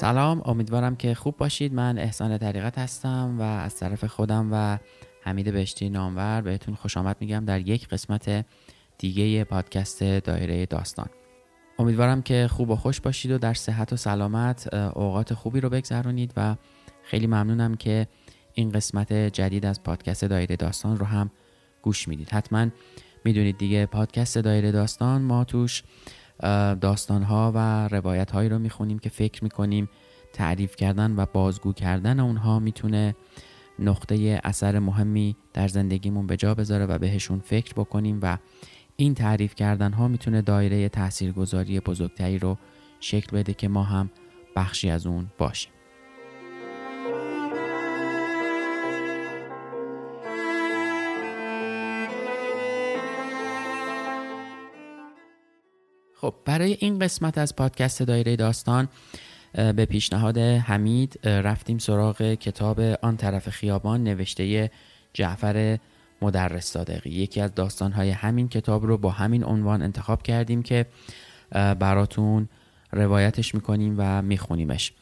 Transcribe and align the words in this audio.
سلام 0.00 0.42
امیدوارم 0.44 0.96
که 0.96 1.14
خوب 1.14 1.36
باشید. 1.36 1.74
من 1.74 1.98
احسان 1.98 2.38
طریقت 2.38 2.78
هستم 2.78 3.36
و 3.38 3.42
از 3.42 3.76
طرف 3.76 4.04
خودم 4.04 4.48
و 4.52 4.78
حمید 5.22 5.52
بهشتی 5.52 5.88
نامور 5.88 6.40
بهتون 6.40 6.74
خوش 6.74 6.96
آمد 6.96 7.16
میگم 7.20 7.44
در 7.44 7.60
یک 7.60 7.88
قسمت 7.88 8.46
دیگه 8.98 9.44
پادکست 9.44 10.02
دایره 10.02 10.66
داستان. 10.66 11.06
امیدوارم 11.78 12.22
که 12.22 12.48
خوب 12.50 12.70
و 12.70 12.76
خوش 12.76 13.00
باشید 13.00 13.30
و 13.30 13.38
در 13.38 13.54
صحت 13.54 13.92
و 13.92 13.96
سلامت 13.96 14.74
اوقات 14.74 15.34
خوبی 15.34 15.60
رو 15.60 15.68
بگذرونید 15.68 16.32
و 16.36 16.56
خیلی 17.02 17.26
ممنونم 17.26 17.74
که 17.74 18.06
این 18.54 18.72
قسمت 18.72 19.12
جدید 19.12 19.66
از 19.66 19.82
پادکست 19.82 20.24
دایره 20.24 20.56
داستان 20.56 20.98
رو 20.98 21.06
هم 21.06 21.30
گوش 21.82 22.08
می‌دید. 22.08 22.28
حتما 22.30 22.66
می‌دونید 23.24 23.58
دیگه 23.58 23.86
پادکست 23.86 24.38
دایره 24.38 24.72
داستان 24.72 25.22
ما 25.22 25.44
توش 25.44 25.82
داستان 26.80 27.22
ها 27.22 27.52
و 27.54 27.88
روایت 27.88 28.30
هایی 28.30 28.48
رو 28.48 28.58
می‌خونیم 28.58 28.98
که 28.98 29.08
فکر 29.08 29.44
می‌کنیم 29.44 29.88
تعریف 30.32 30.76
کردن 30.76 31.16
و 31.16 31.26
بازگو 31.32 31.72
کردن 31.72 32.20
اونها 32.20 32.58
می‌تونه 32.58 33.16
نقطه 33.78 34.40
اثر 34.44 34.78
مهمی 34.78 35.36
در 35.52 35.68
زندگیمون 35.68 36.26
به 36.26 36.36
جا 36.36 36.54
بذاره 36.54 36.86
و 36.86 36.98
بهشون 36.98 37.38
فکر 37.38 37.72
بکنیم 37.72 38.18
و 38.22 38.38
این 38.96 39.14
تعریف 39.14 39.54
کردن 39.54 39.92
ها 39.92 40.08
می‌تونه 40.08 40.42
دایره 40.42 40.88
تاثیرگذاری 40.88 41.80
بزرگتری 41.80 42.38
رو 42.38 42.58
شکل 43.00 43.36
بده 43.36 43.54
که 43.54 43.68
ما 43.68 43.82
هم 43.82 44.10
بخشی 44.56 44.90
از 44.90 45.06
اون 45.06 45.26
باشیم. 45.38 45.72
خب 56.20 56.34
برای 56.44 56.76
این 56.80 56.98
قسمت 56.98 57.38
از 57.38 57.56
پادکست 57.56 58.02
دایره 58.02 58.36
داستان 58.36 58.88
به 59.52 59.84
پیشنهاد 59.84 60.38
حمید 60.38 61.28
رفتیم 61.28 61.78
سراغ 61.78 62.34
کتاب 62.34 62.80
آن 62.80 63.16
طرف 63.16 63.48
خیابان 63.48 64.04
نوشته 64.04 64.70
جعفر 65.14 65.78
مدرس 66.22 66.66
صادقی. 66.66 67.10
یکی 67.10 67.40
از 67.40 67.54
داستانهای 67.54 68.10
همین 68.10 68.48
کتاب 68.48 68.86
رو 68.86 68.98
با 68.98 69.10
همین 69.10 69.44
عنوان 69.44 69.82
انتخاب 69.82 70.22
کردیم 70.22 70.62
که 70.62 70.86
براتون 71.50 72.48
روایتش 72.92 73.54
می‌کنیم 73.54 73.94
و 73.98 74.22
میخونیمش. 74.22 74.92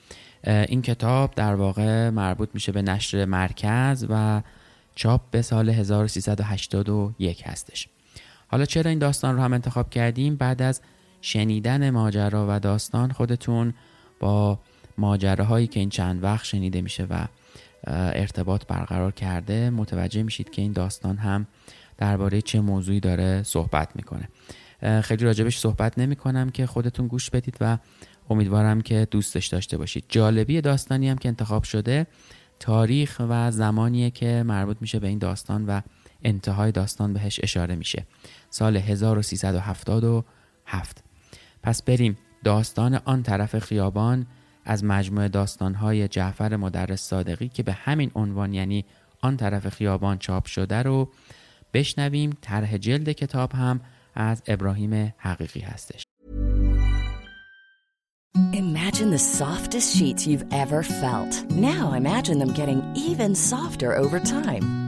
این 0.45 0.83
کتاب 0.83 1.35
در 1.35 1.55
واقع 1.55 2.11
مربوط 2.11 2.49
میشه 2.55 2.73
به 2.73 2.83
نشر 2.83 3.25
مرکز 3.25 4.07
و 4.11 4.43
چاپ 4.95 5.21
به 5.31 5.43
سال 5.43 5.71
1381 5.71 7.43
هستش. 7.47 7.89
حالا 8.49 8.65
چرا 8.65 8.91
این 8.91 8.99
داستان 8.99 9.37
رو 9.37 9.43
هم 9.43 9.53
انتخاب 9.53 9.91
کردیم؟ 9.91 10.37
بعد 10.37 10.63
از 10.63 10.81
شنیدن 11.21 11.91
ماجرا 11.91 12.47
و 12.49 12.61
داستان 12.61 13.13
خودتون 13.13 13.75
با 14.21 14.59
ماجراهایی 14.99 15.67
که 15.67 15.81
این 15.81 15.89
چند 15.89 16.25
وقت 16.25 16.45
شنیده 16.45 16.81
میشه 16.81 17.07
و 17.11 17.27
ارتباط 17.87 18.67
برقرار 18.67 19.13
کرده 19.13 19.71
متوجه 19.71 20.23
میشید 20.23 20.51
که 20.51 20.63
این 20.63 20.73
داستان 20.73 21.17
هم 21.17 21.47
درباره 21.99 22.41
چه 22.41 22.61
موضوعی 22.61 23.01
داره 23.01 23.43
صحبت 23.43 23.97
می‌کنه. 23.97 24.29
خیلی 25.03 25.25
راجبش 25.25 25.59
صحبت 25.59 25.99
نمی 25.99 26.17
کنم 26.17 26.51
که 26.51 26.67
خودتون 26.67 27.07
گوش 27.07 27.31
بدید 27.31 27.57
و 27.61 27.79
امیدوارم 28.31 28.81
که 28.81 29.09
دوستش 29.11 29.47
داشته 29.47 29.77
باشید. 29.77 30.05
جالبی 30.09 30.61
داستانی 30.61 31.09
هم 31.09 31.19
که 31.19 31.29
انتخاب 31.29 31.63
شده 31.63 32.07
تاریخ 32.61 33.21
و 33.29 33.51
زمانیه 33.51 34.11
که 34.11 34.43
مربوط 34.47 34.77
میشه 34.81 34.99
به 34.99 35.09
این 35.09 35.19
داستان 35.19 35.67
و 35.67 35.81
انتهای 36.25 36.73
داستان 36.73 37.13
بهش 37.13 37.41
اشاره 37.43 37.75
میشه. 37.75 38.07
سال 38.51 38.77
1377 38.77 41.08
پس 41.69 41.83
بریم 41.83 42.19
داستان 42.45 42.95
آن 43.05 43.23
طرف 43.23 43.59
خیابان 43.59 44.27
از 44.65 44.85
مجموعه 44.85 45.29
داستانهای 45.29 46.09
جعفر 46.09 46.57
مدرس 46.57 47.03
صادقی 47.03 47.49
که 47.49 47.63
به 47.63 47.73
همین 47.73 48.11
عنوان 48.15 48.55
یعنی 48.55 48.85
آن 49.21 49.37
طرف 49.37 49.69
خیابان 49.69 50.19
چاپ 50.19 50.47
شده 50.47 50.83
رو 50.83 51.09
بشنویم 51.75 52.37
طرح 52.41 52.77
جلد 52.77 53.13
کتاب 53.13 53.53
هم 53.53 53.81
از 54.15 54.43
ابراهیم 54.47 55.15
حقیقی 55.19 55.61
هستش 55.61 56.03
Imagine 58.53 59.11
the 59.11 59.25
softest 59.43 59.97
sheets 59.97 60.27
you've 60.27 60.47
ever 60.65 60.83
felt. 60.83 61.33
Now 61.71 61.93
imagine 61.93 62.39
them 62.39 62.53
getting 62.61 62.81
even 63.09 63.35
softer 63.35 63.91
over 64.03 64.19
time. 64.21 64.88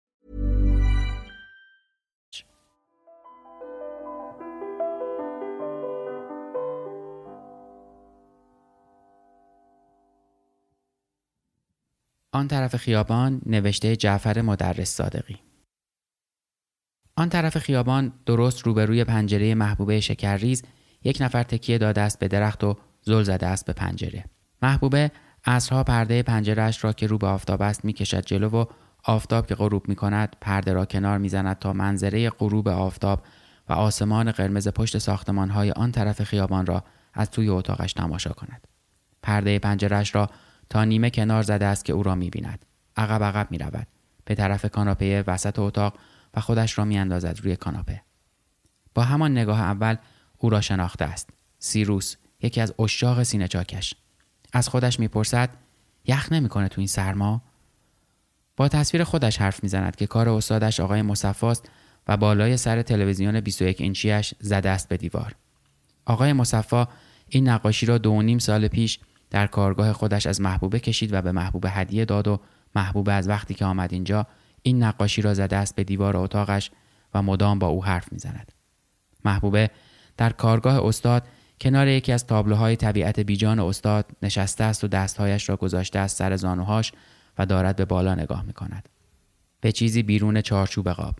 آن 12.33 12.47
طرف 12.47 12.75
خیابان 12.75 13.41
نوشته 13.45 13.95
جعفر 13.95 14.41
مدرس 14.41 14.95
صادقی 14.95 15.39
آن 17.15 17.29
طرف 17.29 17.57
خیابان 17.57 18.13
درست 18.25 18.59
روبروی 18.59 19.03
پنجره 19.03 19.55
محبوبه 19.55 19.99
شکرریز 19.99 20.63
یک 21.03 21.17
نفر 21.21 21.43
تکیه 21.43 21.77
داده 21.77 22.01
است 22.01 22.19
به 22.19 22.27
درخت 22.27 22.63
و 22.63 22.77
زل 23.01 23.23
زده 23.23 23.47
است 23.47 23.65
به 23.65 23.73
پنجره 23.73 24.25
محبوبه 24.61 25.11
عصرها 25.45 25.83
پرده 25.83 26.23
پنجرهاش 26.23 26.83
را 26.83 26.93
که 26.93 27.07
رو 27.07 27.17
به 27.17 27.27
آفتاب 27.27 27.61
است 27.61 27.85
می‌کشد 27.85 28.25
جلو 28.25 28.49
و 28.49 28.65
آفتاب 29.03 29.47
که 29.47 29.55
غروب 29.55 29.89
می 29.89 29.95
کند 29.95 30.35
پرده 30.41 30.73
را 30.73 30.85
کنار 30.85 31.17
می‌زند 31.17 31.59
تا 31.59 31.73
منظره 31.73 32.29
غروب 32.29 32.67
آفتاب 32.67 33.21
و 33.69 33.73
آسمان 33.73 34.31
قرمز 34.31 34.67
پشت 34.67 34.97
ساختمان 34.97 35.49
های 35.49 35.71
آن 35.71 35.91
طرف 35.91 36.23
خیابان 36.23 36.65
را 36.65 36.83
از 37.13 37.31
توی 37.31 37.49
اتاقش 37.49 37.93
تماشا 37.93 38.33
کند. 38.33 38.67
پرده 39.23 39.59
پنجرش 39.59 40.15
را 40.15 40.29
تا 40.71 40.83
نیمه 40.83 41.09
کنار 41.09 41.43
زده 41.43 41.65
است 41.65 41.85
که 41.85 41.93
او 41.93 42.03
را 42.03 42.15
می 42.15 42.29
بیند. 42.29 42.65
عقب 42.97 43.23
عقب 43.23 43.47
می 43.51 43.57
رود. 43.57 43.87
به 44.25 44.35
طرف 44.35 44.65
کاناپه 44.65 45.23
وسط 45.27 45.59
اتاق 45.59 45.93
و 46.33 46.41
خودش 46.41 46.77
را 46.77 46.85
میاندازد 46.85 47.39
روی 47.43 47.55
کاناپه. 47.55 48.01
با 48.93 49.03
همان 49.03 49.31
نگاه 49.31 49.61
اول 49.61 49.95
او 50.37 50.49
را 50.49 50.61
شناخته 50.61 51.05
است. 51.05 51.29
سیروس 51.59 52.15
یکی 52.41 52.61
از 52.61 52.73
اشاق 52.79 53.23
سینه 53.23 53.47
چاکش. 53.47 53.93
از 54.53 54.69
خودش 54.69 54.99
می‌پرسد 54.99 55.49
یخ 56.05 56.31
نمی‌کنه 56.31 56.67
تو 56.67 56.81
این 56.81 56.87
سرما؟ 56.87 57.41
با 58.57 58.67
تصویر 58.67 59.03
خودش 59.03 59.37
حرف 59.37 59.63
می‌زند 59.63 59.95
که 59.95 60.07
کار 60.07 60.29
استادش 60.29 60.79
آقای 60.79 61.01
مصفاست 61.01 61.69
و 62.07 62.17
بالای 62.17 62.57
سر 62.57 62.81
تلویزیون 62.81 63.41
21 63.41 63.81
اینچیش 63.81 64.33
زده 64.39 64.69
است 64.69 64.89
به 64.89 64.97
دیوار. 64.97 65.35
آقای 66.05 66.33
مصفا 66.33 66.87
این 67.27 67.49
نقاشی 67.49 67.85
را 67.85 67.97
دو 67.97 68.21
نیم 68.21 68.39
سال 68.39 68.67
پیش 68.67 68.99
در 69.31 69.47
کارگاه 69.47 69.93
خودش 69.93 70.27
از 70.27 70.41
محبوبه 70.41 70.79
کشید 70.79 71.13
و 71.13 71.21
به 71.21 71.31
محبوبه 71.31 71.69
هدیه 71.69 72.05
داد 72.05 72.27
و 72.27 72.39
محبوبه 72.75 73.13
از 73.13 73.29
وقتی 73.29 73.53
که 73.53 73.65
آمد 73.65 73.93
اینجا 73.93 74.27
این 74.61 74.83
نقاشی 74.83 75.21
را 75.21 75.33
زده 75.33 75.55
است 75.55 75.75
به 75.75 75.83
دیوار 75.83 76.17
اتاقش 76.17 76.71
و 77.13 77.21
مدام 77.21 77.59
با 77.59 77.67
او 77.67 77.85
حرف 77.85 78.13
می‌زند 78.13 78.51
محبوبه 79.25 79.69
در 80.17 80.29
کارگاه 80.29 80.85
استاد 80.85 81.27
کنار 81.61 81.87
یکی 81.87 82.11
از 82.11 82.27
تابلوهای 82.27 82.75
طبیعت 82.75 83.19
بیجان 83.19 83.59
استاد 83.59 84.11
نشسته 84.21 84.63
است 84.63 84.83
و 84.83 84.87
دستهایش 84.87 85.49
را 85.49 85.55
گذاشته 85.55 85.99
است 85.99 86.17
سر 86.17 86.35
زانوهاش 86.35 86.91
و 87.37 87.45
دارد 87.45 87.75
به 87.75 87.85
بالا 87.85 88.15
نگاه 88.15 88.43
می 88.43 88.53
کند. 88.53 88.89
به 89.61 89.71
چیزی 89.71 90.03
بیرون 90.03 90.41
چارچوب 90.41 90.89
قاب. 90.89 91.15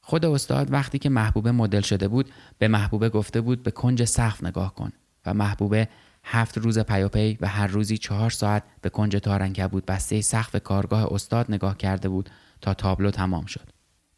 خود 0.00 0.24
استاد 0.24 0.72
وقتی 0.72 0.98
که 0.98 1.08
محبوبه 1.08 1.52
مدل 1.52 1.80
شده 1.80 2.08
بود 2.08 2.30
به 2.58 2.68
محبوبه 2.68 3.08
گفته 3.08 3.40
بود 3.40 3.62
به 3.62 3.70
کنج 3.70 4.04
سقف 4.04 4.44
نگاه 4.44 4.74
کن 4.74 4.92
و 5.26 5.34
محبوبه 5.34 5.88
هفت 6.24 6.58
روز 6.58 6.78
پیاپی 6.78 7.38
و 7.40 7.48
هر 7.48 7.66
روزی 7.66 7.98
چهار 7.98 8.30
ساعت 8.30 8.62
به 8.80 8.88
کنج 8.88 9.16
تارنکبود 9.16 9.86
بسته 9.86 10.20
سقف 10.20 10.56
کارگاه 10.56 11.12
استاد 11.12 11.46
نگاه 11.48 11.76
کرده 11.76 12.08
بود 12.08 12.30
تا 12.60 12.74
تابلو 12.74 13.10
تمام 13.10 13.46
شد. 13.46 13.68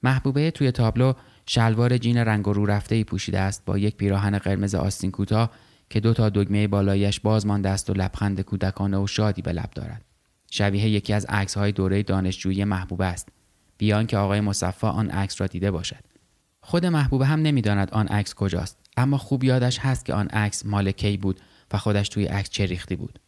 محبوبه 0.02 0.50
توی 0.50 0.70
تابلو 0.70 1.12
شلوار 1.46 1.98
جین 1.98 2.16
رنگ 2.16 2.44
رو 2.44 2.66
رفته 2.66 2.94
ای 2.94 3.04
پوشیده 3.04 3.38
است 3.38 3.64
با 3.64 3.78
یک 3.78 3.96
پیراهن 3.96 4.38
قرمز 4.38 4.74
آستین 4.74 5.10
کوتاه 5.10 5.50
که 5.90 6.00
دو 6.00 6.12
تا 6.12 6.28
دگمه 6.28 6.68
بالایش 6.68 7.20
باز 7.20 7.46
مانده 7.46 7.68
است 7.68 7.90
و 7.90 7.92
لبخند 7.92 8.40
کودکانه 8.40 8.98
و 8.98 9.06
شادی 9.06 9.42
به 9.42 9.52
لب 9.52 9.70
دارد. 9.70 10.04
شبیه 10.50 10.88
یکی 10.88 11.12
از 11.12 11.24
عکس 11.24 11.56
های 11.56 11.72
دوره 11.72 12.02
دانشجویی 12.02 12.64
محبوبه 12.64 13.06
است 13.06 13.28
بیان 13.78 14.06
که 14.06 14.16
آقای 14.16 14.40
مصفا 14.40 14.90
آن 14.90 15.10
عکس 15.10 15.40
را 15.40 15.46
دیده 15.46 15.70
باشد. 15.70 16.04
خود 16.60 16.86
محبوبه 16.86 17.26
هم 17.26 17.42
نمی‌داند 17.42 17.90
آن 17.90 18.08
عکس 18.08 18.34
کجاست 18.34 18.78
اما 18.96 19.18
خوب 19.18 19.44
یادش 19.44 19.78
هست 19.78 20.04
که 20.04 20.14
آن 20.14 20.26
عکس 20.28 20.66
مال 20.66 20.90
کی 20.90 21.16
بود 21.16 21.40
و 21.72 21.78
خودش 21.78 22.08
توی 22.08 22.24
عکس 22.24 22.50
چه 22.50 22.66
ریختی 22.66 22.96
بود. 22.96 23.18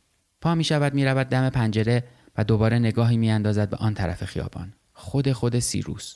پا 0.40 0.54
می 0.54 0.64
شود 0.64 0.94
می 0.94 1.04
رود 1.04 1.28
دم 1.28 1.50
پنجره 1.50 2.04
و 2.36 2.44
دوباره 2.44 2.78
نگاهی 2.78 3.16
می 3.16 3.30
اندازد 3.30 3.68
به 3.70 3.76
آن 3.76 3.94
طرف 3.94 4.24
خیابان. 4.24 4.72
خود 4.92 5.32
خود 5.32 5.58
سیروس 5.58 6.14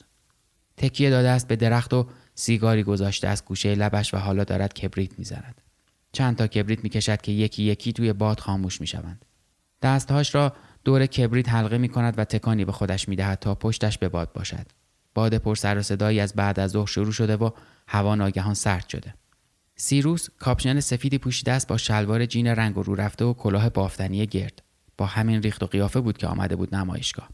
تکیه 0.77 1.09
داده 1.09 1.29
است 1.29 1.47
به 1.47 1.55
درخت 1.55 1.93
و 1.93 2.07
سیگاری 2.35 2.83
گذاشته 2.83 3.27
از 3.27 3.45
گوشه 3.45 3.75
لبش 3.75 4.13
و 4.13 4.17
حالا 4.17 4.43
دارد 4.43 4.73
کبریت 4.73 5.19
می‌زند 5.19 5.61
چند 6.11 6.35
تا 6.35 6.47
کبریت 6.47 6.83
می‌کشد 6.83 7.21
که 7.21 7.31
یکی 7.31 7.63
یکی 7.63 7.93
توی 7.93 8.13
باد 8.13 8.39
خاموش 8.39 8.81
می‌شوند 8.81 9.25
دستهاش 9.81 10.35
را 10.35 10.53
دور 10.83 11.05
کبریت 11.05 11.49
حلقه 11.49 11.77
می 11.77 11.89
کند 11.89 12.13
و 12.19 12.23
تکانی 12.23 12.65
به 12.65 12.71
خودش 12.71 13.09
می 13.09 13.15
دهد 13.15 13.39
تا 13.39 13.55
پشتش 13.55 13.97
به 13.97 14.09
باد 14.09 14.33
باشد. 14.33 14.65
باد 15.13 15.37
پر 15.37 15.55
سر 15.55 15.77
و 15.77 15.81
صدایی 15.81 16.19
از 16.19 16.33
بعد 16.33 16.59
از 16.59 16.71
ظهر 16.71 16.87
شروع 16.87 17.11
شده 17.11 17.37
و 17.37 17.49
هوا 17.87 18.15
ناگهان 18.15 18.53
سرد 18.53 18.89
شده. 18.89 19.13
سیروس 19.81 20.27
کاپشن 20.39 20.79
سفیدی 20.79 21.17
پوشیده 21.17 21.51
است 21.51 21.67
با 21.67 21.77
شلوار 21.77 22.25
جین 22.25 22.47
رنگ 22.47 22.77
و 22.77 22.83
رو 22.83 22.95
رفته 22.95 23.25
و 23.25 23.33
کلاه 23.33 23.69
بافتنی 23.69 24.27
گرد. 24.27 24.61
با 24.97 25.05
همین 25.05 25.41
ریخت 25.41 25.63
و 25.63 25.65
قیافه 25.65 25.99
بود 25.99 26.17
که 26.17 26.27
آمده 26.27 26.55
بود 26.55 26.75
نمایشگاه. 26.75 27.29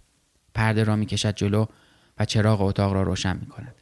پرده 0.53 0.83
را 0.83 0.95
می‌کشد 0.95 1.36
جلو 1.36 1.65
و 2.18 2.25
چراغ 2.25 2.62
اتاق 2.62 2.94
را 2.94 3.03
روشن 3.03 3.38
می 3.38 3.45
کند. 3.45 3.75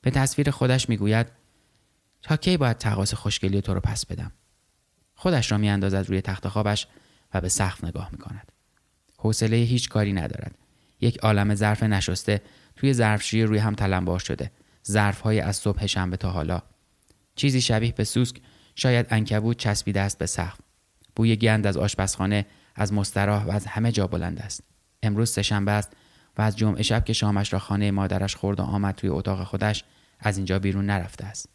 به 0.00 0.10
تصویر 0.10 0.50
خودش 0.50 0.88
می‌گوید 0.88 1.26
تا 2.22 2.36
کی 2.36 2.56
باید 2.56 2.78
تقاص 2.78 3.14
خوشگلی 3.14 3.60
تو 3.60 3.74
رو 3.74 3.80
پس 3.80 4.06
بدم 4.06 4.32
خودش 5.14 5.52
را 5.52 5.58
میاندازد 5.58 6.08
روی 6.08 6.20
تخت 6.20 6.48
خوابش 6.48 6.86
و 7.34 7.40
به 7.40 7.48
سقف 7.48 7.84
نگاه 7.84 8.08
می 8.12 8.18
کند. 8.18 8.52
حوصله 9.18 9.56
هیچ 9.56 9.88
کاری 9.88 10.12
ندارد. 10.12 10.58
یک 11.00 11.18
عالم 11.18 11.54
ظرف 11.54 11.82
نشسته 11.82 12.42
توی 12.76 12.92
ظرفشویی 12.92 13.42
روی 13.42 13.58
هم 13.58 13.74
تلمبار 13.74 14.18
شده. 14.18 14.50
ظرفهای 14.86 15.40
از 15.40 15.56
صبح 15.56 15.86
شنبه 15.86 16.16
تا 16.16 16.30
حالا. 16.30 16.62
چیزی 17.38 17.60
شبیه 17.60 17.92
به 17.92 18.04
سوسک 18.04 18.36
شاید 18.74 19.06
انکبوت 19.10 19.56
چسبیده 19.56 20.00
است 20.00 20.18
به 20.18 20.26
سقف. 20.26 20.58
بوی 21.16 21.36
گند 21.36 21.66
از 21.66 21.76
آشپزخانه 21.76 22.46
از 22.74 22.92
مستراح 22.92 23.44
و 23.44 23.50
از 23.50 23.66
همه 23.66 23.92
جا 23.92 24.06
بلند 24.06 24.40
است. 24.40 24.62
امروز 25.02 25.30
سهشنبه 25.30 25.72
است 25.72 25.92
و 26.38 26.42
از 26.42 26.56
جمعه 26.56 26.82
شب 26.82 27.04
که 27.04 27.12
شامش 27.12 27.52
را 27.52 27.58
خانه 27.58 27.90
مادرش 27.90 28.36
خورد 28.36 28.60
و 28.60 28.62
آمد 28.62 28.94
توی 28.94 29.10
اتاق 29.10 29.44
خودش 29.44 29.84
از 30.20 30.36
اینجا 30.36 30.58
بیرون 30.58 30.86
نرفته 30.86 31.24
است. 31.24 31.48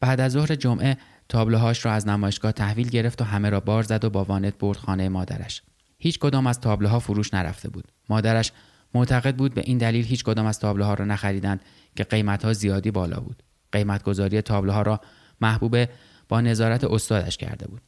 بعد 0.00 0.20
از 0.20 0.32
ظهر 0.32 0.54
جمعه 0.54 0.96
تابلوهاش 1.28 1.84
را 1.84 1.92
از 1.92 2.08
نمایشگاه 2.08 2.52
تحویل 2.52 2.88
گرفت 2.88 3.20
و 3.22 3.24
همه 3.24 3.50
را 3.50 3.60
بار 3.60 3.82
زد 3.82 4.04
و 4.04 4.10
با 4.10 4.24
وانت 4.24 4.58
برد 4.58 4.78
خانه 4.78 5.08
مادرش. 5.08 5.62
هیچ 5.98 6.18
کدام 6.18 6.46
از 6.46 6.60
تابلوها 6.60 6.98
فروش 6.98 7.34
نرفته 7.34 7.68
بود. 7.68 7.92
مادرش 8.08 8.52
معتقد 8.94 9.36
بود 9.36 9.54
به 9.54 9.62
این 9.64 9.78
دلیل 9.78 10.04
هیچ 10.04 10.24
کدام 10.24 10.46
از 10.46 10.58
تابلوها 10.58 10.94
را 10.94 11.04
نخریدند 11.04 11.60
که 11.96 12.04
قیمتها 12.04 12.52
زیادی 12.52 12.90
بالا 12.90 13.20
بود. 13.20 13.42
قیمت 13.72 14.02
گذاری 14.02 14.42
تابلوها 14.42 14.82
را 14.82 15.00
محبوبه 15.40 15.88
با 16.28 16.40
نظارت 16.40 16.84
استادش 16.84 17.36
کرده 17.36 17.68
بود. 17.68 17.80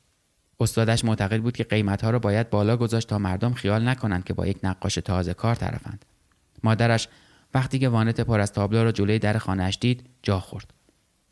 استادش 0.61 1.05
معتقد 1.05 1.41
بود 1.41 1.57
که 1.57 1.65
قیمتها 1.65 2.11
را 2.11 2.19
باید 2.19 2.51
بالا 2.51 2.77
گذاشت 2.77 3.09
تا 3.09 3.19
مردم 3.19 3.53
خیال 3.53 3.89
نکنند 3.89 4.25
که 4.25 4.35
با 4.35 4.47
یک 4.47 4.59
نقاش 4.63 4.95
تازه 4.95 5.35
کار 5.35 5.55
طرفند. 5.55 6.05
مادرش 6.63 7.09
وقتی 7.55 7.79
که 7.79 7.89
وانت 7.89 8.21
پر 8.21 8.41
از 8.41 8.53
تابلو 8.53 8.85
را 8.85 8.93
جلوی 8.93 9.19
در 9.19 9.39
خانهاش 9.39 9.79
دید 9.81 10.11
جا 10.23 10.41
خورد. 10.41 10.75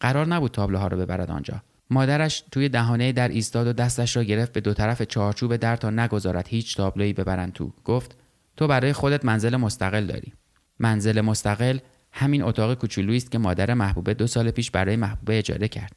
قرار 0.00 0.26
نبود 0.26 0.50
تابلوها 0.50 0.86
را 0.86 0.96
ببرد 0.96 1.30
آنجا. 1.30 1.62
مادرش 1.90 2.44
توی 2.52 2.68
دهانه 2.68 3.12
در 3.12 3.28
ایستاد 3.28 3.66
و 3.66 3.72
دستش 3.72 4.16
را 4.16 4.24
گرفت 4.24 4.52
به 4.52 4.60
دو 4.60 4.74
طرف 4.74 5.02
چارچوب 5.02 5.56
در 5.56 5.76
تا 5.76 5.90
نگذارد 5.90 6.48
هیچ 6.48 6.76
تابلویی 6.76 7.12
ببرند 7.12 7.52
تو 7.52 7.72
گفت 7.84 8.16
تو 8.56 8.66
برای 8.66 8.92
خودت 8.92 9.24
منزل 9.24 9.56
مستقل 9.56 10.06
داری 10.06 10.32
منزل 10.78 11.20
مستقل 11.20 11.78
همین 12.12 12.42
اتاق 12.42 12.74
کوچولویی 12.74 13.16
است 13.16 13.30
که 13.30 13.38
مادر 13.38 13.74
محبوبه 13.74 14.14
دو 14.14 14.26
سال 14.26 14.50
پیش 14.50 14.70
برای 14.70 14.96
محبوبه 14.96 15.38
اجاره 15.38 15.68
کرد 15.68 15.96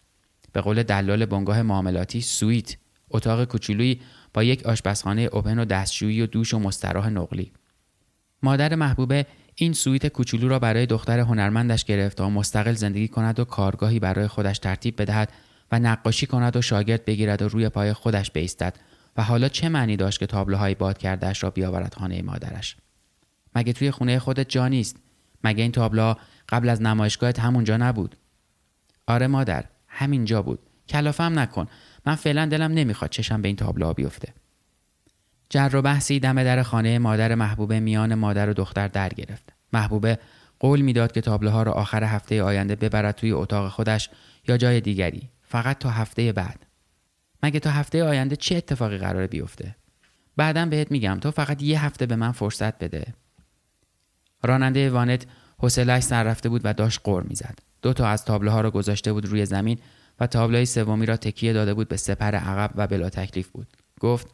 به 0.54 0.62
قول 0.62 0.84
دلال 0.84 1.26
بنگاه 1.26 1.62
معاملاتی 1.62 2.22
سویت 2.22 2.78
اتاق 3.10 3.46
کوچولویی 3.46 4.02
با 4.34 4.44
یک 4.44 4.66
آشپزخانه 4.66 5.22
اوپن 5.22 5.60
و 5.60 5.66
دستشویی 5.66 6.22
و 6.22 6.26
دوش 6.26 6.54
و 6.54 6.60
مستراح 6.60 7.10
نقلی. 7.10 7.52
مادر 8.44 8.76
محبوبه 8.76 9.26
این 9.56 9.74
سویت 9.74 10.08
کوچولو 10.08 10.48
را 10.48 10.60
برای 10.60 10.86
دختر 10.86 11.20
هنرمندش 11.20 11.86
گرفت 11.86 12.18
تا 12.18 12.30
مستقل 12.30 12.74
زندگی 12.74 13.08
کند 13.08 13.40
و 13.40 13.46
کارگاهی 13.46 14.00
برای 14.00 14.28
خودش 14.28 14.60
ترتیب 14.60 15.02
بدهد 15.02 15.32
و 15.72 15.80
نقاشی 15.80 16.26
کند 16.26 16.56
و 16.56 16.62
شاگرد 16.62 17.06
بگیرد 17.06 17.42
و 17.42 17.48
روی 17.48 17.70
پای 17.70 17.94
خودش 17.94 18.32
بیستد 18.32 18.76
و 19.18 19.24
حالا 19.24 19.50
چه 19.50 19.70
معنی 19.70 19.98
داشت 19.98 20.20
که 20.20 20.26
تابلوهای 20.26 20.76
باد 20.76 20.98
کردهش 20.98 21.44
را 21.44 21.50
بیاورد 21.50 21.94
خانه 21.94 22.22
مادرش؟ 22.22 22.78
مگه 23.56 23.74
توی 23.74 23.92
خونه 23.92 24.20
خودت 24.20 24.50
جا 24.50 24.68
نیست؟ 24.68 24.98
مگه 25.44 25.62
این 25.64 25.72
تابلوها 25.72 26.18
قبل 26.50 26.70
از 26.70 26.82
نمایشگاهت 26.82 27.40
همونجا 27.40 27.78
نبود؟ 27.78 28.16
آره 29.08 29.28
مادر. 29.28 29.66
همینجا 29.94 30.42
بود. 30.42 30.60
کلافم 30.90 31.40
نکن. 31.40 31.68
من 32.06 32.16
فعلا 32.16 32.46
دلم 32.46 32.72
نمی‌خواد 32.72 33.10
چشم 33.10 33.42
به 33.42 33.48
این 33.48 33.58
تابلوها 33.58 33.94
بیفته. 33.94 34.34
جر 35.50 35.70
و 35.74 35.82
بحثی 35.82 36.20
دم 36.20 36.44
در 36.44 36.64
خانه 36.64 37.00
مادر 37.00 37.36
محبوبه 37.36 37.80
میان 37.80 38.16
مادر 38.16 38.50
و 38.50 38.54
دختر 38.54 38.88
در 38.88 39.10
گرفت. 39.10 39.54
محبوبه 39.74 40.20
قول 40.60 40.82
می‌داد 40.82 41.12
که 41.12 41.22
تابلوها 41.22 41.64
را 41.64 41.72
آخر 41.72 42.04
هفته 42.04 42.44
آینده 42.44 42.76
ببرد 42.76 43.16
توی 43.16 43.32
اتاق 43.32 43.72
خودش 43.72 44.10
یا 44.48 44.58
جای 44.58 44.82
دیگری. 44.82 45.30
فقط 45.42 45.80
تا 45.80 45.90
هفته 45.90 46.32
بعد. 46.32 46.66
مگه 47.44 47.60
تا 47.60 47.70
هفته 47.70 48.04
آینده 48.04 48.36
چه 48.36 48.56
اتفاقی 48.56 48.98
قراره 48.98 49.28
بیفته؟ 49.28 49.76
بعدا 50.38 50.66
بهت 50.66 50.92
میگم 50.92 51.20
تو 51.22 51.32
فقط 51.32 51.64
یه 51.64 51.86
هفته 51.86 52.06
به 52.06 52.16
من 52.16 52.32
فرصت 52.32 52.80
بده. 52.80 53.14
راننده 54.44 54.90
وانت 54.90 55.26
حوصلهاش 55.58 56.04
سر 56.04 56.24
رفته 56.24 56.50
بود 56.50 56.62
و 56.64 56.74
داشت 56.74 57.00
قر 57.04 57.24
می‌زد. 57.24 57.60
دو 57.84 57.94
تا 57.94 58.08
از 58.08 58.26
تابلوها 58.26 58.62
را 58.62 58.72
گذاشته 58.72 59.14
بود 59.14 59.26
روی 59.26 59.46
زمین 59.46 59.80
و 60.20 60.28
تابلوی 60.28 60.66
سومی 60.66 61.06
را 61.06 61.18
تکیه 61.18 61.54
داده 61.54 61.74
بود 61.74 61.88
به 61.88 61.98
سپر 61.98 62.36
عقب 62.36 62.72
و 62.76 62.88
بلا 62.88 63.10
تکلیف 63.10 63.48
بود 63.48 63.68
گفت 64.00 64.28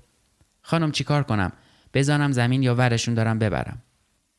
خانم 0.62 0.92
چیکار 0.92 1.24
کنم 1.24 1.52
بزنم 1.94 2.32
زمین 2.32 2.64
یا 2.64 2.76
ورشون 2.76 3.14
دارم 3.14 3.40
ببرم 3.40 3.82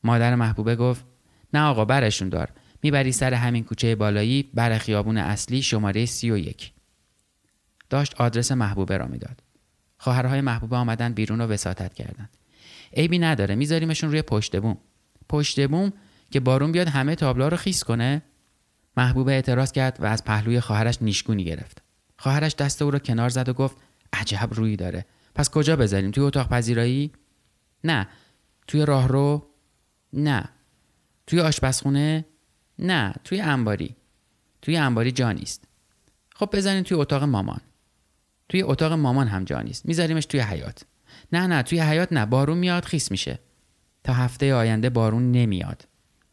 مادر 0.03 0.35
محبوبه 0.35 0.75
گفت 0.75 1.05
نه 1.53 1.61
آقا 1.61 1.85
برشون 1.85 2.29
دار 2.29 2.49
می‌بری 2.83 3.11
سر 3.11 3.33
همین 3.33 3.63
کوچه 3.63 3.95
بالایی 3.95 4.49
بر 4.53 4.77
خیابون 4.77 5.17
اصلی 5.17 5.61
شماره 5.61 6.05
سی 6.05 6.31
و 6.31 6.37
یک. 6.37 6.71
داشت 7.89 8.21
آدرس 8.21 8.51
محبوبه 8.51 8.97
را 8.97 9.07
می‌داد. 9.07 9.43
خواهرهای 9.97 10.41
محبوبه 10.41 10.75
آمدن 10.75 11.13
بیرون 11.13 11.41
و 11.41 11.47
وساطت 11.47 11.93
کردند. 11.93 12.29
عیبی 12.97 13.19
نداره 13.19 13.55
میذاریمشون 13.55 14.09
روی 14.09 14.21
پشت 14.21 14.59
بوم. 14.59 14.77
پشت 15.29 15.67
بوم 15.67 15.93
که 16.31 16.39
بارون 16.39 16.71
بیاد 16.71 16.87
همه 16.87 17.15
تابلوها 17.15 17.49
رو 17.49 17.57
خیس 17.57 17.83
کنه؟ 17.83 18.21
محبوبه 18.97 19.31
اعتراض 19.31 19.71
کرد 19.71 19.97
و 19.99 20.05
از 20.05 20.23
پهلوی 20.23 20.59
خواهرش 20.59 20.97
نیشگونی 21.01 21.43
گرفت. 21.43 21.81
خواهرش 22.17 22.55
دست 22.55 22.81
او 22.81 22.91
را 22.91 22.99
کنار 22.99 23.29
زد 23.29 23.49
و 23.49 23.53
گفت 23.53 23.77
عجب 24.13 24.49
روی 24.51 24.75
داره. 24.75 25.05
پس 25.35 25.49
کجا 25.49 25.75
بذاریم؟ 25.75 26.11
توی 26.11 26.23
اتاق 26.23 26.49
پذیرایی؟ 26.49 27.11
نه. 27.83 28.07
توی 28.67 28.85
راهرو؟ 28.85 29.47
نه. 30.13 30.49
توی 31.27 31.39
آشپزخونه 31.39 32.25
نه 32.79 33.13
توی 33.23 33.41
انباری 33.41 33.95
توی 34.61 34.77
انباری 34.77 35.11
جا 35.11 35.31
نیست 35.31 35.63
خب 36.35 36.49
بزنین 36.53 36.83
توی 36.83 36.97
اتاق 36.97 37.23
مامان 37.23 37.61
توی 38.49 38.63
اتاق 38.63 38.93
مامان 38.93 39.27
هم 39.27 39.43
جا 39.43 39.61
نیست 39.61 39.85
میذاریمش 39.85 40.25
توی 40.25 40.39
حیات 40.39 40.83
نه 41.31 41.47
نه 41.47 41.63
توی 41.63 41.79
حیات 41.79 42.13
نه 42.13 42.25
بارون 42.25 42.57
میاد 42.57 42.85
خیس 42.85 43.11
میشه 43.11 43.39
تا 44.03 44.13
هفته 44.13 44.53
آینده 44.53 44.89
بارون 44.89 45.31
نمیاد 45.31 45.87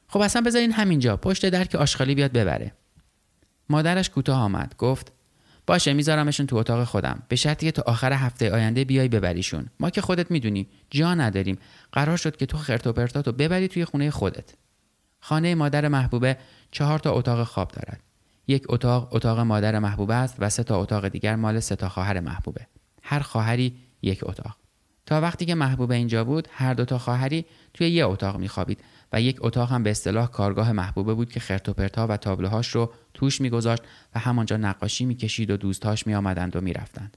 خب 0.09 0.21
اصلا 0.21 0.43
بذارین 0.43 0.73
همینجا 0.73 1.17
پشت 1.17 1.47
در 1.47 1.65
که 1.65 1.79
آشغالی 1.79 2.15
بیاد 2.15 2.33
ببره. 2.33 2.73
مادرش 3.69 4.11
کوتاه 4.11 4.41
آمد 4.41 4.75
گفت 4.79 5.13
باشه 5.67 5.93
میذارمشون 5.93 6.47
تو 6.47 6.57
اتاق 6.57 6.85
خودم. 6.85 7.23
به 7.29 7.37
شرطی 7.37 7.67
که 7.67 7.73
تا 7.73 7.83
آخر 7.87 8.13
هفته 8.13 8.51
آینده 8.53 8.85
بیای 8.85 9.09
ببریشون. 9.09 9.67
ما 9.81 9.91
که 9.91 10.01
خودت 10.01 10.31
می‌دونی 10.31 10.69
جا 10.91 11.15
نداریم. 11.15 11.59
قرار 11.93 12.17
شد 12.17 12.37
که 12.37 12.47
تو 12.47 12.59
خرت 12.59 12.87
و 12.87 13.33
ببری 13.33 13.69
توی 13.69 13.85
خونه 13.85 14.11
خودت. 14.11 14.55
خانه 15.21 15.55
مادر 15.55 15.89
محبوبه 15.89 16.37
چهار 16.71 16.99
تا 16.99 17.13
اتاق 17.13 17.45
خواب 17.45 17.69
دارد. 17.69 18.01
یک 18.47 18.65
اتاق 18.69 19.15
اتاق 19.15 19.39
مادر 19.39 19.79
محبوبه 19.79 20.15
است 20.15 20.37
و 20.39 20.51
سه 20.51 20.63
تا 20.63 20.81
اتاق 20.81 21.09
دیگر 21.09 21.37
مال 21.37 21.61
سه 21.61 21.77
تا 21.77 21.89
خواهر 21.89 22.21
محبوبه. 22.21 22.67
هر 23.03 23.21
خواهری 23.21 23.77
یک 24.03 24.21
اتاق. 24.23 24.57
تا 25.07 25.21
وقتی 25.21 25.47
که 25.47 25.55
محبوبه 25.55 25.95
اینجا 25.95 26.25
بود 26.25 26.49
هر 26.53 26.75
دو 26.75 26.85
تا 26.85 26.99
خواهری 26.99 27.45
توی 27.75 27.91
یه 27.91 28.07
اتاق 28.07 28.37
میخوابید. 28.37 28.81
و 29.13 29.21
یک 29.21 29.39
اتاق 29.41 29.73
هم 29.73 29.83
به 29.83 29.91
اصطلاح 29.91 30.31
کارگاه 30.31 30.73
محبوبه 30.73 31.15
بود 31.15 31.33
که 31.33 31.41
خرت 31.41 31.69
و 31.69 31.75
و 31.97 32.17
تابلوهاش 32.17 32.69
رو 32.69 32.93
توش 33.15 33.41
میگذاشت 33.41 33.83
و 34.15 34.19
همانجا 34.19 34.57
نقاشی 34.57 35.05
می‌کشید 35.05 35.51
و 35.51 35.57
دوستاش 35.57 36.07
میآمدند 36.07 36.57
و 36.57 36.61
می‌رفتند. 36.61 37.17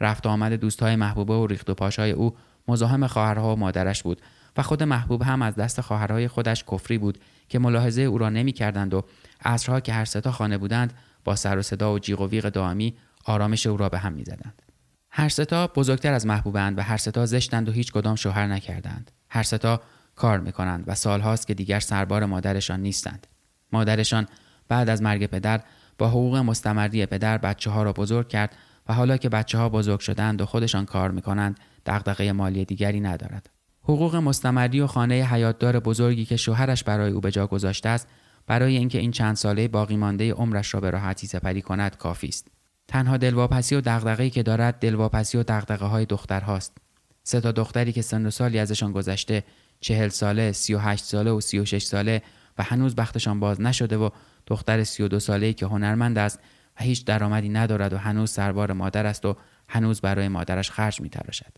رفت 0.00 0.26
آمد 0.26 0.52
دوستهای 0.52 0.96
محبوبه 0.96 1.34
و 1.34 1.46
ریخت 1.46 1.70
و 1.70 1.74
پاشای 1.74 2.10
او 2.10 2.36
مزاحم 2.68 3.06
خواهرها 3.06 3.54
و 3.54 3.58
مادرش 3.58 4.02
بود 4.02 4.20
و 4.56 4.62
خود 4.62 4.82
محبوب 4.82 5.22
هم 5.22 5.42
از 5.42 5.54
دست 5.54 5.80
خواهرهای 5.80 6.28
خودش 6.28 6.64
کفری 6.64 6.98
بود 6.98 7.18
که 7.48 7.58
ملاحظه 7.58 8.02
او 8.02 8.18
را 8.18 8.28
نمی‌کردند 8.28 8.94
و 8.94 9.04
عصرها 9.44 9.80
که 9.80 9.92
هر 9.92 10.04
ستا 10.04 10.32
خانه 10.32 10.58
بودند 10.58 10.92
با 11.24 11.36
سر 11.36 11.58
و 11.58 11.62
صدا 11.62 11.92
و 11.92 11.98
جیغ 11.98 12.20
و 12.20 12.28
ویغ 12.28 12.48
دائمی 12.48 12.94
آرامش 13.24 13.66
او 13.66 13.76
را 13.76 13.88
به 13.88 13.98
هم 13.98 14.12
می‌زدند. 14.12 14.62
هر 15.10 15.28
ستا 15.28 15.66
بزرگتر 15.66 16.12
از 16.12 16.26
محبوبند 16.26 16.78
و 16.78 16.82
هر 16.82 16.96
ستا 16.96 17.26
زشتند 17.26 17.68
و 17.68 17.72
هیچ 17.72 17.92
کدام 17.92 18.16
شوهر 18.16 18.46
نکردند. 18.46 19.10
هر 19.28 19.42
ستا 19.42 19.80
کار 20.20 20.40
می‌کنند 20.40 20.84
و 20.86 20.94
سالهاست 20.94 21.46
که 21.46 21.54
دیگر 21.54 21.80
سربار 21.80 22.24
مادرشان 22.24 22.80
نیستند. 22.80 23.26
مادرشان 23.72 24.26
بعد 24.68 24.88
از 24.88 25.02
مرگ 25.02 25.26
پدر 25.26 25.60
با 25.98 26.08
حقوق 26.08 26.36
مستمری 26.36 27.06
پدر 27.06 27.38
بچه 27.38 27.70
ها 27.70 27.82
را 27.82 27.92
بزرگ 27.92 28.28
کرد 28.28 28.56
و 28.88 28.94
حالا 28.94 29.16
که 29.16 29.28
بچه 29.28 29.58
ها 29.58 29.68
بزرگ 29.68 30.00
شدند 30.00 30.40
و 30.40 30.46
خودشان 30.46 30.84
کار 30.84 31.10
می‌کنند 31.10 31.60
دغدغه 31.86 32.32
مالی 32.32 32.64
دیگری 32.64 33.00
ندارد. 33.00 33.50
حقوق 33.82 34.16
مستمری 34.16 34.80
و 34.80 34.86
خانه 34.86 35.14
حیاتدار 35.14 35.80
بزرگی 35.80 36.24
که 36.24 36.36
شوهرش 36.36 36.84
برای 36.84 37.12
او 37.12 37.20
به 37.20 37.30
جا 37.30 37.46
گذاشته 37.46 37.88
است 37.88 38.08
برای 38.46 38.76
اینکه 38.76 38.98
این 38.98 39.10
چند 39.10 39.36
ساله 39.36 39.68
باقی 39.68 39.96
مانده 39.96 40.32
عمرش 40.32 40.74
را 40.74 40.80
به 40.80 40.90
راحتی 40.90 41.26
سپری 41.26 41.62
کند 41.62 41.96
کافی 41.96 42.28
است. 42.28 42.48
تنها 42.88 43.16
دلواپسی 43.16 43.74
و 43.74 43.80
دغدغه‌ای 43.80 44.30
که 44.30 44.42
دارد 44.42 44.78
دلواپسی 44.78 45.38
و 45.38 45.42
دغدغه 45.42 45.86
های 45.86 46.06
دختر 46.06 46.40
هاست 46.40 46.76
سه 47.22 47.40
تا 47.40 47.52
دختری 47.52 47.92
که 47.92 48.02
سن 48.02 48.26
و 48.26 48.30
سالی 48.30 48.58
ازشان 48.58 48.92
گذشته 48.92 49.44
چهل 49.80 50.08
ساله 50.08 50.52
سی 50.52 50.74
و 50.74 50.78
هشت 50.78 51.04
ساله 51.04 51.30
و 51.30 51.40
سی 51.40 51.58
و 51.58 51.64
شش 51.64 51.82
ساله 51.82 52.22
و 52.58 52.62
هنوز 52.62 52.94
بختشان 52.94 53.40
باز 53.40 53.60
نشده 53.60 53.96
و 53.96 54.10
دختر 54.46 54.84
سی 54.84 55.02
و 55.02 55.08
دو 55.08 55.20
ساله 55.20 55.52
که 55.52 55.66
هنرمند 55.66 56.18
است 56.18 56.38
و 56.80 56.82
هیچ 56.82 57.04
درآمدی 57.04 57.48
ندارد 57.48 57.92
و 57.92 57.98
هنوز 57.98 58.30
سربار 58.30 58.72
مادر 58.72 59.06
است 59.06 59.24
و 59.24 59.36
هنوز 59.68 60.00
برای 60.00 60.28
مادرش 60.28 60.70
خرج 60.70 61.00
میتراشد 61.00 61.52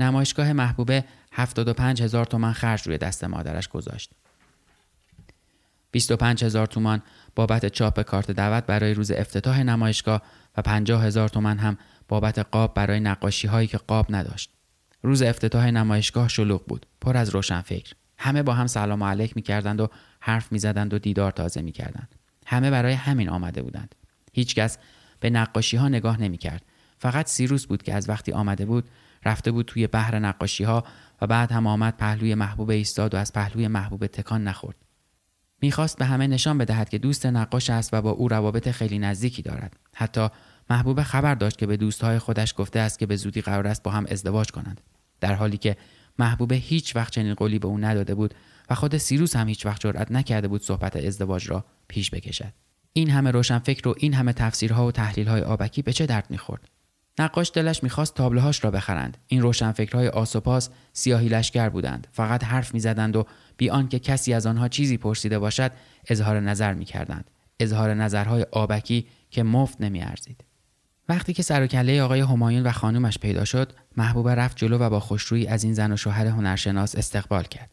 نمایشگاه 0.00 0.52
محبوبه 0.52 1.04
75 1.32 2.02
هزار 2.02 2.24
تومن 2.24 2.52
خرج 2.52 2.82
روی 2.86 2.98
دست 2.98 3.24
مادرش 3.24 3.68
گذاشت 3.68 4.10
25 5.90 6.44
هزار 6.44 6.66
تومان 6.66 7.02
بابت 7.34 7.66
چاپ 7.66 8.02
کارت 8.02 8.30
دعوت 8.30 8.66
برای 8.66 8.94
روز 8.94 9.10
افتتاح 9.10 9.62
نمایشگاه 9.62 10.22
و 10.56 10.62
50 10.62 11.04
هزار 11.04 11.28
تومن 11.28 11.58
هم 11.58 11.78
بابت 12.08 12.38
قاب 12.38 12.74
برای 12.74 13.00
نقاشی 13.00 13.48
هایی 13.48 13.68
که 13.68 13.78
قاب 13.78 14.06
نداشت. 14.10 14.55
روز 15.06 15.22
افتتاح 15.22 15.70
نمایشگاه 15.70 16.28
شلوغ 16.28 16.66
بود، 16.66 16.86
پر 17.00 17.16
از 17.16 17.28
روشنفکر. 17.28 17.92
همه 18.18 18.42
با 18.42 18.52
هم 18.52 18.66
سلام 18.66 19.02
علیک 19.02 19.36
می‌کردند 19.36 19.80
و 19.80 19.88
حرف 20.20 20.52
می‌زدند 20.52 20.94
و 20.94 20.98
دیدار 20.98 21.32
تازه 21.32 21.62
می‌کردند. 21.62 22.14
همه 22.46 22.70
برای 22.70 22.92
همین 22.92 23.28
آمده 23.28 23.62
بودند. 23.62 23.94
هیچکس 24.32 24.78
به 25.20 25.30
نقاشی 25.30 25.76
ها 25.76 25.88
نگاه 25.88 26.20
نمی‌کرد. 26.20 26.62
فقط 26.98 27.26
سیروس 27.26 27.66
بود 27.66 27.82
که 27.82 27.94
از 27.94 28.08
وقتی 28.08 28.32
آمده 28.32 28.66
بود 28.66 28.88
رفته 29.24 29.50
بود 29.50 29.66
توی 29.66 29.86
بحر 29.86 30.18
نقاشی 30.18 30.64
ها 30.64 30.84
و 31.22 31.26
بعد 31.26 31.52
هم 31.52 31.66
آمد 31.66 31.96
پهلوی 31.96 32.34
محبوب 32.34 32.70
ایستاد 32.70 33.14
و 33.14 33.16
از 33.16 33.32
پهلوی 33.32 33.68
محبوب 33.68 34.06
تکان 34.06 34.44
نخورد. 34.44 34.76
می‌خواست 35.62 35.98
به 35.98 36.04
همه 36.04 36.26
نشان 36.26 36.58
بدهد 36.58 36.88
که 36.88 36.98
دوست 36.98 37.26
نقاش 37.26 37.70
است 37.70 37.94
و 37.94 38.02
با 38.02 38.10
او 38.10 38.28
روابط 38.28 38.68
خیلی 38.70 38.98
نزدیکی 38.98 39.42
دارد 39.42 39.76
حتی 39.94 40.28
محبوب 40.70 41.02
خبر 41.02 41.34
داشت 41.34 41.58
که 41.58 41.66
به 41.66 41.76
دوستهای 41.76 42.18
خودش 42.18 42.54
گفته 42.56 42.80
است 42.80 42.98
که 42.98 43.06
به 43.06 43.16
زودی 43.16 43.40
قرار 43.40 43.66
است 43.66 43.82
با 43.82 43.90
هم 43.90 44.06
ازدواج 44.10 44.50
کنند 44.50 44.80
در 45.20 45.34
حالی 45.34 45.56
که 45.56 45.76
محبوب 46.18 46.52
هیچ 46.52 46.96
وقت 46.96 47.12
چنین 47.12 47.34
قولی 47.34 47.58
به 47.58 47.68
او 47.68 47.78
نداده 47.78 48.14
بود 48.14 48.34
و 48.70 48.74
خود 48.74 48.96
سیروس 48.96 49.36
هم 49.36 49.48
هیچ 49.48 49.66
وقت 49.66 49.80
جرأت 49.80 50.12
نکرده 50.12 50.48
بود 50.48 50.62
صحبت 50.62 50.96
ازدواج 50.96 51.50
را 51.50 51.64
پیش 51.88 52.10
بکشد. 52.10 52.52
این 52.92 53.10
همه 53.10 53.30
روشنفکر 53.30 53.88
و 53.88 53.94
این 53.98 54.14
همه 54.14 54.32
تفسیرها 54.32 54.86
و 54.86 54.92
تحلیلهای 54.92 55.42
آبکی 55.42 55.82
به 55.82 55.92
چه 55.92 56.06
درد 56.06 56.26
می‌خورد؟ 56.30 56.68
نقاش 57.18 57.50
دلش 57.54 57.82
می‌خواست 57.82 58.14
تابلوهاش 58.14 58.64
را 58.64 58.70
بخرند. 58.70 59.18
این 59.26 59.42
روشنفکرهای 59.42 60.08
آسوپاس 60.08 60.70
سیاهی 60.92 61.28
لشکر 61.28 61.68
بودند. 61.68 62.06
فقط 62.12 62.44
حرف 62.44 62.74
می‌زدند 62.74 63.16
و 63.16 63.26
بی 63.56 63.70
آنکه 63.70 63.98
کسی 63.98 64.32
از 64.32 64.46
آنها 64.46 64.68
چیزی 64.68 64.96
پرسیده 64.96 65.38
باشد 65.38 65.72
اظهار 66.08 66.40
نظر 66.40 66.74
می‌کردند. 66.74 67.30
اظهار 67.60 67.94
نظرهای 67.94 68.46
آبکی 68.52 69.06
که 69.30 69.42
مفت 69.42 69.80
نمیارزید. 69.80 70.44
وقتی 71.08 71.32
که 71.32 71.42
سر 71.42 71.62
و 71.62 71.66
کله 71.66 72.02
آقای 72.02 72.20
همایون 72.20 72.62
و 72.62 72.72
خانومش 72.72 73.18
پیدا 73.18 73.44
شد 73.44 73.72
محبوبه 73.96 74.34
رفت 74.34 74.56
جلو 74.56 74.78
و 74.78 74.90
با 74.90 75.00
خوشرویی 75.00 75.46
از 75.46 75.64
این 75.64 75.74
زن 75.74 75.92
و 75.92 75.96
شوهر 75.96 76.26
هنرشناس 76.26 76.96
استقبال 76.96 77.44
کرد. 77.44 77.70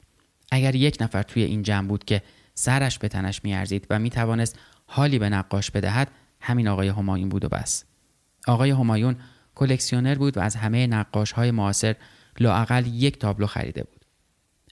اگر 0.52 0.76
یک 0.76 0.98
نفر 1.02 1.24
توی 1.24 1.44
این 1.44 1.64
جمع 1.64 1.88
بود 1.88 2.06
که 2.06 2.22
سرش 2.54 3.00
به 3.00 3.08
تنش 3.08 3.44
میارزید 3.44 3.88
و 3.90 4.00
می‌توانست 4.00 4.60
حالی 4.86 5.20
به 5.20 5.30
نقاش 5.30 5.72
بدهد 5.72 6.12
همین 6.42 6.68
آقای 6.68 6.88
همایون 6.88 7.30
بود 7.30 7.46
و 7.46 7.50
بس. 7.50 7.84
آقای 8.48 8.72
همایون 8.72 9.16
کلکسیونر 9.56 10.16
بود 10.16 10.38
و 10.38 10.40
از 10.40 10.56
همه 10.56 10.88
نقاش 10.88 11.32
های 11.32 11.52
معاصر 11.52 11.96
لاقل 12.40 12.88
یک 12.88 13.20
تابلو 13.20 13.48
خریده 13.48 13.84
بود. 13.84 14.06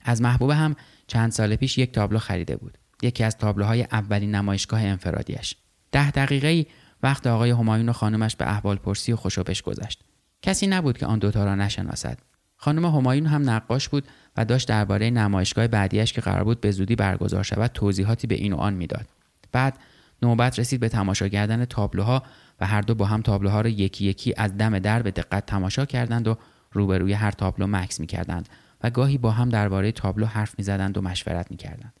از 0.04 0.22
محبوبه 0.22 0.54
هم 0.54 0.76
چند 1.06 1.32
سال 1.32 1.56
پیش 1.56 1.78
یک 1.78 1.92
تابلو 1.92 2.18
خریده 2.18 2.56
بود. 2.56 2.78
یکی 3.02 3.24
از 3.24 3.36
تابلوهای 3.36 3.82
اولین 3.82 4.34
نمایشگاه 4.34 4.82
انفرادیش 4.82 5.56
ده 5.92 6.10
دقیقه 6.10 6.66
وقت 7.02 7.26
آقای 7.26 7.50
همایون 7.50 7.88
و 7.88 7.92
خانمش 7.92 8.36
به 8.36 8.50
احوال 8.50 8.76
پرسی 8.76 9.12
و 9.12 9.16
خوشوبش 9.16 9.62
گذشت. 9.62 10.04
کسی 10.42 10.66
نبود 10.66 10.98
که 10.98 11.06
آن 11.06 11.18
دوتا 11.18 11.44
را 11.44 11.54
نشناسد. 11.54 12.18
خانم 12.56 12.84
همایون 12.84 13.26
هم 13.26 13.50
نقاش 13.50 13.88
بود 13.88 14.08
و 14.36 14.44
داشت 14.44 14.68
درباره 14.68 15.10
نمایشگاه 15.10 15.66
بعدیش 15.66 16.12
که 16.12 16.20
قرار 16.20 16.44
بود 16.44 16.60
به 16.60 16.70
زودی 16.70 16.96
برگزار 16.96 17.42
شود 17.42 17.70
توضیحاتی 17.74 18.26
به 18.26 18.34
این 18.34 18.52
و 18.52 18.56
آن 18.56 18.74
می‌داد. 18.74 19.06
بعد 19.52 19.78
نوبت 20.22 20.58
رسید 20.58 20.80
به 20.80 20.88
تماشا 20.88 21.28
کردن 21.28 21.64
تابلوها 21.64 22.22
و 22.60 22.66
هر 22.66 22.80
دو 22.80 22.94
با 22.94 23.04
هم 23.04 23.22
تابلوها 23.22 23.60
را 23.60 23.68
یکی 23.68 24.04
یکی 24.04 24.34
از 24.36 24.56
دم 24.56 24.78
در 24.78 25.02
به 25.02 25.10
دقت 25.10 25.46
تماشا 25.46 25.84
کردند 25.84 26.28
و 26.28 26.36
روبروی 26.72 27.12
هر 27.12 27.30
تابلو 27.30 27.66
مکس 27.66 28.00
می‌کردند 28.00 28.48
و 28.82 28.90
گاهی 28.90 29.18
با 29.18 29.30
هم 29.30 29.48
درباره 29.48 29.92
تابلو 29.92 30.26
حرف 30.26 30.54
می‌زدند 30.58 30.98
و 30.98 31.00
مشورت 31.00 31.50
می‌کردند. 31.50 31.92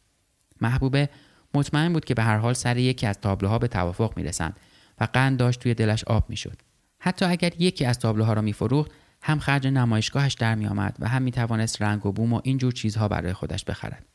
محبوبه 0.60 1.08
مطمئن 1.54 1.92
بود 1.92 2.04
که 2.04 2.14
به 2.14 2.22
هر 2.22 2.36
حال 2.36 2.54
سر 2.54 2.76
یکی 2.76 3.06
از 3.06 3.20
تابلوها 3.20 3.58
به 3.58 3.68
توافق 3.68 4.12
می‌رسند. 4.16 4.56
و 5.02 5.08
قند 5.12 5.38
داشت 5.38 5.60
توی 5.60 5.74
دلش 5.74 6.04
آب 6.04 6.30
می‌شد. 6.30 6.58
حتی 6.98 7.24
اگر 7.24 7.52
یکی 7.58 7.84
از 7.84 7.98
تابلوها 7.98 8.32
را 8.32 8.42
میفروخت 8.42 8.90
هم 9.22 9.38
خرج 9.38 9.66
نمایشگاهش 9.66 10.34
در 10.34 10.54
میآمد 10.54 10.96
و 10.98 11.08
هم 11.08 11.22
می‌توانست 11.22 11.82
رنگ 11.82 12.06
و 12.06 12.12
بوم 12.12 12.32
و 12.32 12.40
اینجور 12.44 12.72
چیزها 12.72 13.08
برای 13.08 13.32
خودش 13.32 13.64
بخرد. 13.64 14.06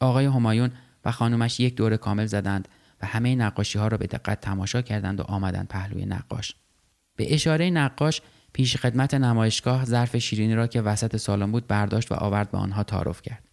آقای 0.00 0.26
همایون 0.26 0.70
و 1.04 1.10
خانومش 1.10 1.60
یک 1.60 1.74
دور 1.74 1.96
کامل 1.96 2.26
زدند 2.26 2.68
و 3.02 3.06
همه 3.06 3.34
نقاشی 3.34 3.78
ها 3.78 3.88
را 3.88 3.98
به 3.98 4.06
دقت 4.06 4.40
تماشا 4.40 4.82
کردند 4.82 5.20
و 5.20 5.22
آمدند 5.22 5.68
پهلوی 5.68 6.06
نقاش. 6.06 6.54
به 7.16 7.34
اشاره 7.34 7.70
نقاش 7.70 8.22
پیش 8.52 8.76
خدمت 8.76 9.14
نمایشگاه 9.14 9.84
ظرف 9.84 10.16
شیرینی 10.16 10.54
را 10.54 10.66
که 10.66 10.82
وسط 10.82 11.16
سالن 11.16 11.52
بود 11.52 11.66
برداشت 11.66 12.12
و 12.12 12.14
آورد 12.14 12.50
به 12.50 12.58
آنها 12.58 12.82
تعارف 12.82 13.22
کرد. 13.22 13.44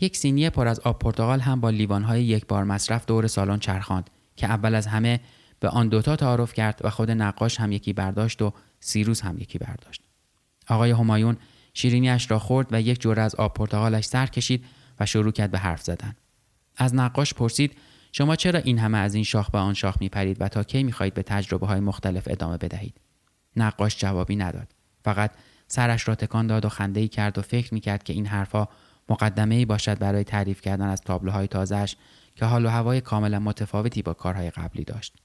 یک 0.00 0.16
سینی 0.16 0.50
پر 0.50 0.68
از 0.68 0.80
آب 0.80 0.98
پرتغال 0.98 1.40
هم 1.40 1.60
با 1.60 1.70
لیوانهای 1.70 2.24
یک 2.24 2.46
بار 2.46 2.64
مصرف 2.64 3.06
دور 3.06 3.26
سالن 3.26 3.58
چرخاند 3.58 4.10
که 4.36 4.46
اول 4.46 4.74
از 4.74 4.86
همه 4.86 5.20
به 5.60 5.68
آن 5.68 5.88
دوتا 5.88 6.16
تعارف 6.16 6.52
کرد 6.52 6.80
و 6.84 6.90
خود 6.90 7.10
نقاش 7.10 7.60
هم 7.60 7.72
یکی 7.72 7.92
برداشت 7.92 8.42
و 8.42 8.52
سیروس 8.80 9.22
هم 9.22 9.38
یکی 9.38 9.58
برداشت. 9.58 10.02
آقای 10.68 10.90
همایون 10.90 11.36
شیرینیش 11.74 12.30
را 12.30 12.38
خورد 12.38 12.68
و 12.70 12.80
یک 12.80 13.00
جوره 13.00 13.22
از 13.22 13.34
آب 13.34 13.54
پرتغالش 13.54 14.04
سر 14.04 14.26
کشید 14.26 14.64
و 15.00 15.06
شروع 15.06 15.32
کرد 15.32 15.50
به 15.50 15.58
حرف 15.58 15.82
زدن. 15.82 16.16
از 16.76 16.94
نقاش 16.94 17.34
پرسید 17.34 17.76
شما 18.12 18.36
چرا 18.36 18.60
این 18.60 18.78
همه 18.78 18.98
از 18.98 19.14
این 19.14 19.24
شاخ 19.24 19.50
به 19.50 19.58
آن 19.58 19.74
شاخ 19.74 19.96
میپرید 20.00 20.36
و 20.40 20.48
تا 20.48 20.62
کی 20.64 20.82
می‌خواهید 20.82 21.14
به 21.14 21.22
تجربه 21.22 21.66
های 21.66 21.80
مختلف 21.80 22.28
ادامه 22.30 22.56
بدهید؟ 22.56 23.00
نقاش 23.56 23.98
جوابی 23.98 24.36
نداد. 24.36 24.68
فقط 25.04 25.30
سرش 25.68 26.08
را 26.08 26.14
تکان 26.14 26.46
داد 26.46 26.64
و 26.64 26.68
خنده 26.68 27.08
کرد 27.08 27.38
و 27.38 27.42
فکر 27.42 27.74
می‌کرد 27.74 28.02
که 28.02 28.12
این 28.12 28.26
حرفها 28.26 28.68
مقدمه 29.08 29.54
ای 29.54 29.64
باشد 29.64 29.98
برای 29.98 30.24
تعریف 30.24 30.60
کردن 30.60 30.86
از 30.86 31.00
تابلوهای 31.00 31.46
تازهش 31.46 31.96
که 32.34 32.44
حال 32.44 32.66
و 32.66 32.68
هوای 32.68 33.00
کاملا 33.00 33.38
متفاوتی 33.38 34.02
با 34.02 34.14
کارهای 34.14 34.50
قبلی 34.50 34.84
داشت. 34.84 35.16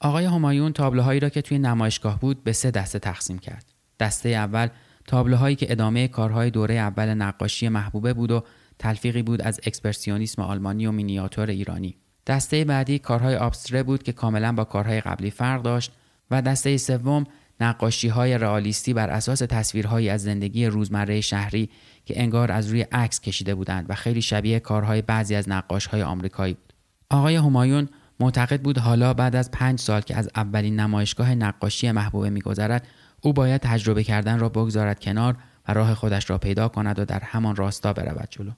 آقای 0.00 0.24
همایون 0.24 0.72
تابلوهایی 0.72 1.20
را 1.20 1.28
که 1.28 1.42
توی 1.42 1.58
نمایشگاه 1.58 2.20
بود 2.20 2.44
به 2.44 2.52
سه 2.52 2.70
دسته 2.70 2.98
تقسیم 2.98 3.38
کرد. 3.38 3.72
دسته 4.00 4.28
اول 4.28 4.68
تابلوهایی 5.06 5.56
که 5.56 5.72
ادامه 5.72 6.08
کارهای 6.08 6.50
دوره 6.50 6.74
اول 6.74 7.14
نقاشی 7.14 7.68
محبوبه 7.68 8.14
بود 8.14 8.30
و 8.30 8.44
تلفیقی 8.78 9.22
بود 9.22 9.42
از 9.42 9.60
اکسپرسیونیسم 9.66 10.42
آلمانی 10.42 10.86
و 10.86 10.92
مینیاتور 10.92 11.50
ایرانی. 11.50 11.96
دسته 12.26 12.64
بعدی 12.64 12.98
کارهای 12.98 13.36
آبستره 13.36 13.82
بود 13.82 14.02
که 14.02 14.12
کاملا 14.12 14.52
با 14.52 14.64
کارهای 14.64 15.00
قبلی 15.00 15.30
فرق 15.30 15.62
داشت 15.62 15.92
و 16.30 16.42
دسته 16.42 16.76
سوم 16.76 17.24
نقاشی 17.60 18.08
های 18.08 18.38
رئالیستی 18.38 18.94
بر 18.94 19.10
اساس 19.10 19.38
تصویرهایی 19.38 20.08
از 20.08 20.22
زندگی 20.22 20.66
روزمره 20.66 21.20
شهری 21.20 21.70
که 22.04 22.20
انگار 22.20 22.52
از 22.52 22.68
روی 22.68 22.82
عکس 22.82 23.20
کشیده 23.20 23.54
بودند 23.54 23.86
و 23.88 23.94
خیلی 23.94 24.22
شبیه 24.22 24.60
کارهای 24.60 25.02
بعضی 25.02 25.34
از 25.34 25.48
نقاش 25.48 25.86
های 25.86 26.02
آمریکایی 26.02 26.54
بود. 26.54 26.72
آقای 27.10 27.36
همایون 27.36 27.88
معتقد 28.20 28.62
بود 28.62 28.78
حالا 28.78 29.14
بعد 29.14 29.36
از 29.36 29.50
پنج 29.50 29.80
سال 29.80 30.00
که 30.00 30.16
از 30.16 30.30
اولین 30.36 30.80
نمایشگاه 30.80 31.34
نقاشی 31.34 31.92
محبوبه 31.92 32.30
میگذرد 32.30 32.86
او 33.20 33.32
باید 33.32 33.60
تجربه 33.60 34.04
کردن 34.04 34.38
را 34.38 34.48
بگذارد 34.48 35.00
کنار 35.00 35.36
و 35.68 35.74
راه 35.74 35.94
خودش 35.94 36.30
را 36.30 36.38
پیدا 36.38 36.68
کند 36.68 36.98
و 36.98 37.04
در 37.04 37.20
همان 37.20 37.56
راستا 37.56 37.92
برود 37.92 38.28
جلو. 38.30 38.50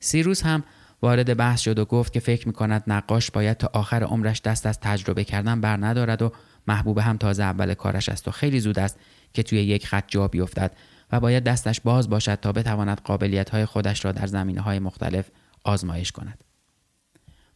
سیروس 0.00 0.42
هم 0.42 0.64
وارد 1.02 1.36
بحث 1.36 1.60
شد 1.60 1.78
و 1.78 1.84
گفت 1.84 2.12
که 2.12 2.20
فکر 2.20 2.46
می 2.46 2.52
کند 2.52 2.84
نقاش 2.86 3.30
باید 3.30 3.56
تا 3.56 3.70
آخر 3.72 4.04
عمرش 4.04 4.42
دست 4.42 4.66
از 4.66 4.80
تجربه 4.80 5.24
کردن 5.24 5.60
بر 5.60 5.76
ندارد 5.76 6.22
و 6.22 6.32
محبوب 6.66 6.98
هم 6.98 7.16
تازه 7.16 7.42
اول 7.42 7.74
کارش 7.74 8.08
است 8.08 8.28
و 8.28 8.30
خیلی 8.30 8.60
زود 8.60 8.78
است 8.78 8.98
که 9.32 9.42
توی 9.42 9.58
یک 9.58 9.86
خط 9.86 10.04
جا 10.08 10.28
بیفتد 10.28 10.76
و 11.12 11.20
باید 11.20 11.44
دستش 11.44 11.80
باز 11.80 12.10
باشد 12.10 12.34
تا 12.34 12.52
بتواند 12.52 13.00
قابلیت 13.04 13.50
های 13.50 13.64
خودش 13.64 14.04
را 14.04 14.12
در 14.12 14.26
زمینه 14.26 14.60
های 14.60 14.78
مختلف 14.78 15.30
آزمایش 15.64 16.12
کند. 16.12 16.43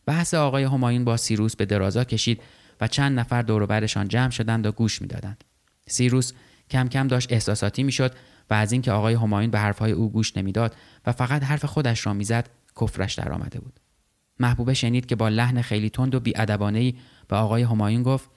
بحث 0.08 0.34
آقای 0.34 0.64
همایون 0.64 1.04
با 1.04 1.16
سیروس 1.16 1.56
به 1.56 1.66
درازا 1.66 2.04
کشید 2.04 2.42
و 2.80 2.88
چند 2.88 3.18
نفر 3.18 3.42
دوروبرشان 3.42 4.08
جمع 4.08 4.30
شدند 4.30 4.66
و 4.66 4.72
گوش 4.72 5.02
می‌دادند. 5.02 5.44
سیروس 5.86 6.32
کم 6.70 6.88
کم 6.88 7.08
داشت 7.08 7.32
احساساتی 7.32 7.82
می‌شد 7.82 8.12
و 8.50 8.54
از 8.54 8.72
اینکه 8.72 8.92
آقای 8.92 9.14
همایون 9.14 9.50
به 9.50 9.58
حرفهای 9.58 9.92
او 9.92 10.12
گوش 10.12 10.36
نمی‌داد 10.36 10.76
و 11.06 11.12
فقط 11.12 11.42
حرف 11.42 11.64
خودش 11.64 12.06
را 12.06 12.12
می‌زد 12.12 12.48
کفرش 12.80 13.14
در 13.14 13.32
آمده 13.32 13.60
بود. 13.60 13.80
محبوبه 14.40 14.74
شنید 14.74 15.06
که 15.06 15.16
با 15.16 15.28
لحن 15.28 15.62
خیلی 15.62 15.90
تند 15.90 16.14
و 16.14 16.20
بیادبانهای 16.20 16.94
به 17.28 17.36
آقای 17.36 17.62
همایون 17.62 18.02
گفت 18.02 18.30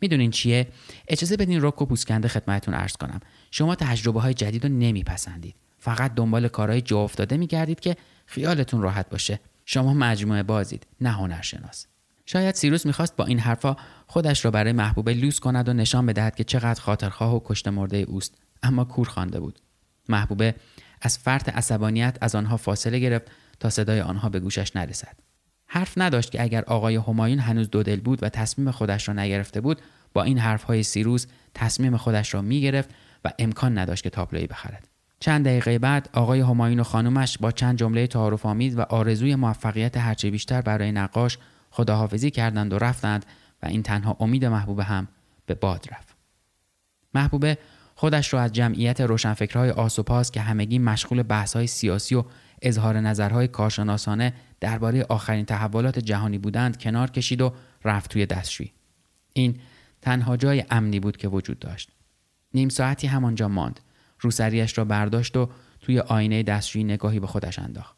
می‌دونین 0.00 0.30
چیه 0.30 0.68
اجازه 1.08 1.36
بدین 1.36 1.58
رک 1.62 1.82
و 1.82 1.86
پوسکنده 1.86 2.28
خدمتتون 2.28 2.74
عرض 2.74 2.96
کنم 2.96 3.20
شما 3.50 3.74
تجربه 3.74 4.20
های 4.20 4.34
جدید 4.34 4.66
رو 4.66 4.72
نمیپسندید 4.72 5.54
فقط 5.78 6.14
دنبال 6.14 6.48
کارهای 6.48 6.80
جا 6.80 7.00
افتاده 7.00 7.36
میگردید 7.36 7.80
که 7.80 7.96
خیالتون 8.26 8.82
راحت 8.82 9.10
باشه 9.10 9.40
شما 9.64 9.94
مجموعه 9.94 10.42
بازید 10.42 10.86
نه 11.00 11.10
هنرشناس. 11.10 11.86
شاید 12.26 12.54
سیروس 12.54 12.86
می‌خواست 12.86 13.16
با 13.16 13.24
این 13.24 13.38
حرفا 13.38 13.76
خودش 14.06 14.44
را 14.44 14.50
برای 14.50 14.72
محبوبه 14.72 15.14
لوس 15.14 15.40
کند 15.40 15.68
و 15.68 15.72
نشان 15.72 16.06
بدهد 16.06 16.36
که 16.36 16.44
چقدر 16.44 16.80
خاطرخواه 16.80 17.34
و 17.34 17.40
کشته 17.44 17.70
مرده 17.70 17.96
اوست 17.96 18.34
اما 18.62 18.84
کور 18.84 19.08
خوانده 19.08 19.40
بود. 19.40 19.58
محبوبه 20.08 20.54
از 21.02 21.18
فرط 21.18 21.48
عصبانیت 21.48 22.18
از 22.20 22.34
آنها 22.34 22.56
فاصله 22.56 22.98
گرفت 22.98 23.30
تا 23.60 23.70
صدای 23.70 24.00
آنها 24.00 24.28
به 24.28 24.40
گوشش 24.40 24.76
نرسد. 24.76 25.16
حرف 25.66 25.92
نداشت 25.96 26.30
که 26.30 26.42
اگر 26.42 26.64
آقای 26.64 26.96
همایون 26.96 27.38
هنوز 27.38 27.70
دو 27.70 27.82
دل 27.82 28.00
بود 28.00 28.22
و 28.22 28.28
تصمیم 28.28 28.70
خودش 28.70 29.08
را 29.08 29.14
نگرفته 29.14 29.60
بود 29.60 29.82
با 30.12 30.22
این 30.22 30.38
حرفهای 30.38 30.82
سیروس 30.82 31.26
تصمیم 31.54 31.96
خودش 31.96 32.34
را 32.34 32.42
می‌گرفت 32.42 32.90
و 33.24 33.32
امکان 33.38 33.78
نداشت 33.78 34.02
که 34.02 34.10
تابلویی 34.10 34.46
بخرد. 34.46 34.88
چند 35.24 35.44
دقیقه 35.44 35.78
بعد 35.78 36.08
آقای 36.12 36.40
همایون 36.40 36.80
و 36.80 36.82
خانومش 36.82 37.38
با 37.38 37.52
چند 37.52 37.78
جمله 37.78 38.06
تعارف 38.06 38.46
آمیز 38.46 38.76
و 38.76 38.80
آرزوی 38.80 39.34
موفقیت 39.34 39.96
هرچه 39.96 40.30
بیشتر 40.30 40.60
برای 40.60 40.92
نقاش 40.92 41.38
خداحافظی 41.70 42.30
کردند 42.30 42.72
و 42.72 42.78
رفتند 42.78 43.26
و 43.62 43.66
این 43.66 43.82
تنها 43.82 44.16
امید 44.20 44.44
محبوبه 44.44 44.84
هم 44.84 45.08
به 45.46 45.54
باد 45.54 45.86
رفت. 45.92 46.16
محبوبه 47.14 47.58
خودش 47.94 48.32
را 48.34 48.40
از 48.40 48.52
جمعیت 48.52 49.00
روشنفکرهای 49.00 49.70
آسوپاس 49.70 50.30
که 50.30 50.40
همگی 50.40 50.78
مشغول 50.78 51.22
بحثهای 51.22 51.66
سیاسی 51.66 52.14
و 52.14 52.24
اظهار 52.62 53.00
نظرهای 53.00 53.48
کارشناسانه 53.48 54.34
درباره 54.60 55.06
آخرین 55.08 55.44
تحولات 55.44 55.98
جهانی 55.98 56.38
بودند 56.38 56.78
کنار 56.78 57.10
کشید 57.10 57.40
و 57.40 57.52
رفت 57.84 58.10
توی 58.10 58.26
دستشویی. 58.26 58.72
این 59.32 59.60
تنها 60.02 60.36
جای 60.36 60.64
امنی 60.70 61.00
بود 61.00 61.16
که 61.16 61.28
وجود 61.28 61.58
داشت. 61.58 61.90
نیم 62.54 62.68
ساعتی 62.68 63.06
همانجا 63.06 63.48
ماند. 63.48 63.80
روسریش 64.24 64.78
را 64.78 64.84
برداشت 64.84 65.36
و 65.36 65.50
توی 65.80 65.98
آینه 65.98 66.42
دستشویی 66.42 66.84
نگاهی 66.84 67.20
به 67.20 67.26
خودش 67.26 67.58
انداخت. 67.58 67.96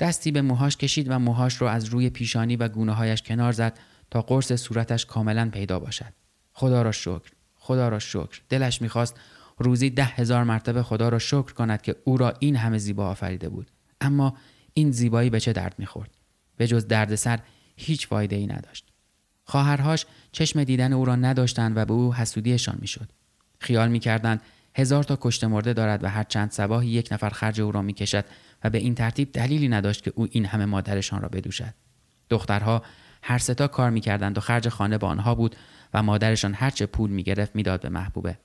دستی 0.00 0.30
به 0.30 0.42
موهاش 0.42 0.76
کشید 0.76 1.10
و 1.10 1.18
موهاش 1.18 1.62
را 1.62 1.70
از 1.70 1.84
روی 1.84 2.10
پیشانی 2.10 2.56
و 2.56 2.68
گونه 2.68 2.92
هایش 2.92 3.22
کنار 3.22 3.52
زد 3.52 3.78
تا 4.10 4.22
قرص 4.22 4.52
صورتش 4.52 5.06
کاملا 5.06 5.50
پیدا 5.52 5.78
باشد. 5.78 6.12
خدا 6.52 6.82
را 6.82 6.92
شکر 6.92 7.30
خدا 7.54 7.88
را 7.88 7.98
شکر. 7.98 8.40
دلش 8.48 8.82
می‌خواست 8.82 9.16
روزی 9.58 9.90
ده 9.90 10.04
هزار 10.04 10.44
مرتبه 10.44 10.82
خدا 10.82 11.08
را 11.08 11.18
شکر 11.18 11.52
کند 11.52 11.82
که 11.82 11.96
او 12.04 12.16
را 12.16 12.34
این 12.38 12.56
همه 12.56 12.78
زیبا 12.78 13.08
آفریده 13.08 13.48
بود. 13.48 13.70
اما 14.00 14.36
این 14.74 14.90
زیبایی 14.90 15.30
به 15.30 15.40
چه 15.40 15.52
درد 15.52 15.74
می‌خورد؟ 15.78 16.10
به 16.56 16.66
جز 16.66 16.86
دردسر 16.86 17.38
هیچ 17.76 18.06
فایده 18.06 18.36
ای 18.36 18.46
نداشت. 18.46 18.92
خواهرهاش 19.44 20.06
چشم 20.32 20.64
دیدن 20.64 20.92
او 20.92 21.04
را 21.04 21.16
نداشتند 21.16 21.76
و 21.76 21.84
به 21.84 21.92
او 21.92 22.14
حسودیشان 22.14 22.78
می‌شد. 22.80 23.08
خیال 23.58 23.88
می‌کردند 23.88 24.40
هزار 24.76 25.04
تا 25.04 25.18
کشته 25.20 25.46
مرده 25.46 25.72
دارد 25.72 26.04
و 26.04 26.08
هر 26.08 26.22
چند 26.22 26.50
سباهی 26.50 26.88
یک 26.88 27.08
نفر 27.12 27.30
خرج 27.30 27.60
او 27.60 27.72
را 27.72 27.82
می‌کشد 27.82 28.24
و 28.64 28.70
به 28.70 28.78
این 28.78 28.94
ترتیب 28.94 29.32
دلیلی 29.32 29.68
نداشت 29.68 30.04
که 30.04 30.12
او 30.14 30.28
این 30.30 30.46
همه 30.46 30.64
مادرشان 30.64 31.22
را 31.22 31.28
بدوشد. 31.28 31.74
دخترها 32.30 32.82
هر 33.22 33.38
ستا 33.38 33.68
کار 33.68 33.90
می‌کردند 33.90 34.38
و 34.38 34.40
خرج 34.40 34.68
خانه 34.68 34.98
با 34.98 35.08
آنها 35.08 35.34
بود 35.34 35.56
و 35.94 36.02
مادرشان 36.02 36.54
هرچه 36.54 36.86
پول 36.86 37.10
می‌گرفت 37.10 37.56
می‌داد 37.56 37.82
به 37.82 37.88
محبوبه. 37.88 38.38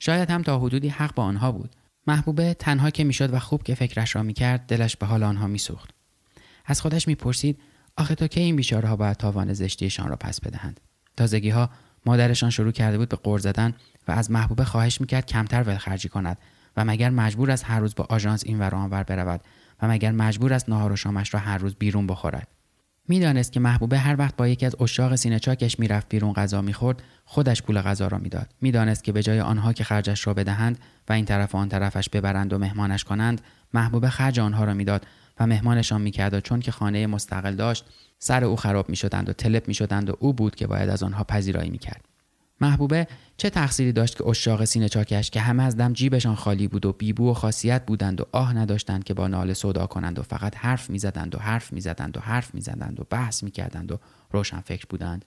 شاید 0.00 0.30
هم 0.30 0.42
تا 0.42 0.58
حدودی 0.58 0.88
حق 0.88 1.14
با 1.14 1.22
آنها 1.22 1.52
بود. 1.52 1.76
محبوبه 2.06 2.54
تنها 2.54 2.90
که 2.90 3.04
می‌شد 3.04 3.34
و 3.34 3.38
خوب 3.38 3.62
که 3.62 3.74
فکرش 3.74 4.16
را 4.16 4.22
می‌کرد 4.22 4.66
دلش 4.66 4.96
به 4.96 5.06
حال 5.06 5.22
آنها 5.22 5.46
میسوخت. 5.46 5.90
از 6.66 6.80
خودش 6.80 7.08
می‌پرسید 7.08 7.58
آخه 7.96 8.14
تا 8.14 8.26
کی 8.26 8.40
این 8.40 8.56
بیچاره 8.56 8.88
ها 8.88 8.96
باید 8.96 9.16
تاوان 9.16 9.52
زشتیشان 9.52 10.08
را 10.08 10.16
پس 10.16 10.40
بدهند؟ 10.40 10.80
تازگی 11.16 11.50
ها 11.50 11.70
مادرشان 12.06 12.50
شروع 12.50 12.72
کرده 12.72 12.98
بود 12.98 13.08
به 13.08 13.16
قرض 13.16 13.42
زدن 13.42 13.74
و 14.08 14.12
از 14.12 14.30
محبوبه 14.30 14.64
خواهش 14.64 15.00
می‌کرد 15.00 15.26
کمتر 15.26 15.62
ولخرجی 15.62 16.08
کند 16.08 16.38
و 16.76 16.84
مگر 16.84 17.10
مجبور 17.10 17.50
است 17.50 17.64
هر 17.66 17.80
روز 17.80 17.94
با 17.94 18.06
آژانس 18.08 18.42
این 18.46 18.58
ور 18.58 18.74
آنور 18.74 19.02
برود 19.02 19.40
و 19.82 19.88
مگر 19.88 20.12
مجبور 20.12 20.52
است 20.52 20.68
نهار 20.68 20.92
و 20.92 20.96
شامش 20.96 21.34
را 21.34 21.40
هر 21.40 21.58
روز 21.58 21.74
بیرون 21.74 22.06
بخورد. 22.06 22.48
می‌دانست 23.08 23.52
که 23.52 23.60
محبوبه 23.60 23.98
هر 23.98 24.16
وقت 24.18 24.36
با 24.36 24.48
یکی 24.48 24.66
از 24.66 24.82
اشاق 24.82 25.14
سینه 25.14 25.38
چاکش 25.38 25.78
می‌رفت 25.78 26.08
بیرون 26.08 26.32
غذا 26.32 26.62
می‌خورد 26.62 27.02
خودش 27.24 27.62
پول 27.62 27.80
غذا 27.80 28.08
را 28.08 28.18
می‌داد. 28.18 28.54
می‌دانست 28.60 29.04
که 29.04 29.12
به 29.12 29.22
جای 29.22 29.40
آنها 29.40 29.72
که 29.72 29.84
خرجش 29.84 30.26
را 30.26 30.34
بدهند 30.34 30.78
و 31.08 31.12
این 31.12 31.24
طرف 31.24 31.54
و 31.54 31.58
آن 31.58 31.68
طرفش 31.68 32.08
ببرند 32.08 32.52
و 32.52 32.58
مهمانش 32.58 33.04
کنند 33.04 33.40
محبوبه 33.74 34.10
خرج 34.10 34.40
آنها 34.40 34.64
را 34.64 34.74
می‌داد 34.74 35.06
و 35.40 35.46
مهمانشان 35.46 36.00
می‌کرد 36.00 36.34
و 36.34 36.40
چون 36.40 36.60
که 36.60 36.72
خانه 36.72 37.06
مستقل 37.06 37.54
داشت 37.54 37.84
سر 38.18 38.44
او 38.44 38.56
خراب 38.56 38.88
می‌شدند 38.88 39.28
و 39.28 39.32
تلپ 39.32 39.68
می‌شدند 39.68 40.10
و 40.10 40.16
او 40.20 40.32
بود 40.32 40.54
که 40.54 40.66
باید 40.66 40.88
از 40.88 41.02
آنها 41.02 41.24
پذیرایی 41.24 41.70
می‌کرد. 41.70 42.04
محبوبه 42.60 43.06
چه 43.36 43.50
تقصیری 43.50 43.92
داشت 43.92 44.16
که 44.16 44.28
اشاق 44.28 44.64
سینه 44.64 44.88
چاکش 44.88 45.30
که 45.30 45.40
همه 45.40 45.62
از 45.62 45.76
دم 45.76 45.92
جیبشان 45.92 46.34
خالی 46.34 46.68
بود 46.68 46.86
و 46.86 46.92
بیبو 46.92 47.30
و 47.30 47.34
خاصیت 47.34 47.86
بودند 47.86 48.20
و 48.20 48.24
آه 48.32 48.56
نداشتند 48.56 49.04
که 49.04 49.14
با 49.14 49.28
ناله 49.28 49.54
صدا 49.54 49.86
کنند 49.86 50.18
و 50.18 50.22
فقط 50.22 50.56
حرف 50.56 50.90
می‌زدند 50.90 51.34
و 51.34 51.38
حرف 51.38 51.72
می‌زدند 51.72 52.16
و 52.16 52.20
حرف 52.20 52.54
می‌زدند 52.54 53.00
و 53.00 53.04
بحث 53.10 53.42
می‌کردند 53.42 53.92
و 53.92 53.98
روشن 54.30 54.60
فکر 54.60 54.86
بودند. 54.88 55.24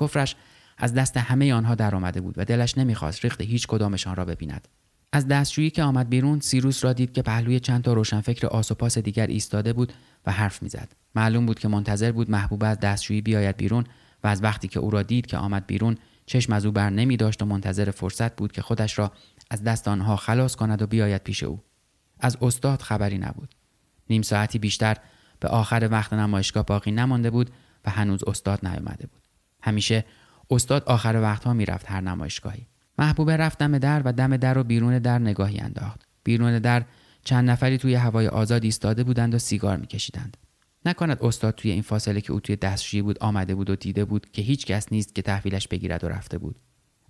کفرش 0.00 0.36
از 0.78 0.94
دست 0.94 1.16
همه 1.16 1.52
آنها 1.52 1.74
در 1.74 1.94
آمده 1.94 2.20
بود 2.20 2.34
و 2.38 2.44
دلش 2.44 2.78
نمی‌خواست 2.78 3.24
ریخت 3.24 3.40
هیچ 3.40 3.66
کدامشان 3.66 4.16
را 4.16 4.24
ببیند. 4.24 4.68
از 5.12 5.28
دستشویی 5.28 5.70
که 5.70 5.82
آمد 5.82 6.08
بیرون 6.08 6.40
سیروس 6.40 6.84
را 6.84 6.92
دید 6.92 7.12
که 7.12 7.22
پهلوی 7.22 7.60
چند 7.60 7.82
تا 7.82 7.92
روشنفکر 7.92 8.46
آسوپاس 8.46 8.98
دیگر 8.98 9.26
ایستاده 9.26 9.72
بود 9.72 9.92
و 10.26 10.32
حرف 10.32 10.62
می‌زد. 10.62 10.92
معلوم 11.14 11.46
بود 11.46 11.58
که 11.58 11.68
منتظر 11.68 12.12
بود 12.12 12.30
محبوبه 12.30 12.66
از 12.66 12.80
دستشویی 12.80 13.20
بیاید 13.20 13.56
بیرون 13.56 13.84
و 14.24 14.26
از 14.26 14.42
وقتی 14.42 14.68
که 14.68 14.80
او 14.80 14.90
را 14.90 15.02
دید 15.02 15.26
که 15.26 15.36
آمد 15.36 15.66
بیرون 15.66 15.96
چشم 16.28 16.52
از 16.52 16.66
او 16.66 16.72
بر 16.72 16.90
نمی 16.90 17.16
داشت 17.16 17.42
و 17.42 17.46
منتظر 17.46 17.90
فرصت 17.90 18.36
بود 18.36 18.52
که 18.52 18.62
خودش 18.62 18.98
را 18.98 19.12
از 19.50 19.64
دست 19.64 19.88
آنها 19.88 20.16
خلاص 20.16 20.56
کند 20.56 20.82
و 20.82 20.86
بیاید 20.86 21.22
پیش 21.22 21.42
او. 21.42 21.60
از 22.20 22.36
استاد 22.42 22.82
خبری 22.82 23.18
نبود. 23.18 23.54
نیم 24.10 24.22
ساعتی 24.22 24.58
بیشتر 24.58 24.96
به 25.40 25.48
آخر 25.48 25.88
وقت 25.90 26.12
نمایشگاه 26.12 26.66
باقی 26.66 26.90
نمانده 26.90 27.30
بود 27.30 27.50
و 27.84 27.90
هنوز 27.90 28.24
استاد 28.24 28.66
نیامده 28.66 29.06
بود. 29.06 29.22
همیشه 29.62 30.04
استاد 30.50 30.84
آخر 30.84 31.20
وقتها 31.22 31.52
می‌رفت 31.52 31.90
هر 31.90 32.00
نمایشگاهی. 32.00 32.66
محبوبه 32.98 33.36
رفت 33.36 33.58
دم 33.58 33.78
در 33.78 34.02
و 34.04 34.12
دم 34.12 34.36
در 34.36 34.58
و 34.58 34.64
بیرون 34.64 34.98
در 34.98 35.18
نگاهی 35.18 35.58
انداخت. 35.58 36.06
بیرون 36.24 36.58
در 36.58 36.84
چند 37.24 37.50
نفری 37.50 37.78
توی 37.78 37.94
هوای 37.94 38.28
آزاد 38.28 38.64
ایستاده 38.64 39.04
بودند 39.04 39.34
و 39.34 39.38
سیگار 39.38 39.76
میکشیدند. 39.76 40.36
نکند 40.84 41.22
استاد 41.22 41.54
توی 41.54 41.70
این 41.70 41.82
فاصله 41.82 42.20
که 42.20 42.32
او 42.32 42.40
توی 42.40 42.56
دستشویی 42.56 43.02
بود 43.02 43.18
آمده 43.18 43.54
بود 43.54 43.70
و 43.70 43.76
دیده 43.76 44.04
بود 44.04 44.30
که 44.32 44.42
هیچ 44.42 44.66
کس 44.66 44.92
نیست 44.92 45.14
که 45.14 45.22
تحویلش 45.22 45.68
بگیرد 45.68 46.04
و 46.04 46.08
رفته 46.08 46.38
بود. 46.38 46.56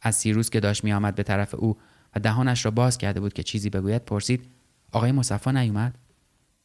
از 0.03 0.17
سیروس 0.17 0.51
که 0.51 0.61
داشت 0.61 0.85
میآمد 0.85 1.15
به 1.15 1.23
طرف 1.23 1.55
او 1.55 1.79
و 2.17 2.21
دهانش 2.21 2.65
را 2.65 2.71
باز 2.71 2.99
کرده 2.99 3.21
بود 3.21 3.33
که 3.33 3.43
چیزی 3.43 3.71
بگوید 3.71 4.05
پرسید 4.05 4.49
آقای 4.93 5.13
مصفا 5.13 5.51
نیومد؟ 5.51 5.99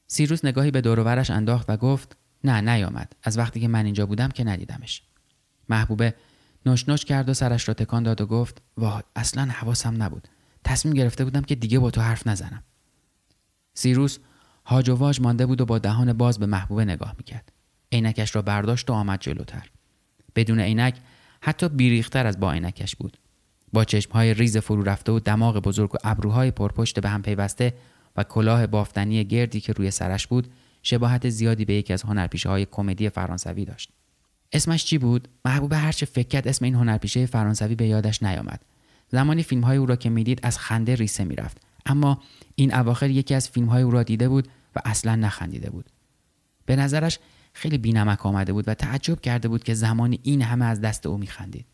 سیروس 0.07 0.45
نگاهی 0.45 0.71
به 0.71 0.81
دورورش 0.81 1.29
انداخت 1.29 1.69
و 1.69 1.77
گفت 1.77 2.17
نه 2.43 2.61
نیامد. 2.61 3.15
از 3.23 3.37
وقتی 3.37 3.59
که 3.59 3.67
من 3.67 3.85
اینجا 3.85 4.05
بودم 4.05 4.29
که 4.29 4.43
ندیدمش. 4.43 5.03
محبوبه 5.69 6.13
نوش 6.65 7.05
کرد 7.05 7.29
و 7.29 7.33
سرش 7.33 7.67
را 7.67 7.73
تکان 7.73 8.03
داد 8.03 8.21
و 8.21 8.25
گفت 8.25 8.61
واه 8.77 9.03
اصلا 9.15 9.45
حواسم 9.45 10.03
نبود. 10.03 10.27
تصمیم 10.63 10.93
گرفته 10.93 11.23
بودم 11.23 11.41
که 11.41 11.55
دیگه 11.55 11.79
با 11.79 11.91
تو 11.91 12.01
حرف 12.01 12.27
نزنم. 12.27 12.63
سیروس 13.73 14.19
هاج 14.65 14.89
و 14.89 14.95
واج 14.95 15.21
مانده 15.21 15.45
بود 15.45 15.61
و 15.61 15.65
با 15.65 15.79
دهان 15.79 16.13
باز 16.13 16.39
به 16.39 16.45
محبوبه 16.45 16.85
نگاه 16.85 17.15
می‌کرد. 17.17 17.51
عینکش 17.91 18.35
را 18.35 18.41
برداشت 18.41 18.89
و 18.89 18.93
آمد 18.93 19.19
جلوتر. 19.21 19.69
بدون 20.35 20.59
عینک 20.59 20.95
حتی 21.41 21.69
بیریختر 21.69 22.25
از 22.25 22.39
با 22.39 22.51
عینکش 22.51 22.95
بود. 22.95 23.17
با 23.73 23.83
چشمهای 23.83 24.33
ریز 24.33 24.57
فرو 24.57 24.83
رفته 24.83 25.11
و 25.11 25.19
دماغ 25.19 25.59
بزرگ 25.59 25.95
و 25.95 25.97
ابروهای 26.03 26.51
پرپشت 26.51 26.99
به 26.99 27.09
هم 27.09 27.21
پیوسته 27.21 27.73
و 28.15 28.23
کلاه 28.23 28.67
بافتنی 28.67 29.23
گردی 29.23 29.61
که 29.61 29.73
روی 29.73 29.91
سرش 29.91 30.27
بود 30.27 30.51
شباهت 30.83 31.29
زیادی 31.29 31.65
به 31.65 31.73
یکی 31.73 31.93
از 31.93 32.03
هنرپیشه 32.03 32.65
کمدی 32.65 33.09
فرانسوی 33.09 33.65
داشت. 33.65 33.89
اسمش 34.51 34.85
چی 34.85 34.97
بود؟ 34.97 35.27
محبوب 35.45 35.73
هرچه 35.73 36.05
فکر 36.05 36.27
کرد 36.27 36.47
اسم 36.47 36.65
این 36.65 36.75
هنرپیشه 36.75 37.25
فرانسوی 37.25 37.75
به 37.75 37.87
یادش 37.87 38.23
نیامد. 38.23 38.65
زمانی 39.09 39.43
فیلم 39.43 39.61
های 39.61 39.77
او 39.77 39.85
را 39.85 39.95
که 39.95 40.09
می‌دید 40.09 40.39
از 40.43 40.59
خنده 40.59 40.95
ریسه 40.95 41.23
می‌رفت. 41.23 41.61
اما 41.85 42.21
این 42.55 42.75
اواخر 42.75 43.09
یکی 43.09 43.35
از 43.35 43.49
فیلم 43.49 43.67
های 43.67 43.83
او 43.83 43.91
را 43.91 44.03
دیده 44.03 44.29
بود 44.29 44.47
و 44.75 44.79
اصلا 44.85 45.15
نخندیده 45.15 45.69
بود. 45.69 45.89
به 46.65 46.75
نظرش 46.75 47.19
خیلی 47.53 47.77
بینمک 47.77 48.25
آمده 48.25 48.53
بود 48.53 48.67
و 48.67 48.73
تعجب 48.73 49.21
کرده 49.21 49.47
بود 49.47 49.63
که 49.63 49.73
زمانی 49.73 50.19
این 50.23 50.41
همه 50.41 50.65
از 50.65 50.81
دست 50.81 51.05
او 51.05 51.17
میخندید. 51.17 51.65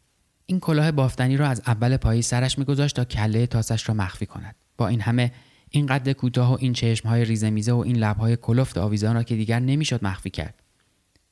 این 0.46 0.60
کلاه 0.60 0.92
بافتنی 0.92 1.38
را 1.38 1.48
از 1.48 1.62
اول 1.68 1.98
پایی 1.98 2.22
سرش 2.22 2.60
میگذاشت 2.60 2.96
تا 2.96 3.06
کله 3.06 3.48
تاسش 3.48 3.90
را 3.90 3.96
مخفی 3.96 4.26
کند. 4.26 4.56
با 4.78 4.88
این 4.88 5.02
همه 5.02 5.32
این 5.70 5.86
قد 5.86 6.12
کوتاه 6.12 6.54
و 6.54 6.58
این 6.60 6.74
چشمهای 6.74 7.26
ریزه 7.26 7.50
میزه 7.50 7.72
و 7.72 7.78
این 7.78 7.98
لبهای 7.98 8.36
کلفت 8.36 8.78
آویزان 8.78 9.16
را 9.16 9.24
که 9.24 9.36
دیگر 9.36 9.60
نمی‌شد 9.60 10.06
مخفی 10.06 10.30
کرد. 10.30 10.64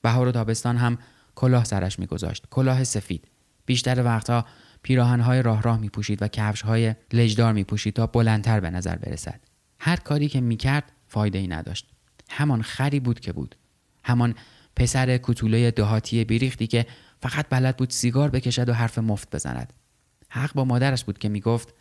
بهار 0.01 0.27
و 0.27 0.31
تابستان 0.31 0.77
هم 0.77 0.97
کلاه 1.35 1.63
سرش 1.63 1.99
میگذاشت. 1.99 2.45
کلاه 2.49 2.83
سفید. 2.83 3.27
بیشتر 3.65 4.03
وقتها 4.03 4.45
پیراهنهای 4.87 5.41
راه 5.41 5.61
راه 5.61 5.79
میپوشید 5.79 6.21
و 6.21 6.27
کفشهای 6.27 6.95
لجدار 7.13 7.53
میپوشید 7.53 7.93
تا 7.93 8.07
بلندتر 8.07 8.59
به 8.59 8.69
نظر 8.69 8.95
برسد. 8.95 9.39
هر 9.79 9.95
کاری 9.95 10.27
که 10.27 10.41
می‌کرد 10.41 10.91
فایده 11.07 11.37
ای 11.37 11.47
نداشت. 11.47 11.89
همان 12.29 12.61
خری 12.61 12.99
بود 12.99 13.19
که 13.19 13.33
بود. 13.33 13.55
همان 14.03 14.35
پسر 14.75 15.17
کوتوله 15.17 15.71
دهاتی 15.71 16.25
بیریختی 16.25 16.67
که 16.67 16.85
فقط 17.21 17.45
بلد 17.49 17.77
بود 17.77 17.89
سیگار 17.89 18.29
بکشد 18.29 18.69
و 18.69 18.73
حرف 18.73 18.97
مفت 18.97 19.35
بزند. 19.35 19.73
حق 20.29 20.53
با 20.53 20.65
مادرش 20.65 21.03
بود 21.03 21.17
که 21.17 21.29
می‌گفت 21.29 21.73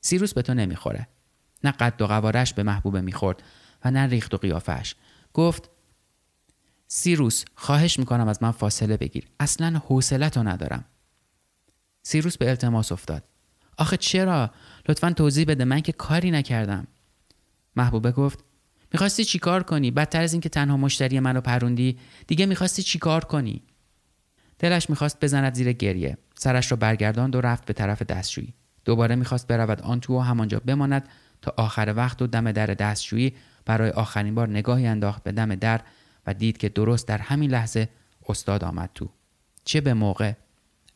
سیروس 0.00 0.34
به 0.34 0.42
تو 0.42 0.54
نمی‌خوره. 0.54 1.08
نه 1.64 1.70
قد 1.70 2.02
و 2.02 2.06
قوارش 2.06 2.54
به 2.54 2.62
محبوبه 2.62 3.00
می‌خورد 3.00 3.42
و 3.84 3.90
نه 3.90 4.06
ریخت 4.06 4.34
و 4.34 4.36
قیافش 4.36 4.94
گفت 5.32 5.70
سیروس 6.88 7.44
خواهش 7.54 7.98
می‌کنم 7.98 8.28
از 8.28 8.42
من 8.42 8.50
فاصله 8.50 8.96
بگیر. 8.96 9.26
اصلا 9.40 9.82
حوصلتو 9.86 10.42
ندارم. 10.42 10.84
سیروس 12.06 12.38
به 12.38 12.48
التماس 12.48 12.92
افتاد. 12.92 13.24
آخه 13.78 13.96
چرا؟ 13.96 14.50
لطفا 14.88 15.10
توضیح 15.10 15.44
بده. 15.44 15.64
من 15.64 15.80
که 15.80 15.92
کاری 15.92 16.30
نکردم. 16.30 16.86
محبوبه 17.76 18.12
گفت 18.12 18.44
می‌خواستی 18.92 19.24
چیکار 19.24 19.62
کنی؟ 19.62 19.90
بدتر 19.90 20.22
از 20.22 20.32
اینکه 20.32 20.48
تنها 20.48 20.76
مشتری 20.76 21.20
منو 21.20 21.40
پروندی 21.40 21.98
دیگه 22.26 22.46
می‌خواستی 22.46 22.82
چیکار 22.82 23.24
کنی؟ 23.24 23.62
دلش 24.58 24.90
می‌خواست 24.90 25.20
بزند 25.20 25.54
زیر 25.54 25.72
گریه. 25.72 26.18
سرش 26.34 26.70
را 26.70 26.76
برگرداند 26.76 27.36
و 27.36 27.40
رفت 27.40 27.64
به 27.64 27.72
طرف 27.72 28.02
دستشویی. 28.02 28.54
دوباره 28.84 29.14
می‌خواست 29.14 29.46
برود 29.46 29.82
آن 29.82 30.00
تو 30.00 30.18
و 30.18 30.20
همانجا 30.20 30.60
بماند 30.66 31.08
تا 31.42 31.54
آخر 31.56 31.94
وقت 31.96 32.22
و 32.22 32.26
دم 32.26 32.52
در 32.52 32.66
دستشویی 32.66 33.34
برای 33.64 33.90
آخرین 33.90 34.34
بار 34.34 34.48
نگاهی 34.48 34.86
انداخت 34.86 35.22
به 35.22 35.32
دم 35.32 35.54
در 35.54 35.80
و 36.26 36.34
دید 36.34 36.56
که 36.56 36.68
درست 36.68 37.08
در 37.08 37.18
همین 37.18 37.50
لحظه 37.50 37.88
استاد 38.28 38.64
آمد 38.64 38.90
تو. 38.94 39.10
چه 39.64 39.80
به 39.80 39.94
موقع؟ 39.94 40.32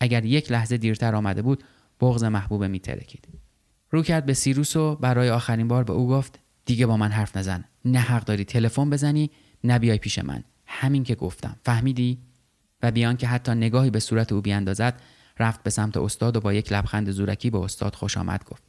اگر 0.00 0.24
یک 0.24 0.52
لحظه 0.52 0.76
دیرتر 0.76 1.14
آمده 1.14 1.42
بود 1.42 1.64
بغض 2.00 2.24
محبوبه 2.24 2.68
میترکید 2.68 3.28
رو 3.90 4.02
کرد 4.02 4.26
به 4.26 4.34
سیروس 4.34 4.76
و 4.76 4.96
برای 4.96 5.30
آخرین 5.30 5.68
بار 5.68 5.84
به 5.84 5.92
او 5.92 6.08
گفت 6.08 6.38
دیگه 6.64 6.86
با 6.86 6.96
من 6.96 7.10
حرف 7.10 7.36
نزن. 7.36 7.64
نه 7.84 7.98
حق 7.98 8.24
داری 8.24 8.44
تلفن 8.44 8.90
بزنی 8.90 9.30
نه 9.64 9.78
بیای 9.78 9.98
پیش 9.98 10.18
من. 10.18 10.44
همین 10.66 11.04
که 11.04 11.14
گفتم. 11.14 11.56
فهمیدی؟ 11.64 12.18
و 12.82 12.90
بیان 12.90 13.16
که 13.16 13.26
حتی 13.26 13.52
نگاهی 13.52 13.90
به 13.90 14.00
صورت 14.00 14.32
او 14.32 14.40
بیاندازد 14.40 15.00
رفت 15.38 15.62
به 15.62 15.70
سمت 15.70 15.96
استاد 15.96 16.36
و 16.36 16.40
با 16.40 16.52
یک 16.52 16.72
لبخند 16.72 17.10
زورکی 17.10 17.50
به 17.50 17.58
استاد 17.58 17.94
خوش 17.94 18.16
آمد 18.16 18.44
گفت. 18.44 18.62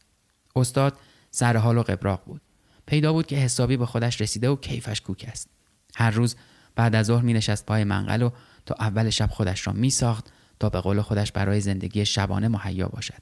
استاد 0.55 0.97
سر 1.31 1.57
حال 1.57 1.77
و 1.77 1.83
قبراق 1.83 2.23
بود. 2.25 2.41
پیدا 2.85 3.13
بود 3.13 3.27
که 3.27 3.35
حسابی 3.35 3.77
به 3.77 3.85
خودش 3.85 4.21
رسیده 4.21 4.49
و 4.49 4.55
کیفش 4.55 5.01
کوک 5.01 5.25
است. 5.27 5.49
هر 5.95 6.11
روز 6.11 6.35
بعد 6.75 6.95
از 6.95 7.05
ظهر 7.05 7.21
می 7.21 7.33
نشست 7.33 7.65
پای 7.65 7.83
منقل 7.83 8.21
و 8.21 8.29
تا 8.65 8.75
اول 8.79 9.09
شب 9.09 9.29
خودش 9.31 9.67
را 9.67 9.73
می 9.73 9.89
ساخت 9.89 10.31
تا 10.59 10.69
به 10.69 10.81
قول 10.81 11.01
خودش 11.01 11.31
برای 11.31 11.61
زندگی 11.61 12.05
شبانه 12.05 12.47
مهیا 12.47 12.87
باشد. 12.87 13.21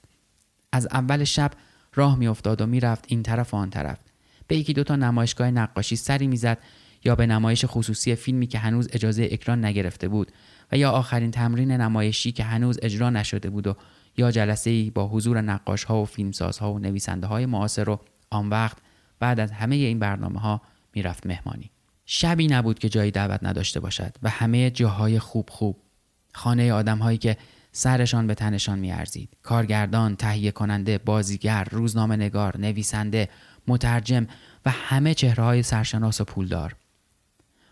از 0.72 0.88
اول 0.92 1.24
شب 1.24 1.52
راه 1.94 2.18
میافتاد 2.18 2.62
و 2.62 2.66
می‌رفت 2.66 3.06
این 3.08 3.24
طرف 3.24 3.54
و 3.54 3.58
آن 3.58 3.70
طرف. 3.70 4.00
به 4.48 4.58
یکی 4.58 4.74
دوتا 4.74 4.96
نمایشگاه 4.96 5.52
نقاشی 5.52 5.96
سری 5.96 6.28
می‌زد 6.28 6.58
یا 7.04 7.16
به 7.16 7.26
نمایش 7.26 7.66
خصوصی 7.68 8.16
فیلمی 8.16 8.48
که 8.48 8.60
هنوز 8.60 8.88
اجازه 8.92 9.28
اکران 9.32 9.66
نگرفته 9.66 10.08
بود 10.08 10.32
و 10.72 10.78
یا 10.78 10.92
آخرین 10.92 11.32
تمرین 11.32 11.72
نمایشی 11.72 12.32
که 12.32 12.44
هنوز 12.44 12.80
اجرا 12.82 13.10
نشده 13.10 13.50
بود 13.50 13.68
و 13.68 13.76
یا 14.18 14.32
جلسه 14.32 14.70
ای 14.70 14.90
با 14.90 15.08
حضور 15.08 15.42
نقاش 15.42 15.84
ها 15.84 16.02
و 16.02 16.06
فیلمسازها 16.06 16.74
و 16.74 16.80
نویسنده 16.80 17.28
های 17.28 17.46
معاصر 17.46 17.90
و 17.90 18.00
آن 18.30 18.50
وقت 18.50 18.78
بعد 19.20 19.40
از 19.40 19.52
همه 19.52 19.76
این 19.76 20.00
برنامه 20.00 20.40
ها 20.40 20.62
می‌رفت 20.94 21.28
مهمانی. 21.28 21.72
شبی 22.06 22.48
نبود 22.48 22.80
که 22.80 22.90
جایی 22.90 23.12
دعوت 23.12 23.40
نداشته 23.44 23.80
باشد 23.80 24.16
و 24.24 24.30
همه 24.30 24.70
جاهای 24.70 25.20
خوب 25.20 25.50
خوب 25.50 25.78
خانه 26.38 26.74
آدم 26.74 26.98
هایی 26.98 27.18
که 27.18 27.38
سرشان 27.72 28.28
به 28.28 28.36
تنشان 28.36 28.80
میارزید. 28.80 29.30
کارگردان 29.44 30.16
تهیه 30.16 30.52
کننده 30.52 30.98
بازیگر 30.98 31.68
روزنامه 31.72 32.16
نگار 32.16 32.58
نویسنده 32.58 33.30
مترجم 33.68 34.28
و 34.66 34.70
همه 34.70 35.14
چهره 35.14 35.44
های 35.44 35.64
سرشناس 35.64 36.22
و 36.22 36.24
پولدار. 36.24 36.76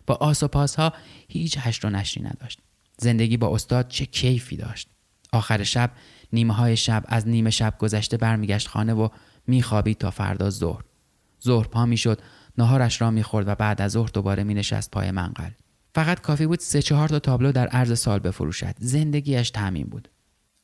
با 0.08 0.15
آس 0.15 0.43
و 0.43 0.47
پاس 0.47 0.75
ها 0.75 0.93
هیچ 1.28 1.58
هشت 1.60 1.86
و 1.86 1.89
نشری 1.89 2.23
نداشت. 2.23 2.60
زندگی 2.97 3.38
با 3.38 3.56
استاد 3.56 3.88
چه 3.88 4.06
کیفی 4.06 4.58
داشت. 4.58 4.89
آخر 5.34 5.63
شب 5.63 5.91
نیمه 6.34 6.54
های 6.54 6.78
شب 6.78 7.04
از 7.08 7.28
نیمه 7.28 7.49
شب 7.49 7.78
گذشته 7.78 8.17
برمیگشت 8.17 8.67
خانه 8.67 8.93
و 8.93 9.10
میخوابید 9.47 9.97
تا 9.97 10.12
فردا 10.12 10.49
ظهر. 10.49 10.84
ظهر 11.43 11.67
پا 11.67 11.86
می‌شد 11.86 12.21
نهارش 12.58 13.01
را 13.01 13.12
می‌خورد 13.12 13.47
و 13.47 13.56
بعد 13.56 13.82
از 13.82 13.91
ظهر 13.91 14.10
دوباره 14.13 14.43
مینشست 14.43 14.91
پای 14.91 15.12
منقل. 15.12 15.49
فقط 15.95 16.21
کافی 16.21 16.45
بود 16.45 16.60
سه 16.60 16.81
چهار 16.81 17.10
تا 17.10 17.19
تابلو 17.19 17.51
در 17.51 17.67
عرض 17.67 17.99
سال 17.99 18.19
بفروشد. 18.19 18.75
زندگیش 18.79 19.49
تمیم 19.49 19.88
بود. 19.88 20.10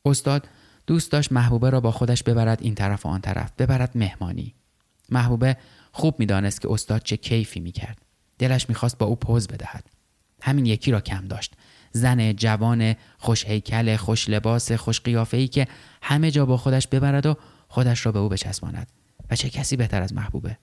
استاد 0.04 0.48
دوست 0.86 1.12
داشت 1.12 1.32
محبوبه 1.32 1.70
را 1.70 1.80
با 1.80 1.90
خودش 1.90 2.22
ببرد 2.22 2.62
این 2.62 2.74
طرف 2.74 3.06
و 3.06 3.08
آن 3.08 3.20
طرف 3.20 3.52
ببرد 3.58 3.90
مهمانی. 3.94 4.54
محبوبه 5.08 5.56
خوب 5.92 6.14
می‌دانست 6.18 6.60
که 6.60 6.72
استاد 6.72 7.02
چه 7.02 7.16
کیفی 7.16 7.60
می‌کرد. 7.60 7.98
دلش 8.38 8.68
می‌خواست 8.68 8.98
با 8.98 9.06
او 9.06 9.16
پوز 9.16 9.48
بدهد. 9.48 9.84
همین 10.42 10.66
یکی 10.66 10.90
را 10.90 11.00
کم 11.00 11.28
داشت. 11.28 11.54
زن 11.92 12.32
جوان 12.32 12.94
خوش 13.18 13.46
هیکل 13.46 13.96
خوش 13.96 14.28
لباس 14.28 14.72
خوش 14.72 15.00
قیافه 15.00 15.36
ای 15.36 15.48
که 15.48 15.68
همه 16.02 16.30
جا 16.30 16.46
با 16.46 16.56
خودش 16.56 16.88
ببرد 16.88 17.26
و 17.26 17.36
خودش 17.68 18.06
را 18.06 18.12
به 18.12 18.18
او 18.18 18.28
بچسباند. 18.28 18.92
و 19.30 19.36
چه 19.36 19.50
کسی 19.50 19.76
بهتر 19.76 20.02
از 20.02 20.12
محبوبه؟ 20.12 20.58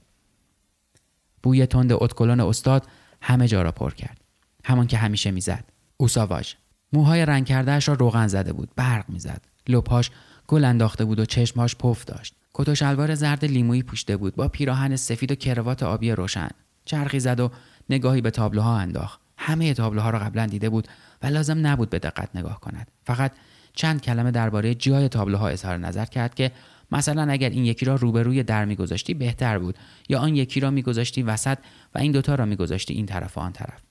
بوی 1.43 1.65
تند 1.65 1.91
اتکلون 1.91 2.39
استاد 2.39 2.87
همه 3.21 3.47
جا 3.47 3.61
را 3.61 3.71
پر 3.71 3.93
کرد. 3.93 4.28
همان 4.65 4.87
که 4.87 4.97
همیشه 4.97 5.31
می‌زد. 5.31 5.63
اوساواژ 5.97 6.53
موهای 6.93 7.25
رنگ 7.25 7.45
کردهش 7.45 7.87
را 7.87 7.93
روغن 7.93 8.27
زده 8.27 8.53
بود 8.53 8.69
برق 8.75 9.09
می‌زد. 9.09 9.41
لپاش 9.67 10.11
گل 10.47 10.65
انداخته 10.65 11.05
بود 11.05 11.19
و 11.19 11.25
چشمهاش 11.25 11.75
پف 11.75 12.05
داشت. 12.05 12.35
کت 12.53 12.69
و 12.69 12.75
شلوار 12.75 13.15
زرد 13.15 13.45
لیمویی 13.45 13.83
پوشیده 13.83 14.17
بود 14.17 14.35
با 14.35 14.47
پیراهن 14.47 14.95
سفید 14.95 15.31
و 15.31 15.35
کروات 15.35 15.83
آبی 15.83 16.11
روشن. 16.11 16.49
چرخی 16.85 17.19
زد 17.19 17.39
و 17.39 17.51
نگاهی 17.89 18.21
به 18.21 18.31
تابلوها 18.31 18.77
انداخت. 18.77 19.19
همه 19.37 19.73
تابلوها 19.73 20.09
را 20.09 20.19
قبلا 20.19 20.45
دیده 20.45 20.69
بود 20.69 20.87
و 21.23 21.27
لازم 21.27 21.67
نبود 21.67 21.89
به 21.89 21.99
دقت 21.99 22.29
نگاه 22.35 22.59
کند. 22.59 22.91
فقط 23.03 23.31
چند 23.73 24.01
کلمه 24.01 24.31
درباره 24.31 24.75
جای 24.75 25.09
تابلوها 25.09 25.49
اظهار 25.49 25.77
نظر 25.77 26.05
کرد 26.05 26.35
که 26.35 26.51
مثلا 26.91 27.31
اگر 27.31 27.49
این 27.49 27.65
یکی 27.65 27.85
را 27.85 27.95
روبروی 27.95 28.43
در 28.43 28.65
میگذاشتی 28.65 29.13
بهتر 29.13 29.59
بود 29.59 29.77
یا 30.09 30.19
آن 30.19 30.35
یکی 30.35 30.59
را 30.59 30.71
میگذاشتی 30.71 31.23
وسط 31.23 31.57
و 31.95 31.99
این 31.99 32.11
دوتا 32.11 32.35
را 32.35 32.45
میگذاشتی 32.45 32.93
این 32.93 33.05
طرف 33.05 33.37
و 33.37 33.41
آن 33.41 33.51
طرف. 33.51 33.88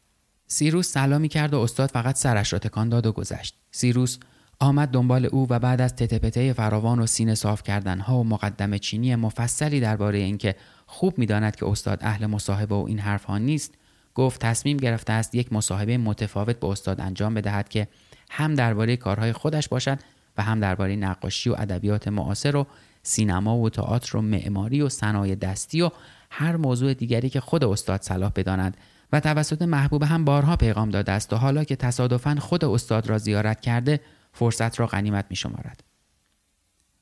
سیروس 0.49 0.93
سلامی 0.93 1.29
کرد 1.29 1.55
و 1.55 1.59
استاد 1.59 1.91
فقط 1.91 2.17
سرش 2.17 2.53
را 2.53 2.59
تکان 2.59 2.89
داد 2.89 3.07
و 3.07 3.13
گذشت. 3.13 3.55
سیروس 3.71 4.19
آمد 4.61 4.89
دنبال 4.89 5.27
او 5.27 5.47
و 5.51 5.59
بعد 5.59 5.81
از 5.81 5.97
تتپته 5.97 6.53
فراوان 6.53 6.99
و 6.99 7.07
سینه 7.07 7.35
صاف 7.35 7.63
کردنها 7.63 8.19
و 8.19 8.25
مقدم 8.25 8.79
چینی 8.79 9.15
مفصلی 9.17 9.81
درباره 9.81 10.19
اینکه 10.19 10.55
خوب 10.87 11.19
می‌داند 11.19 11.57
که 11.57 11.67
استاد 11.67 11.99
اهل 12.03 12.27
مصاحبه 12.27 12.75
و 12.75 12.85
این 12.89 12.99
حرفها 12.99 13.39
نیست 13.39 13.75
گفت 14.15 14.41
تصمیم 14.41 14.77
گرفته 14.77 15.13
است 15.13 15.35
یک 15.35 15.53
مصاحبه 15.53 15.99
متفاوت 15.99 16.61
به 16.61 16.67
استاد 16.67 17.01
انجام 17.01 17.35
بدهد 17.35 17.69
که 17.69 17.89
هم 18.31 18.55
درباره 18.55 18.97
کارهای 18.97 19.33
خودش 19.33 19.69
باشد 19.69 19.99
و 20.37 20.43
هم 20.43 20.61
درباره 20.61 20.97
نقاشی 20.97 21.51
و 21.51 21.55
ادبیات 21.59 22.09
معاصر 22.09 22.57
و 22.57 22.67
سینما 23.03 23.59
و 23.59 23.71
تئاتر 23.71 24.17
و 24.17 24.23
معماری 24.23 24.83
و 24.83 24.89
صنایع 24.89 25.35
دستی 25.35 25.83
و 25.83 25.91
هر 26.31 26.57
موضوع 26.57 26.95
دیگری 26.95 27.31
که 27.31 27.41
خود 27.41 27.65
استاد 27.65 28.03
صلاح 28.03 28.33
بداند. 28.37 28.77
و 29.13 29.21
توسط 29.21 29.63
محبوب 29.63 30.03
هم 30.03 30.25
بارها 30.25 30.57
پیغام 30.57 30.91
داده 30.91 31.13
است 31.13 31.33
و 31.33 31.37
حالا 31.37 31.65
که 31.65 31.77
تصادفا 31.77 32.37
خود 32.41 32.65
استاد 32.65 33.07
را 33.07 33.19
زیارت 33.19 33.61
کرده 33.61 34.01
فرصت 34.33 34.81
را 34.81 34.87
غنیمت 34.87 35.25
می 35.31 35.37
شمارد. 35.37 35.85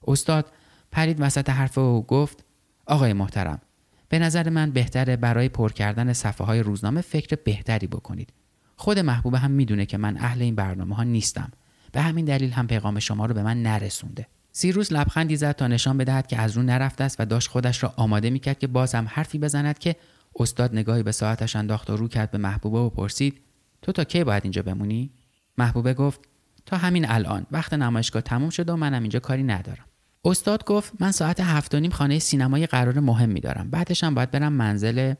استاد 0.07 0.53
پرید 0.93 1.17
وسط 1.21 1.51
حرف 1.51 1.79
او 1.79 2.07
گفت 2.07 2.45
آقای 2.87 3.13
محترم 3.13 3.61
به 4.09 4.19
نظر 4.19 4.51
من 4.51 4.71
بهتره 4.71 5.17
برای 5.17 5.49
پر 5.49 5.73
کردن 5.73 6.13
صفحه 6.13 6.47
های 6.47 6.61
روزنامه 6.61 7.01
فکر 7.01 7.37
بهتری 7.45 7.87
بکنید. 7.87 8.33
خود 8.77 8.99
محبوب 8.99 9.35
هم 9.35 9.51
می‌دونه 9.51 9.87
که 9.87 9.99
من 9.99 10.17
اهل 10.17 10.43
این 10.43 10.55
برنامه 10.55 10.97
ها 10.97 11.03
نیستم. 11.03 11.51
به 11.93 12.01
همین 12.01 12.25
دلیل 12.25 12.53
هم 12.53 12.67
پیغام 12.67 12.99
شما 12.99 13.27
رو 13.27 13.35
به 13.35 13.43
من 13.43 13.63
نرسونده. 13.63 14.27
سیروس 14.53 14.93
لبخندی 14.93 15.37
زد 15.37 15.53
تا 15.53 15.67
نشان 15.67 15.99
بدهد 15.99 16.27
که 16.27 16.39
از 16.39 16.57
رو 16.57 16.63
نرفته 16.63 17.05
است 17.05 17.21
و 17.21 17.25
داشت 17.25 17.49
خودش 17.49 17.83
را 17.83 17.95
آماده 17.97 18.31
می‌کرد 18.31 18.59
که 18.59 18.67
باز 18.67 18.95
هم 18.95 19.07
حرفی 19.11 19.39
بزند 19.39 19.79
که 19.79 19.97
استاد 20.37 20.73
نگاهی 20.73 21.03
به 21.03 21.13
ساعتش 21.13 21.57
انداخت 21.57 21.91
و 21.91 21.97
رو 21.97 22.09
کرد 22.09 22.31
به 22.31 22.39
محبوبه 22.39 22.79
و 22.79 22.91
پرسید 22.91 23.41
تو 23.83 23.93
تا 23.93 24.05
کی 24.05 24.25
باید 24.25 24.45
اینجا 24.45 24.63
بمونی؟ 24.63 25.11
محبوبه 25.59 25.95
گفت 25.95 26.21
تا 26.67 26.77
همین 26.77 27.11
الان 27.11 27.47
وقت 27.51 27.75
نمایشگاه 27.75 28.23
تموم 28.23 28.51
شد 28.51 28.69
و 28.69 28.77
منم 28.77 29.03
اینجا 29.03 29.19
کاری 29.19 29.43
ندارم. 29.43 29.85
استاد 30.25 30.65
گفت 30.65 30.93
من 31.01 31.13
ساعت 31.13 31.41
هفت 31.41 31.75
و 31.75 31.81
نیم 31.81 31.91
خانه 31.91 32.19
سینمای 32.19 32.67
قرار 32.67 33.01
مهم 33.01 33.29
میدارم 33.29 33.71
بعدش 33.71 34.05
هم 34.05 34.15
باید 34.15 34.31
برم 34.31 34.53
منزل. 34.53 35.15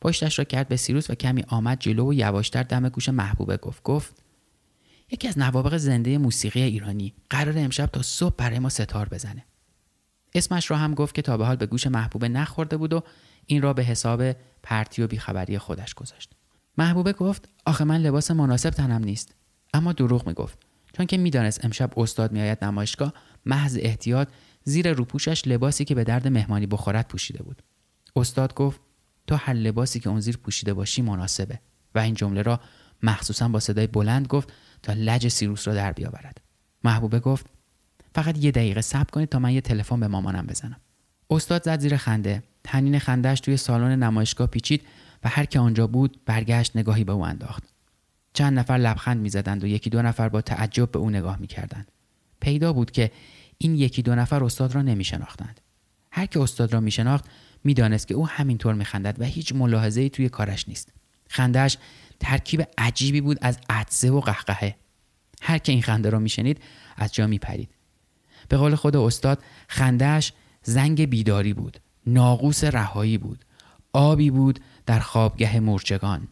پشتش 0.00 0.38
را 0.38 0.44
کرد 0.44 0.68
به 0.68 0.76
سیروس 0.76 1.10
و 1.10 1.14
کمی 1.14 1.44
آمد 1.48 1.78
جلو 1.78 2.08
و 2.08 2.14
یواشتر 2.14 2.62
دم 2.62 2.88
گوش 2.88 3.08
محبوبه 3.08 3.56
گفت. 3.56 3.82
گفت 3.82 4.22
یکی 5.10 5.28
از 5.28 5.38
نوابق 5.38 5.76
زنده 5.76 6.18
موسیقی 6.18 6.62
ایرانی 6.62 7.14
قرار 7.30 7.58
امشب 7.58 7.86
تا 7.86 8.02
صبح 8.02 8.34
برای 8.36 8.58
ما 8.58 8.68
ستار 8.68 9.08
بزنه. 9.08 9.44
اسمش 10.34 10.70
را 10.70 10.76
هم 10.76 10.94
گفت 10.94 11.14
که 11.14 11.22
تا 11.22 11.36
به 11.36 11.46
حال 11.46 11.56
به 11.56 11.66
گوش 11.66 11.86
محبوبه 11.86 12.28
نخورده 12.28 12.76
بود 12.76 12.92
و 12.92 13.02
این 13.46 13.62
را 13.62 13.72
به 13.72 13.82
حساب 13.82 14.22
پرتی 14.62 15.02
و 15.02 15.06
بیخبری 15.06 15.58
خودش 15.58 15.94
گذاشت. 15.94 16.32
محبوبه 16.78 17.12
گفت 17.12 17.48
آخه 17.66 17.84
من 17.84 18.00
لباس 18.00 18.30
مناسب 18.30 18.70
تنم 18.70 19.04
نیست. 19.04 19.34
اما 19.74 19.92
دروغ 19.92 20.26
می‌گفت. 20.26 20.58
چون 20.92 21.06
که 21.06 21.16
می‌دانست 21.16 21.64
امشب 21.64 21.98
استاد 21.98 22.32
میآید 22.32 22.64
نمایشگاه 22.64 23.12
محض 23.46 23.78
احتیاط 23.80 24.28
زیر 24.64 24.92
روپوشش 24.92 25.46
لباسی 25.46 25.84
که 25.84 25.94
به 25.94 26.04
درد 26.04 26.28
مهمانی 26.28 26.66
بخورد 26.66 27.08
پوشیده 27.08 27.42
بود. 27.42 27.62
استاد 28.16 28.54
گفت 28.54 28.80
تو 29.26 29.36
هر 29.36 29.54
لباسی 29.54 30.00
که 30.00 30.08
اون 30.08 30.20
زیر 30.20 30.36
پوشیده 30.36 30.74
باشی 30.74 31.02
مناسبه. 31.02 31.60
و 31.94 31.98
این 31.98 32.14
جمله 32.14 32.42
را 32.42 32.60
مخصوصا 33.02 33.48
با 33.48 33.60
صدای 33.60 33.86
بلند 33.86 34.26
گفت 34.26 34.52
تا 34.82 34.92
لج 34.92 35.28
سیروس 35.28 35.68
را 35.68 35.74
در 35.74 35.92
بیاورد. 35.92 36.40
محبوبه 36.84 37.20
گفت 37.20 37.46
فقط 38.14 38.38
یه 38.38 38.50
دقیقه 38.50 38.80
صبر 38.80 39.10
کنید 39.10 39.28
تا 39.28 39.38
من 39.38 39.52
یه 39.52 39.60
تلفن 39.60 40.00
به 40.00 40.08
مامانم 40.08 40.46
بزنم. 40.46 40.80
استاد 41.30 41.62
زد 41.62 41.80
زیر 41.80 41.96
خنده. 41.96 42.42
تنین 42.64 42.98
خندهش 42.98 43.40
توی 43.40 43.56
سالن 43.56 44.02
نمایشگاه 44.02 44.46
پیچید 44.46 44.82
و 45.24 45.28
هر 45.28 45.44
که 45.44 45.58
آنجا 45.58 45.86
بود 45.86 46.20
برگشت 46.26 46.76
نگاهی 46.76 47.04
به 47.04 47.12
او 47.12 47.24
انداخت. 47.24 47.62
چند 48.32 48.58
نفر 48.58 48.74
لبخند 48.74 49.20
می‌زدند 49.20 49.64
و 49.64 49.66
یکی 49.66 49.90
دو 49.90 50.02
نفر 50.02 50.28
با 50.28 50.40
تعجب 50.40 50.90
به 50.90 50.98
او 50.98 51.10
نگاه 51.10 51.36
می‌کردند. 51.38 51.92
پیدا 52.40 52.72
بود 52.72 52.90
که 52.90 53.10
این 53.58 53.74
یکی 53.74 54.02
دو 54.02 54.14
نفر 54.14 54.44
استاد 54.44 54.74
را 54.74 54.82
نمیشناختند. 54.82 55.60
هر 56.12 56.26
که 56.26 56.40
استاد 56.40 56.72
را 56.72 56.80
میشناخت 56.80 57.24
می‌دانست 57.64 58.08
که 58.08 58.14
او 58.14 58.28
همینطور 58.28 58.74
میخندد 58.74 59.20
و 59.20 59.24
هیچ 59.24 59.52
ملاحظه 59.54 60.00
ای 60.00 60.10
توی 60.10 60.28
کارش 60.28 60.68
نیست. 60.68 60.92
خندهش 61.28 61.78
ترکیب 62.20 62.66
عجیبی 62.78 63.20
بود 63.20 63.38
از 63.40 63.58
عطسه 63.68 64.10
و 64.10 64.20
قهقهه. 64.20 64.76
هر 65.42 65.58
که 65.58 65.72
این 65.72 65.82
خنده 65.82 66.10
را 66.10 66.18
میشنید 66.18 66.62
از 66.96 67.14
جا 67.14 67.26
میپرید. 67.26 67.70
به 68.48 68.56
قول 68.56 68.74
خود 68.74 68.96
استاد 68.96 69.42
خندهش 69.68 70.32
زنگ 70.64 71.04
بیداری 71.04 71.52
بود 71.52 71.80
ناقوس 72.06 72.64
رهایی 72.64 73.18
بود 73.18 73.44
آبی 73.92 74.30
بود 74.30 74.60
در 74.86 75.00
خوابگه 75.00 75.60
مورچگان 75.60 76.28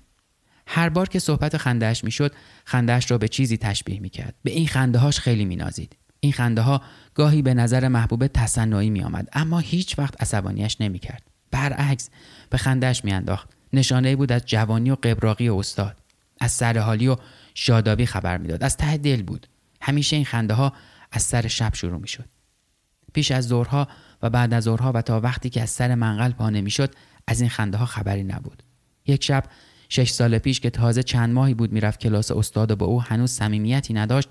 هر 0.66 0.88
بار 0.88 1.08
که 1.08 1.18
صحبت 1.18 1.56
خندهش 1.56 2.04
می‌شد 2.04 2.34
خندهش 2.64 3.10
را 3.10 3.18
به 3.18 3.28
چیزی 3.28 3.56
تشبیه 3.56 4.00
می‌کرد. 4.00 4.34
به 4.42 4.50
این 4.50 4.66
خنده 4.66 4.98
هاش 4.98 5.20
خیلی 5.20 5.44
مینازید. 5.44 5.96
این 6.20 6.32
خنده 6.32 6.60
ها 6.60 6.82
گاهی 7.14 7.42
به 7.42 7.54
نظر 7.54 7.88
محبوب 7.88 8.26
تصنعی 8.26 8.90
می 8.90 9.02
آمد 9.02 9.28
اما 9.32 9.58
هیچ 9.58 9.98
وقت 9.98 10.22
عصبانیش 10.22 10.76
نمی‌کرد. 10.80 11.22
برعکس 11.50 12.10
به 12.50 12.58
خندهش 12.58 13.04
میانداخت. 13.04 13.48
نشانه 13.72 14.16
بود 14.16 14.32
از 14.32 14.42
جوانی 14.46 14.90
و 14.90 14.94
قبراقی 14.94 15.48
استاد. 15.48 15.96
از 16.40 16.52
سرحالی 16.52 17.08
و 17.08 17.16
شادابی 17.54 18.06
خبر 18.06 18.38
می‌داد. 18.38 18.62
از 18.64 18.76
ته 18.76 18.96
دل 18.96 19.22
بود. 19.22 19.46
همیشه 19.80 20.16
این 20.16 20.24
خنده 20.24 20.54
ها 20.54 20.72
از 21.12 21.22
سر 21.22 21.48
شب 21.48 21.74
شروع 21.74 22.00
می‌شد. 22.00 22.24
پیش 23.12 23.30
از 23.30 23.46
ظهرها 23.46 23.88
و 24.22 24.30
بعد 24.30 24.54
از 24.54 24.64
ظهرها 24.64 24.92
و 24.94 25.02
تا 25.02 25.20
وقتی 25.20 25.50
که 25.50 25.62
از 25.62 25.70
سر 25.70 25.94
منقل 25.94 26.32
پا 26.32 26.50
نمی‌شد 26.50 26.94
از 27.26 27.40
این 27.40 27.50
خنده 27.50 27.78
ها 27.78 27.86
خبری 27.86 28.24
نبود. 28.24 28.62
یک 29.06 29.24
شب 29.24 29.44
شش 29.88 30.10
سال 30.10 30.38
پیش 30.38 30.60
که 30.60 30.70
تازه 30.70 31.02
چند 31.02 31.34
ماهی 31.34 31.54
بود 31.54 31.72
می‌رفت 31.72 32.00
کلاس 32.00 32.30
استاد 32.30 32.70
و 32.70 32.76
با 32.76 32.86
او 32.86 33.02
هنوز 33.02 33.30
صمیمیتی 33.30 33.94
نداشت 33.94 34.28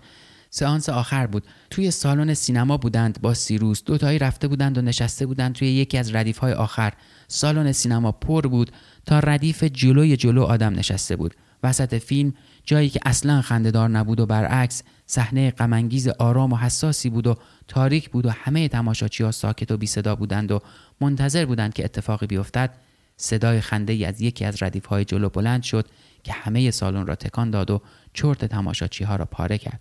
سئانس 0.54 0.89
آخر 0.89 1.28
بود. 1.28 1.44
توی 1.70 1.91
سالن 1.91 2.34
سینما 2.34 2.78
بودند 2.78 3.22
با 3.22 3.34
سیروس. 3.34 3.84
دوتایی 3.84 4.20
رفته 4.20 4.48
بودند 4.48 4.78
و 4.78 4.82
نشسته 4.82 5.26
بودند 5.26 5.56
توی 5.56 5.67
یکی 5.67 5.98
از 5.98 6.15
ردیف 6.15 6.38
های 6.38 6.54
آخر. 6.54 6.94
سالن 7.28 7.72
سینما 7.72 8.12
پر 8.12 8.41
بود 8.41 8.72
تا 9.06 9.20
ردیف 9.20 9.63
جلوی 9.63 10.17
جلو 10.17 10.44
آدم 10.44 10.76
نشسته 10.76 11.15
بود. 11.15 11.36
وسط 11.63 11.95
فیلم 11.95 12.34
جایی 12.63 12.89
که 12.89 13.00
اصلا 13.06 13.41
خندهدار 13.41 13.89
نبود 13.89 14.19
و 14.19 14.26
برعکس 14.26 14.84
صحنه 15.06 15.52
غمانگیز 15.52 16.08
آرام 16.08 16.54
و 16.54 16.56
حساسی 16.56 17.10
بود 17.10 17.28
و 17.28 17.38
تاریک 17.67 18.10
بود 18.10 18.26
و 18.26 18.30
همه 18.30 18.67
تماشاچی 18.67 19.24
ها 19.24 19.32
ساکت 19.32 19.71
و 19.71 19.78
بی 19.78 19.88
صدا 19.88 20.15
بودند 20.15 20.52
و 20.52 20.60
منتظر 21.02 21.45
بودند 21.45 21.74
که 21.74 21.86
اتفاقی 21.86 22.28
بیفتد 22.28 22.74
صدای 23.17 23.62
خنده 23.62 23.93
ای 23.93 24.06
از 24.06 24.21
یکی 24.21 24.45
از 24.45 24.63
ردیف 24.63 24.86
های 24.86 25.06
جلو 25.06 25.30
بلند 25.30 25.63
شد 25.63 25.88
که 26.24 26.34
همه 26.34 26.71
سالن 26.71 27.08
را 27.08 27.15
تکان 27.15 27.52
داد 27.52 27.71
و 27.71 27.82
چرت 28.13 28.45
تماشاچی 28.45 29.04
ها 29.04 29.15
را 29.15 29.26
پاره 29.26 29.58
کرد. 29.58 29.80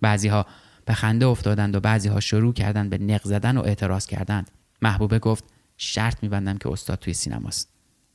بعضی 0.00 0.28
ها 0.28 0.46
به 0.84 0.94
خنده 0.94 1.26
افتادند 1.26 1.76
و 1.76 1.80
بعضی 1.80 2.08
ها 2.08 2.20
شروع 2.20 2.52
کردند 2.52 2.90
به 2.90 2.98
نق 2.98 3.24
زدن 3.24 3.56
و 3.56 3.60
اعتراض 3.60 4.06
کردند. 4.06 4.50
محبوبه 4.82 5.18
گفت 5.18 5.44
شرط 5.76 6.22
میبندم 6.22 6.58
که 6.58 6.68
استاد 6.68 6.98
توی 6.98 7.14
سینماست. 7.14 7.68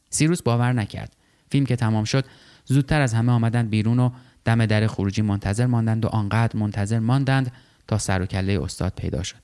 سیروس 0.10 0.42
باور 0.42 0.74
نکرد. 0.74 1.16
فیلم 1.52 1.66
که 1.66 1.76
تمام 1.76 2.04
شد 2.04 2.26
زودتر 2.70 3.02
از 3.02 3.14
همه 3.14 3.32
آمدند 3.32 3.70
بیرون 3.70 4.00
و 4.00 4.10
دم 4.46 4.66
در 4.66 4.88
خروجی 4.88 5.22
منتظر 5.22 5.66
ماندند 5.66 6.06
و 6.06 6.08
آنقدر 6.08 6.60
منتظر 6.60 7.00
ماندند 7.00 7.52
تا 7.88 7.98
سر 7.98 8.22
و 8.22 8.26
کله 8.26 8.60
استاد 8.64 8.94
پیدا 8.96 9.24
شد. 9.24 9.38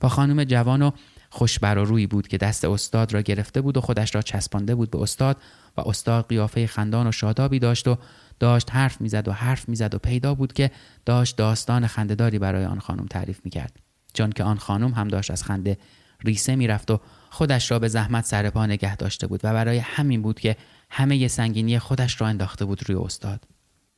با 0.00 0.08
خانم 0.08 0.44
جوان 0.44 0.82
و 0.82 0.90
خوشبر 1.30 1.78
و 1.78 1.84
روی 1.84 2.06
بود 2.06 2.28
که 2.28 2.38
دست 2.38 2.64
استاد 2.64 3.14
را 3.14 3.20
گرفته 3.20 3.60
بود 3.60 3.76
و 3.76 3.80
خودش 3.80 4.14
را 4.14 4.22
چسبانده 4.22 4.74
بود 4.74 4.90
به 4.90 5.02
استاد 5.02 5.36
و 5.76 5.80
استاد 5.80 6.28
قیافه 6.28 6.66
خندان 6.66 7.06
و 7.06 7.12
شادابی 7.12 7.58
داشت 7.58 7.88
و 7.88 7.98
داشت 8.40 8.74
حرف 8.74 9.00
می‌زد 9.00 9.28
و 9.28 9.32
حرف 9.32 9.68
می‌زد 9.68 9.94
و 9.94 9.98
پیدا 9.98 10.34
بود 10.34 10.52
که 10.52 10.70
داشت 11.04 11.36
داستان 11.36 11.86
خندهداری 11.86 12.38
برای 12.38 12.64
آن 12.64 12.78
خانم 12.78 13.06
تعریف 13.06 13.40
می‌کرد. 13.44 13.76
چون 14.14 14.30
که 14.30 14.44
آن 14.44 14.58
خانم 14.58 14.92
هم 14.92 15.08
داشت 15.08 15.30
از 15.30 15.44
خنده 15.44 15.78
ریسه 16.24 16.56
می‌رفت 16.56 16.90
و 16.90 17.00
خودش 17.30 17.70
را 17.70 17.78
به 17.78 17.88
زحمت 17.88 18.24
سر 18.24 18.50
پا 18.50 18.66
نگه 18.66 18.96
داشته 18.96 19.26
بود 19.26 19.40
و 19.44 19.52
برای 19.52 19.78
همین 19.78 20.22
بود 20.22 20.40
که 20.40 20.56
همه 20.94 21.28
سنگینی 21.28 21.78
خودش 21.78 22.20
را 22.20 22.26
انداخته 22.26 22.64
بود 22.64 22.90
روی 22.90 23.04
استاد. 23.04 23.44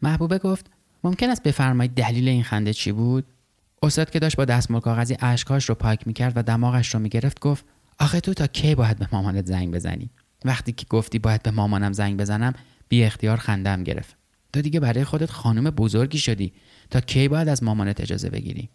محبوبه 0.03 0.39
گفت 0.39 0.71
ممکن 1.05 1.31
است 1.31 1.43
بفرمایید 1.43 1.95
دلیل 1.95 2.29
این 2.29 2.43
خنده 2.43 2.73
چی 2.73 2.93
بود؟ 2.93 3.25
استاد 3.83 4.11
که 4.11 4.19
داشت 4.19 4.37
با 4.37 4.45
دستمال 4.45 4.81
کاغذی 4.81 5.17
اشکاش 5.21 5.69
رو 5.69 5.75
پاک 5.75 6.07
می‌کرد 6.07 6.33
و 6.37 6.43
دماغش 6.43 6.95
رو 6.95 7.01
می‌گرفت 7.01 7.41
گفت 7.41 7.65
آخه 7.99 8.21
تو 8.21 8.35
تا 8.35 8.47
کی 8.47 8.75
باید 8.75 8.99
به 8.99 9.09
مامانت 9.13 9.47
زنگ 9.47 9.75
بزنی؟ 9.75 10.11
وقتی 10.45 10.73
که 10.73 10.87
گفتی 10.91 11.19
باید 11.19 11.43
به 11.43 11.51
مامانم 11.51 11.93
زنگ 11.93 12.17
بزنم 12.17 12.53
بی 12.89 13.05
اختیار 13.05 13.37
خندم 13.37 13.85
گرفت. 13.85 14.17
تو 14.53 14.63
دیگه 14.63 14.81
برای 14.81 15.05
خودت 15.05 15.31
خانم 15.31 15.71
بزرگی 15.71 16.19
شدی. 16.19 16.53
تا 16.91 17.01
کی 17.01 17.29
باید 17.29 17.49
از 17.49 17.63
مامانت 17.63 18.01
اجازه 18.01 18.31
بگیری؟ 18.31 18.69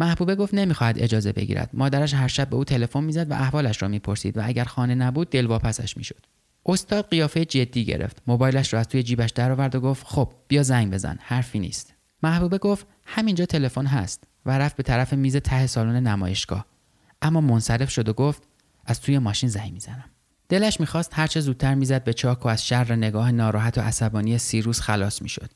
محبوبه 0.00 0.36
گفت 0.36 0.54
نمی‌خواهد 0.54 0.98
اجازه 0.98 1.32
بگیرد. 1.32 1.70
مادرش 1.72 2.14
هر 2.14 2.28
شب 2.28 2.50
به 2.50 2.56
او 2.56 2.64
تلفن 2.64 3.04
می‌زد 3.04 3.30
و 3.30 3.34
احوالش 3.34 3.82
را 3.82 3.88
می‌پرسید 3.88 4.36
و 4.36 4.40
اگر 4.44 4.64
خانه 4.64 4.94
نبود 4.94 5.30
دلواپسش 5.30 5.96
می‌شد. 5.96 6.26
استاد 6.66 7.10
قیافه 7.10 7.44
جدی 7.44 7.84
گرفت. 7.84 8.22
موبایلش 8.26 8.74
را 8.74 8.80
از 8.80 8.88
توی 8.88 9.02
جیبش 9.02 9.30
درآورد 9.30 9.74
و 9.74 9.80
گفت 9.80 10.06
خب 10.06 10.32
بیا 10.48 10.62
زنگ 10.62 10.92
بزن 10.92 11.18
حرفی 11.20 11.58
نیست. 11.58 11.94
محبوبه 12.22 12.58
گفت 12.58 12.86
همینجا 13.06 13.46
تلفن 13.46 13.86
هست. 13.86 14.24
و 14.46 14.58
رفت 14.58 14.76
به 14.76 14.82
طرف 14.82 15.12
میز 15.12 15.36
ته 15.36 15.66
سالن 15.66 16.06
نمایشگاه. 16.06 16.66
اما 17.22 17.40
منصرف 17.40 17.90
شد 17.90 18.08
و 18.08 18.12
گفت 18.12 18.42
از 18.86 19.00
توی 19.00 19.18
ماشین 19.18 19.48
زنگ 19.48 19.72
می‌زنم. 19.72 20.04
دلش 20.48 20.80
می‌خواست 20.80 21.10
هرچه 21.14 21.40
زودتر 21.40 21.74
می‌زد 21.74 22.04
به 22.04 22.12
چاک 22.12 22.46
و 22.46 22.48
از 22.48 22.66
شر 22.66 22.94
نگاه 22.94 23.32
ناراحت 23.32 23.78
و 23.78 23.80
عصبانی 23.80 24.38
سیروس 24.38 24.80
خلاص 24.80 25.22
می‌شد. 25.22 25.50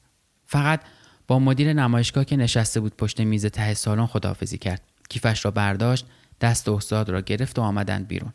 فقط 0.47 0.81
با 1.27 1.39
مدیر 1.39 1.73
نمایشگاه 1.73 2.25
که 2.25 2.37
نشسته 2.37 2.81
بود 2.81 2.97
پشت 2.97 3.21
میز 3.21 3.47
ته 3.47 3.75
سالن 3.75 4.07
خداحافظی 4.07 4.59
کرد. 4.59 4.83
کیفش 5.09 5.45
را 5.45 5.51
برداشت 5.51 6.07
دست 6.41 6.69
استاد 6.69 7.09
را 7.09 7.21
گرفت 7.21 7.59
و 7.59 7.63
آمدند 7.63 8.09
بیرون. 8.09 8.33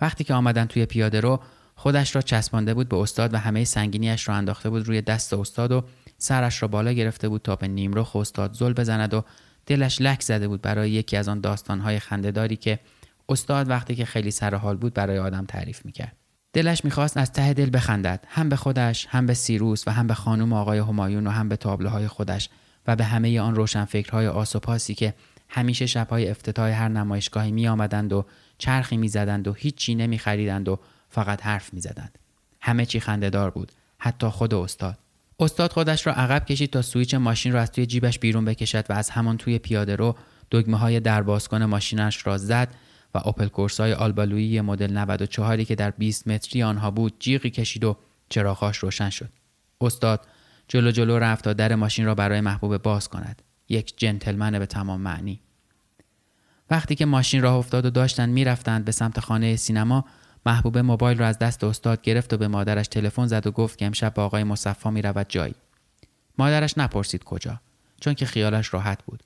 وقتی 0.00 0.24
که 0.24 0.34
آمدند 0.34 0.68
توی 0.68 0.86
پیاده 0.86 1.20
رو 1.20 1.40
خودش 1.76 2.16
را 2.16 2.22
چسبانده 2.22 2.74
بود 2.74 2.88
به 2.88 2.96
استاد 2.96 3.34
و 3.34 3.38
همه 3.38 3.64
سنگینیش 3.64 4.28
را 4.28 4.34
انداخته 4.34 4.70
بود 4.70 4.88
روی 4.88 5.02
دست 5.02 5.32
استاد 5.32 5.72
و 5.72 5.84
سرش 6.18 6.62
را 6.62 6.68
بالا 6.68 6.92
گرفته 6.92 7.28
بود 7.28 7.42
تا 7.42 7.56
به 7.56 7.68
نیمرخ 7.68 8.16
استاد 8.16 8.52
زل 8.52 8.72
بزند 8.72 9.14
و 9.14 9.24
دلش 9.66 10.00
لک 10.00 10.22
زده 10.22 10.48
بود 10.48 10.62
برای 10.62 10.90
یکی 10.90 11.16
از 11.16 11.28
آن 11.28 11.40
داستانهای 11.40 11.98
خندهداری 11.98 12.56
که 12.56 12.78
استاد 13.28 13.68
وقتی 13.70 13.94
که 13.94 14.04
خیلی 14.04 14.30
سر 14.30 14.54
حال 14.54 14.76
بود 14.76 14.94
برای 14.94 15.18
آدم 15.18 15.44
تعریف 15.44 15.84
می‌کرد. 15.84 16.16
دلش 16.52 16.84
می‌خواست 16.84 17.16
از 17.16 17.32
ته 17.32 17.52
دل 17.52 17.70
بخندد 17.72 18.24
هم 18.28 18.48
به 18.48 18.56
خودش 18.56 19.06
هم 19.10 19.26
به 19.26 19.34
سیروس 19.34 19.88
و 19.88 19.90
هم 19.90 20.06
به 20.06 20.14
خانم 20.14 20.52
آقای 20.52 20.78
همایون 20.78 21.26
و 21.26 21.30
هم 21.30 21.48
به 21.48 21.56
تابلوهای 21.56 22.08
خودش 22.08 22.48
و 22.86 22.96
به 22.96 23.04
همه 23.04 23.40
آن 23.40 23.54
روشنفکرهای 23.54 24.26
آسوپاسی 24.26 24.94
که 24.94 25.14
همیشه 25.48 25.86
شبهای 25.86 26.30
افتتاح 26.30 26.70
هر 26.70 26.88
نمایشگاهی 26.88 27.52
می 27.52 27.68
آمدند 27.68 28.12
و 28.12 28.26
چرخی 28.58 28.96
می 28.96 29.08
زدند 29.08 29.48
و 29.48 29.54
نمی 29.88 30.18
خریدند 30.18 30.68
و 30.68 30.78
فقط 31.14 31.46
حرف 31.46 31.74
می 31.74 31.80
زدند. 31.80 32.18
همه 32.60 32.86
چی 32.86 33.00
خندهدار 33.00 33.50
بود 33.50 33.72
حتی 33.98 34.28
خود 34.28 34.54
استاد 34.54 34.98
استاد 35.38 35.72
خودش 35.72 36.06
را 36.06 36.12
عقب 36.12 36.44
کشید 36.44 36.70
تا 36.70 36.82
سویچ 36.82 37.14
ماشین 37.14 37.52
را 37.52 37.60
از 37.60 37.72
توی 37.72 37.86
جیبش 37.86 38.18
بیرون 38.18 38.44
بکشد 38.44 38.90
و 38.90 38.92
از 38.92 39.10
همان 39.10 39.36
توی 39.36 39.58
پیاده 39.58 39.96
رو 39.96 40.16
دگمه 40.50 40.76
های 40.76 41.00
در 41.00 41.22
بازکن 41.22 41.62
ماشینش 41.62 42.26
را 42.26 42.38
زد 42.38 42.74
و 43.14 43.20
اوپل 43.24 43.48
کورسای 43.48 43.92
آلبالویی 43.92 44.60
مدل 44.60 44.92
94 44.92 45.64
که 45.64 45.74
در 45.74 45.90
20 45.90 46.28
متری 46.28 46.62
آنها 46.62 46.90
بود 46.90 47.14
جیغی 47.18 47.50
کشید 47.50 47.84
و 47.84 47.96
چراغاش 48.28 48.76
روشن 48.76 49.10
شد. 49.10 49.28
استاد 49.80 50.26
جلو 50.68 50.90
جلو 50.90 51.18
رفت 51.18 51.44
تا 51.44 51.52
در 51.52 51.74
ماشین 51.74 52.06
را 52.06 52.14
برای 52.14 52.40
محبوب 52.40 52.78
باز 52.78 53.08
کند. 53.08 53.42
یک 53.68 53.98
جنتلمن 53.98 54.58
به 54.58 54.66
تمام 54.66 55.00
معنی. 55.00 55.40
وقتی 56.70 56.94
که 56.94 57.06
ماشین 57.06 57.42
راه 57.42 57.54
افتاد 57.54 57.86
و 57.86 57.90
داشتند 57.90 58.28
می‌رفتند 58.28 58.84
به 58.84 58.92
سمت 58.92 59.20
خانه 59.20 59.56
سینما 59.56 60.04
محبوب 60.46 60.78
موبایل 60.78 61.18
را 61.18 61.26
از 61.26 61.38
دست 61.38 61.64
استاد 61.64 62.02
گرفت 62.02 62.32
و 62.32 62.36
به 62.36 62.48
مادرش 62.48 62.88
تلفن 62.88 63.26
زد 63.26 63.46
و 63.46 63.50
گفت 63.50 63.78
که 63.78 63.86
امشب 63.86 64.14
با 64.14 64.24
آقای 64.24 64.44
مصفا 64.44 64.90
می 64.90 65.02
رود 65.02 65.26
جایی. 65.28 65.54
مادرش 66.38 66.78
نپرسید 66.78 67.24
کجا 67.24 67.60
چون 68.00 68.14
که 68.14 68.26
خیالش 68.26 68.74
راحت 68.74 69.02
بود. 69.04 69.22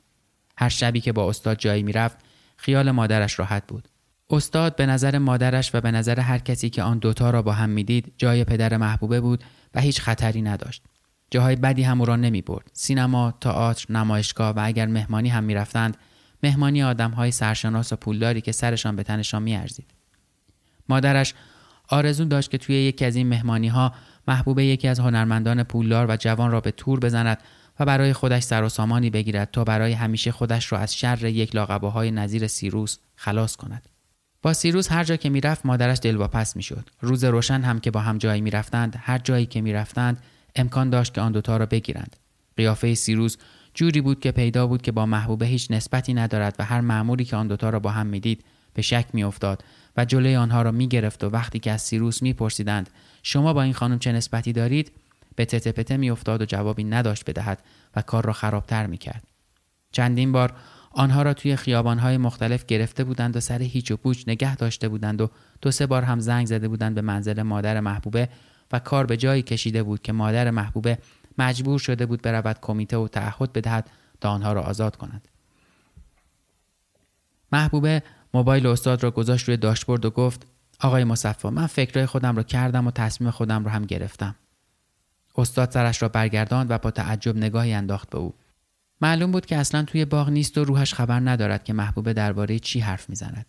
هر 0.58 0.68
شبی 0.68 1.00
که 1.00 1.12
با 1.12 1.28
استاد 1.28 1.58
جایی 1.58 1.82
می‌رفت 1.82 2.16
خیال 2.56 2.90
مادرش 2.90 3.38
راحت 3.38 3.66
بود. 3.66 3.88
استاد 4.30 4.76
به 4.76 4.86
نظر 4.86 5.18
مادرش 5.18 5.74
و 5.74 5.80
به 5.80 5.90
نظر 5.90 6.20
هر 6.20 6.38
کسی 6.38 6.70
که 6.70 6.82
آن 6.82 6.98
دوتا 6.98 7.30
را 7.30 7.42
با 7.42 7.52
هم 7.52 7.70
می‌دید 7.70 8.12
جای 8.16 8.44
پدر 8.44 8.76
محبوبه 8.76 9.20
بود 9.20 9.44
و 9.74 9.80
هیچ 9.80 10.00
خطری 10.00 10.42
نداشت. 10.42 10.82
جاهای 11.30 11.56
بدی 11.56 11.82
هم 11.82 12.00
او 12.00 12.06
را 12.06 12.16
نمی 12.16 12.42
برد. 12.42 12.70
سینما، 12.72 13.34
تئاتر، 13.40 13.92
نمایشگاه 13.92 14.50
و 14.50 14.60
اگر 14.64 14.86
مهمانی 14.86 15.28
هم 15.28 15.44
می‌رفتند 15.44 15.96
مهمانی 16.42 16.80
های 16.80 17.30
سرشناس 17.30 17.92
و 17.92 17.96
پولداری 17.96 18.40
که 18.40 18.52
سرشان 18.52 18.96
به 18.96 19.02
تنشان 19.02 19.42
میارزید. 19.42 19.97
مادرش 20.88 21.34
آرزو 21.88 22.24
داشت 22.24 22.50
که 22.50 22.58
توی 22.58 22.74
یکی 22.74 23.04
از 23.04 23.16
این 23.16 23.28
مهمانی 23.28 23.68
ها 23.68 23.92
محبوبه 24.28 24.64
یکی 24.64 24.88
از 24.88 25.00
هنرمندان 25.00 25.62
پولدار 25.62 26.06
و 26.10 26.16
جوان 26.16 26.50
را 26.50 26.60
به 26.60 26.70
تور 26.70 27.00
بزند 27.00 27.38
و 27.80 27.84
برای 27.84 28.12
خودش 28.12 28.42
سر 28.42 28.62
و 28.62 28.68
سامانی 28.68 29.10
بگیرد 29.10 29.50
تا 29.50 29.64
برای 29.64 29.92
همیشه 29.92 30.32
خودش 30.32 30.72
را 30.72 30.78
از 30.78 30.96
شر 30.96 31.24
یک 31.24 31.54
لاقباهای 31.54 32.10
نظیر 32.10 32.46
سیروس 32.46 32.98
خلاص 33.16 33.56
کند. 33.56 33.88
با 34.42 34.52
سیروس 34.52 34.92
هر 34.92 35.04
جا 35.04 35.16
که 35.16 35.30
می‌رفت 35.30 35.66
مادرش 35.66 35.98
دلواپس 36.02 36.56
می‌شد. 36.56 36.90
روز 37.00 37.24
روشن 37.24 37.62
هم 37.62 37.80
که 37.80 37.90
با 37.90 38.00
هم 38.00 38.18
جایی 38.18 38.40
می‌رفتند 38.40 38.96
هر 39.00 39.18
جایی 39.18 39.46
که 39.46 39.60
می‌رفتند 39.60 40.22
امکان 40.56 40.90
داشت 40.90 41.14
که 41.14 41.20
آن 41.20 41.32
دوتا 41.32 41.56
را 41.56 41.66
بگیرند. 41.66 42.16
قیافه 42.56 42.94
سیروس 42.94 43.36
جوری 43.74 44.00
بود 44.00 44.20
که 44.20 44.32
پیدا 44.32 44.66
بود 44.66 44.82
که 44.82 44.92
با 44.92 45.06
محبوبه 45.06 45.46
هیچ 45.46 45.70
نسبتی 45.70 46.14
ندارد 46.14 46.56
و 46.58 46.64
هر 46.64 46.80
معمولی 46.80 47.24
که 47.24 47.36
آن 47.36 47.48
دوتا 47.48 47.70
را 47.70 47.80
با 47.80 47.90
هم 47.90 48.06
می‌دید 48.06 48.44
به 48.74 48.82
شک 48.82 49.06
میافتاد 49.12 49.64
و 49.96 50.04
جلوی 50.04 50.36
آنها 50.36 50.62
را 50.62 50.70
می‌گرفت 50.70 51.24
و 51.24 51.28
وقتی 51.28 51.58
که 51.58 51.72
از 51.72 51.82
سیروس 51.82 52.22
میپرسیدند 52.22 52.90
شما 53.22 53.52
با 53.52 53.62
این 53.62 53.72
خانم 53.72 53.98
چه 53.98 54.12
نسبتی 54.12 54.52
دارید؟ 54.52 54.92
به 55.36 55.44
تته 55.44 55.72
پته 55.72 55.96
میافتاد 55.96 56.42
و 56.42 56.44
جوابی 56.44 56.84
نداشت 56.84 57.30
بدهد 57.30 57.62
و 57.96 58.02
کار 58.02 58.24
را 58.24 58.32
خرابتر 58.32 58.86
می‌کرد. 58.86 59.22
چندین 59.92 60.32
بار 60.32 60.52
آنها 60.90 61.22
را 61.22 61.34
توی 61.34 61.56
خیابانهای 61.56 62.16
مختلف 62.16 62.66
گرفته 62.66 63.04
بودند 63.04 63.36
و 63.36 63.40
سر 63.40 63.62
هیچ 63.62 63.90
و 63.90 63.96
پوچ 63.96 64.24
نگه 64.26 64.56
داشته 64.56 64.88
بودند 64.88 65.20
و 65.20 65.30
دو 65.62 65.70
سه 65.70 65.86
بار 65.86 66.02
هم 66.02 66.20
زنگ 66.20 66.46
زده 66.46 66.68
بودند 66.68 66.94
به 66.94 67.00
منزل 67.00 67.42
مادر 67.42 67.80
محبوبه 67.80 68.28
و 68.72 68.78
کار 68.78 69.06
به 69.06 69.16
جایی 69.16 69.42
کشیده 69.42 69.82
بود 69.82 70.02
که 70.02 70.12
مادر 70.12 70.50
محبوبه 70.50 70.98
مجبور 71.38 71.78
شده 71.78 72.06
بود 72.06 72.22
برود 72.22 72.58
کمیته 72.62 72.96
و 72.96 73.08
تعهد 73.08 73.52
بدهد 73.52 73.90
تا 74.20 74.30
آنها 74.30 74.52
را 74.52 74.62
آزاد 74.62 74.96
کند. 74.96 75.28
محبوبه 77.52 78.02
موبایل 78.34 78.66
استاد 78.66 79.02
را 79.02 79.10
گذاشت 79.10 79.48
روی 79.48 79.56
داشبورد 79.56 80.04
و 80.04 80.10
گفت 80.10 80.46
آقای 80.80 81.04
مصفا 81.04 81.50
من 81.50 81.66
فکرهای 81.66 82.06
خودم 82.06 82.36
را 82.36 82.42
کردم 82.42 82.86
و 82.86 82.90
تصمیم 82.90 83.30
خودم 83.30 83.64
را 83.64 83.70
هم 83.70 83.84
گرفتم. 83.84 84.34
استاد 85.36 85.70
سرش 85.70 86.02
را 86.02 86.08
برگرداند 86.08 86.70
و 86.70 86.78
با 86.78 86.90
تعجب 86.90 87.36
نگاهی 87.36 87.72
انداخت 87.74 88.10
به 88.10 88.18
او. 88.18 88.34
معلوم 89.00 89.32
بود 89.32 89.46
که 89.46 89.56
اصلا 89.56 89.82
توی 89.82 90.04
باغ 90.04 90.28
نیست 90.28 90.58
و 90.58 90.64
روحش 90.64 90.94
خبر 90.94 91.20
ندارد 91.20 91.64
که 91.64 91.72
محبوبه 91.72 92.12
درباره 92.12 92.58
چی 92.58 92.80
حرف 92.80 93.10
می‌زند. 93.10 93.46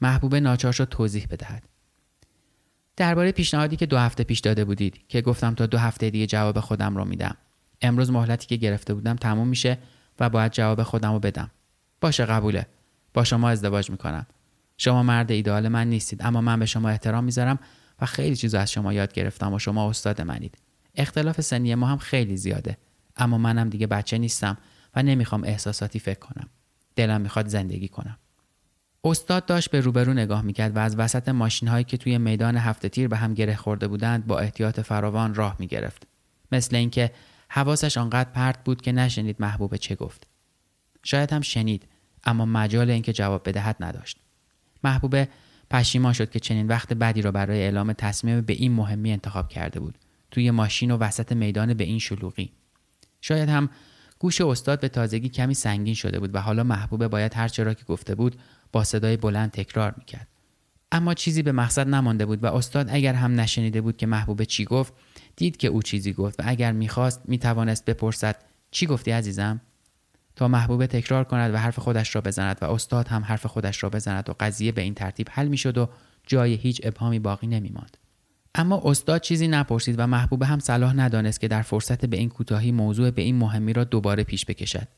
محبوبه 0.00 0.40
ناچار 0.40 0.72
شد 0.72 0.84
توضیح 0.84 1.26
بدهد. 1.30 1.62
درباره 2.96 3.32
پیشنهادی 3.32 3.76
که 3.76 3.86
دو 3.86 3.98
هفته 3.98 4.24
پیش 4.24 4.40
داده 4.40 4.64
بودید 4.64 5.08
که 5.08 5.20
گفتم 5.20 5.54
تا 5.54 5.66
دو 5.66 5.78
هفته 5.78 6.10
دیگه 6.10 6.26
جواب 6.26 6.60
خودم 6.60 6.96
رو 6.96 7.04
میدم. 7.04 7.36
امروز 7.82 8.10
مهلتی 8.10 8.46
که 8.46 8.56
گرفته 8.56 8.94
بودم 8.94 9.16
تموم 9.16 9.48
میشه 9.48 9.78
و 10.20 10.30
باید 10.30 10.52
جواب 10.52 10.82
خودم 10.82 11.12
رو 11.12 11.18
بدم. 11.18 11.50
باشه 12.00 12.24
قبوله. 12.24 12.66
با 13.14 13.24
شما 13.24 13.48
ازدواج 13.48 13.90
می‌کنم. 13.90 14.26
شما 14.78 15.02
مرد 15.02 15.30
ایدئال 15.30 15.68
من 15.68 15.86
نیستید 15.86 16.22
اما 16.22 16.40
من 16.40 16.58
به 16.58 16.66
شما 16.66 16.88
احترام 16.88 17.24
می‌ذارم 17.24 17.58
و 18.00 18.06
خیلی 18.06 18.36
چیز 18.36 18.54
از 18.54 18.72
شما 18.72 18.92
یاد 18.92 19.12
گرفتم 19.12 19.52
و 19.52 19.58
شما 19.58 19.90
استاد 19.90 20.22
منید. 20.22 20.58
اختلاف 20.94 21.40
سنی 21.40 21.74
ما 21.74 21.86
هم 21.86 21.98
خیلی 21.98 22.36
زیاده 22.36 22.78
اما 23.16 23.38
منم 23.38 23.68
دیگه 23.68 23.86
بچه 23.86 24.18
نیستم 24.18 24.58
و 24.96 25.02
نمی‌خوام 25.02 25.44
احساساتی 25.44 25.98
فکر 25.98 26.18
کنم. 26.18 26.48
دلم 26.96 27.20
می‌خواد 27.20 27.48
زندگی 27.48 27.88
کنم. 27.88 28.18
استاد 29.04 29.46
داشت 29.46 29.70
به 29.70 29.80
روبرو 29.80 30.12
نگاه 30.12 30.42
می‌کرد 30.42 30.76
و 30.76 30.78
از 30.78 30.96
وسط 30.96 31.28
ماشین 31.28 31.68
هایی 31.68 31.84
که 31.84 31.96
توی 31.96 32.18
میدان 32.18 32.56
هفته 32.56 32.88
تیر 32.88 33.08
به 33.08 33.16
هم 33.16 33.34
گره 33.34 33.56
خورده 33.56 33.88
بودند 33.88 34.26
با 34.26 34.38
احتیاط 34.38 34.80
فراوان 34.80 35.34
راه 35.34 35.56
می‌گرفت. 35.58 36.06
مثل 36.52 36.76
اینکه 36.76 37.10
حواسش 37.48 37.98
آنقدر 37.98 38.30
پرت 38.30 38.64
بود 38.64 38.82
که 38.82 38.92
نشنید 38.92 39.36
محبوب 39.38 39.76
چه 39.76 39.94
گفت. 39.94 40.26
شاید 41.02 41.32
هم 41.32 41.40
شنید. 41.40 41.88
اما 42.26 42.44
مجال 42.46 42.90
اینکه 42.90 43.12
جواب 43.12 43.48
بدهد 43.48 43.76
نداشت. 43.80 44.18
محبوبه 44.84 45.28
پشیمان 45.70 46.12
شد 46.12 46.30
که 46.30 46.40
چنین 46.40 46.66
وقت 46.66 46.92
بعدی 46.92 47.22
را 47.22 47.32
برای 47.32 47.62
اعلام 47.62 47.92
تصمیم 47.92 48.40
به 48.40 48.52
این 48.52 48.72
مهمی 48.72 49.12
انتخاب 49.12 49.48
کرده 49.48 49.80
بود. 49.80 49.98
توی 50.30 50.50
ماشین 50.50 50.90
و 50.90 50.96
وسط 50.96 51.32
میدان 51.32 51.74
به 51.74 51.84
این 51.84 51.98
شلوغی. 51.98 52.52
شاید 53.20 53.48
هم 53.48 53.70
گوش 54.18 54.40
استاد 54.40 54.80
به 54.80 54.88
تازگی 54.88 55.28
کمی 55.28 55.54
سنگین 55.54 55.94
شده 55.94 56.20
بود 56.20 56.34
و 56.34 56.38
حالا 56.38 56.64
محبوبه 56.64 57.08
باید 57.08 57.34
هر 57.34 57.48
چرا 57.48 57.74
که 57.74 57.84
گفته 57.84 58.14
بود 58.14 58.36
با 58.72 58.84
صدای 58.84 59.16
بلند 59.16 59.50
تکرار 59.50 59.94
می‌کرد. 59.98 60.28
اما 60.92 61.14
چیزی 61.14 61.42
به 61.42 61.52
مقصد 61.52 61.88
نمانده 61.88 62.26
بود 62.26 62.44
و 62.44 62.46
استاد 62.46 62.88
اگر 62.90 63.14
هم 63.14 63.40
نشنیده 63.40 63.80
بود 63.80 63.96
که 63.96 64.06
محبوبه 64.06 64.46
چی 64.46 64.64
گفت 64.64 64.92
دید 65.36 65.56
که 65.56 65.68
او 65.68 65.82
چیزی 65.82 66.12
گفت 66.12 66.40
و 66.40 66.42
اگر 66.46 66.72
می‌خواست 66.72 67.20
می‌توانست 67.24 67.84
بپرسد 67.84 68.36
چی 68.70 68.86
گفتی 68.86 69.10
عزیزم؟ 69.10 69.60
تا 70.36 70.48
محبوبه 70.48 70.86
تکرار 70.86 71.24
کند 71.24 71.54
و 71.54 71.56
حرف 71.56 71.78
خودش 71.78 72.14
را 72.14 72.20
بزند 72.20 72.58
و 72.62 72.64
استاد 72.64 73.08
هم 73.08 73.22
حرف 73.22 73.46
خودش 73.46 73.82
را 73.82 73.90
بزند 73.90 74.30
و 74.30 74.34
قضیه 74.40 74.72
به 74.72 74.82
این 74.82 74.94
ترتیب 74.94 75.28
حل 75.30 75.48
می‌شد 75.48 75.78
و 75.78 75.88
جای 76.26 76.54
هیچ 76.54 76.80
ابهامی 76.84 77.18
باقی 77.18 77.46
نمیماند. 77.46 77.96
اما 78.54 78.82
استاد 78.84 79.20
چیزی 79.20 79.48
نپرسید 79.48 79.94
و 79.98 80.06
محبوبه 80.06 80.46
هم 80.46 80.58
صلاح 80.58 80.92
ندانست 80.92 81.40
که 81.40 81.48
در 81.48 81.62
فرصت 81.62 82.06
به 82.06 82.16
این 82.16 82.28
کوتاهی 82.28 82.72
موضوع 82.72 83.10
به 83.10 83.22
این 83.22 83.36
مهمی 83.36 83.72
را 83.72 83.84
دوباره 83.84 84.24
پیش 84.24 84.44
بکشد. 84.46 84.88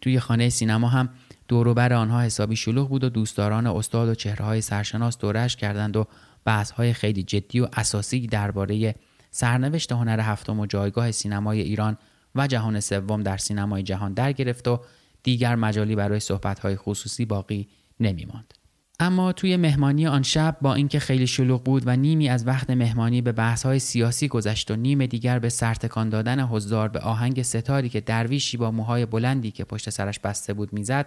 توی 0.00 0.20
خانه 0.20 0.48
سینما 0.48 0.88
هم 0.88 1.08
دوروبر 1.48 1.92
آنها 1.92 2.22
حسابی 2.22 2.56
شلوغ 2.56 2.88
بود 2.88 3.04
و 3.04 3.08
دوستداران 3.08 3.66
استاد 3.66 4.08
و 4.08 4.14
چهره 4.14 4.44
های 4.44 4.60
سرشناس 4.60 5.18
دورش 5.18 5.56
کردند 5.56 5.96
و 5.96 6.06
های 6.76 6.92
خیلی 6.92 7.22
جدی 7.22 7.60
و 7.60 7.68
اساسی 7.72 8.26
درباره 8.26 8.94
سرنوشت 9.30 9.92
هنر 9.92 10.20
هفتم 10.20 10.60
و 10.60 10.66
جایگاه 10.66 11.12
سینمای 11.12 11.60
ایران 11.60 11.98
و 12.34 12.46
جهان 12.46 12.80
سوم 12.80 13.22
در 13.22 13.36
سینمای 13.36 13.82
جهان 13.82 14.14
در 14.14 14.32
گرفت 14.32 14.68
و 14.68 14.80
دیگر 15.22 15.54
مجالی 15.54 15.96
برای 15.96 16.20
های 16.62 16.76
خصوصی 16.76 17.24
باقی 17.24 17.68
نمیماند. 18.00 18.54
اما 19.00 19.32
توی 19.32 19.56
مهمانی 19.56 20.06
آن 20.06 20.22
شب 20.22 20.56
با 20.60 20.74
اینکه 20.74 20.98
خیلی 20.98 21.26
شلوغ 21.26 21.62
بود 21.62 21.82
و 21.86 21.96
نیمی 21.96 22.28
از 22.28 22.46
وقت 22.46 22.70
مهمانی 22.70 23.22
به 23.22 23.54
های 23.64 23.78
سیاسی 23.78 24.28
گذشت 24.28 24.70
و 24.70 24.76
نیم 24.76 25.06
دیگر 25.06 25.38
به 25.38 25.48
سرتکان 25.48 26.08
دادن 26.08 26.40
حضار 26.40 26.88
به 26.88 27.00
آهنگ 27.00 27.42
ستاری 27.42 27.88
که 27.88 28.00
درویشی 28.00 28.56
با 28.56 28.70
موهای 28.70 29.06
بلندی 29.06 29.50
که 29.50 29.64
پشت 29.64 29.90
سرش 29.90 30.18
بسته 30.18 30.54
بود 30.54 30.72
می‌زد 30.72 31.06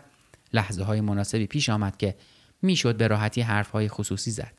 لحظه 0.53 0.83
های 0.83 1.01
مناسبی 1.01 1.47
پیش 1.47 1.69
آمد 1.69 1.97
که 1.97 2.15
می‌شد 2.61 2.97
به 2.97 3.07
راحتی 3.07 3.41
حرف 3.41 3.69
های 3.69 3.87
خصوصی 3.87 4.31
زد. 4.31 4.53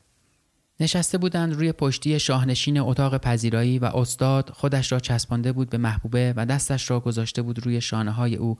نشسته 0.79 1.17
بودند 1.17 1.53
روی 1.53 1.71
پشتی 1.71 2.19
شاهنشین 2.19 2.79
اتاق 2.79 3.17
پذیرایی 3.17 3.79
و 3.79 3.85
استاد 3.85 4.49
خودش 4.49 4.91
را 4.91 4.99
چسبانده 4.99 5.51
بود 5.51 5.69
به 5.69 5.77
محبوبه 5.77 6.33
و 6.37 6.45
دستش 6.45 6.89
را 6.89 6.99
گذاشته 6.99 7.41
بود 7.41 7.65
روی 7.65 7.81
شانه 7.81 8.11
های 8.11 8.35
او 8.35 8.57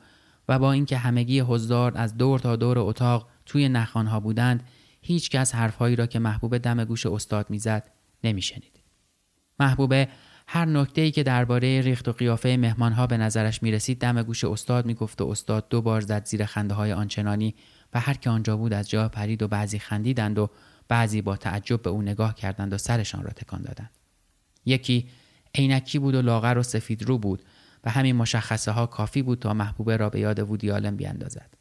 و 0.49 0.59
با 0.59 0.71
اینکه 0.71 0.97
همگی 0.97 1.39
حضار 1.39 1.91
از 1.95 2.17
دور 2.17 2.39
تا 2.39 2.55
دور 2.55 2.79
اتاق 2.79 3.27
توی 3.45 3.69
نخانها 3.69 4.19
بودند 4.19 4.63
هیچ 5.01 5.29
کس 5.29 5.55
حرفهایی 5.55 5.95
را 5.95 6.05
که 6.05 6.19
محبوبه 6.19 6.59
دم 6.59 6.83
گوش 6.83 7.05
استاد 7.05 7.49
می‌زد 7.49 7.91
نمیشنید. 8.23 8.79
محبوبه 9.59 10.07
هر 10.47 10.65
نکته 10.65 11.11
که 11.11 11.23
درباره 11.23 11.81
ریخت 11.81 12.07
و 12.07 12.11
قیافه 12.11 12.57
مهمانها 12.57 13.07
به 13.07 13.17
نظرش 13.17 13.63
می 13.63 13.71
رسید 13.71 13.99
دم 13.99 14.23
گوش 14.23 14.43
استاد 14.43 14.85
می 14.85 14.93
گفت 14.93 15.21
و 15.21 15.27
استاد 15.27 15.69
دو 15.69 15.81
بار 15.81 16.01
زد 16.01 16.25
زیر 16.25 16.45
خنده 16.45 16.73
های 16.73 16.93
آنچنانی 16.93 17.55
و 17.93 17.99
هر 17.99 18.13
که 18.13 18.29
آنجا 18.29 18.57
بود 18.57 18.73
از 18.73 18.89
جا 18.89 19.09
پرید 19.09 19.43
و 19.43 19.47
بعضی 19.47 19.79
خندیدند 19.79 20.39
و 20.39 20.49
بعضی 20.89 21.21
با 21.21 21.37
تعجب 21.37 21.81
به 21.81 21.89
او 21.89 22.01
نگاه 22.01 22.35
کردند 22.35 22.73
و 22.73 22.77
سرشان 22.77 23.23
را 23.23 23.29
تکان 23.29 23.61
دادند. 23.61 23.91
یکی 24.65 25.09
عینکی 25.55 25.99
بود 25.99 26.15
و 26.15 26.21
لاغر 26.21 26.57
و 26.57 26.63
سفید 26.63 27.03
رو 27.03 27.17
بود 27.17 27.43
و 27.83 27.89
همین 27.89 28.15
مشخصه 28.15 28.71
ها 28.71 28.85
کافی 28.85 29.21
بود 29.21 29.39
تا 29.39 29.53
محبوبه 29.53 29.97
را 29.97 30.09
به 30.09 30.19
یاد 30.19 30.39
وودی 30.39 30.71
آلن 30.71 30.95
بیاندازد. 30.95 31.53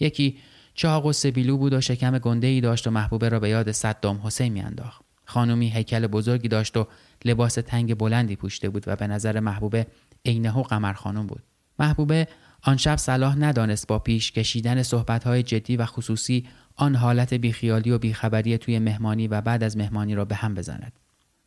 یکی 0.00 0.38
چاق 0.74 1.06
و 1.06 1.12
سبیلو 1.12 1.56
بود 1.56 1.72
و 1.72 1.80
شکم 1.80 2.18
گنده 2.18 2.46
ای 2.46 2.60
داشت 2.60 2.86
و 2.86 2.90
محبوبه 2.90 3.28
را 3.28 3.40
به 3.40 3.48
یاد 3.48 3.72
صدام 3.72 4.20
حسین 4.24 4.52
میانداخت. 4.52 5.02
خانومی 5.24 5.70
هیکل 5.70 6.06
بزرگی 6.06 6.48
داشت 6.48 6.76
و 6.76 6.86
لباس 7.24 7.54
تنگ 7.54 7.98
بلندی 7.98 8.36
پوشیده 8.36 8.68
بود 8.68 8.84
و 8.86 8.96
به 8.96 9.06
نظر 9.06 9.40
محبوبه 9.40 9.86
عینه 10.24 10.58
و 10.58 10.62
قمر 10.62 10.92
خانم 10.92 11.26
بود. 11.26 11.42
محبوبه 11.78 12.28
آن 12.62 12.76
شب 12.76 12.96
صلاح 12.96 13.36
ندانست 13.36 13.86
با 13.86 13.98
پیش 13.98 14.32
کشیدن 14.32 14.82
صحبتهای 14.82 15.42
جدی 15.42 15.76
و 15.76 15.86
خصوصی 15.86 16.46
آن 16.76 16.94
حالت 16.94 17.34
بیخیالی 17.34 17.90
و 17.90 17.98
بیخبری 17.98 18.58
توی 18.58 18.78
مهمانی 18.78 19.28
و 19.28 19.40
بعد 19.40 19.62
از 19.62 19.76
مهمانی 19.76 20.14
را 20.14 20.24
به 20.24 20.34
هم 20.34 20.54
بزند. 20.54 20.92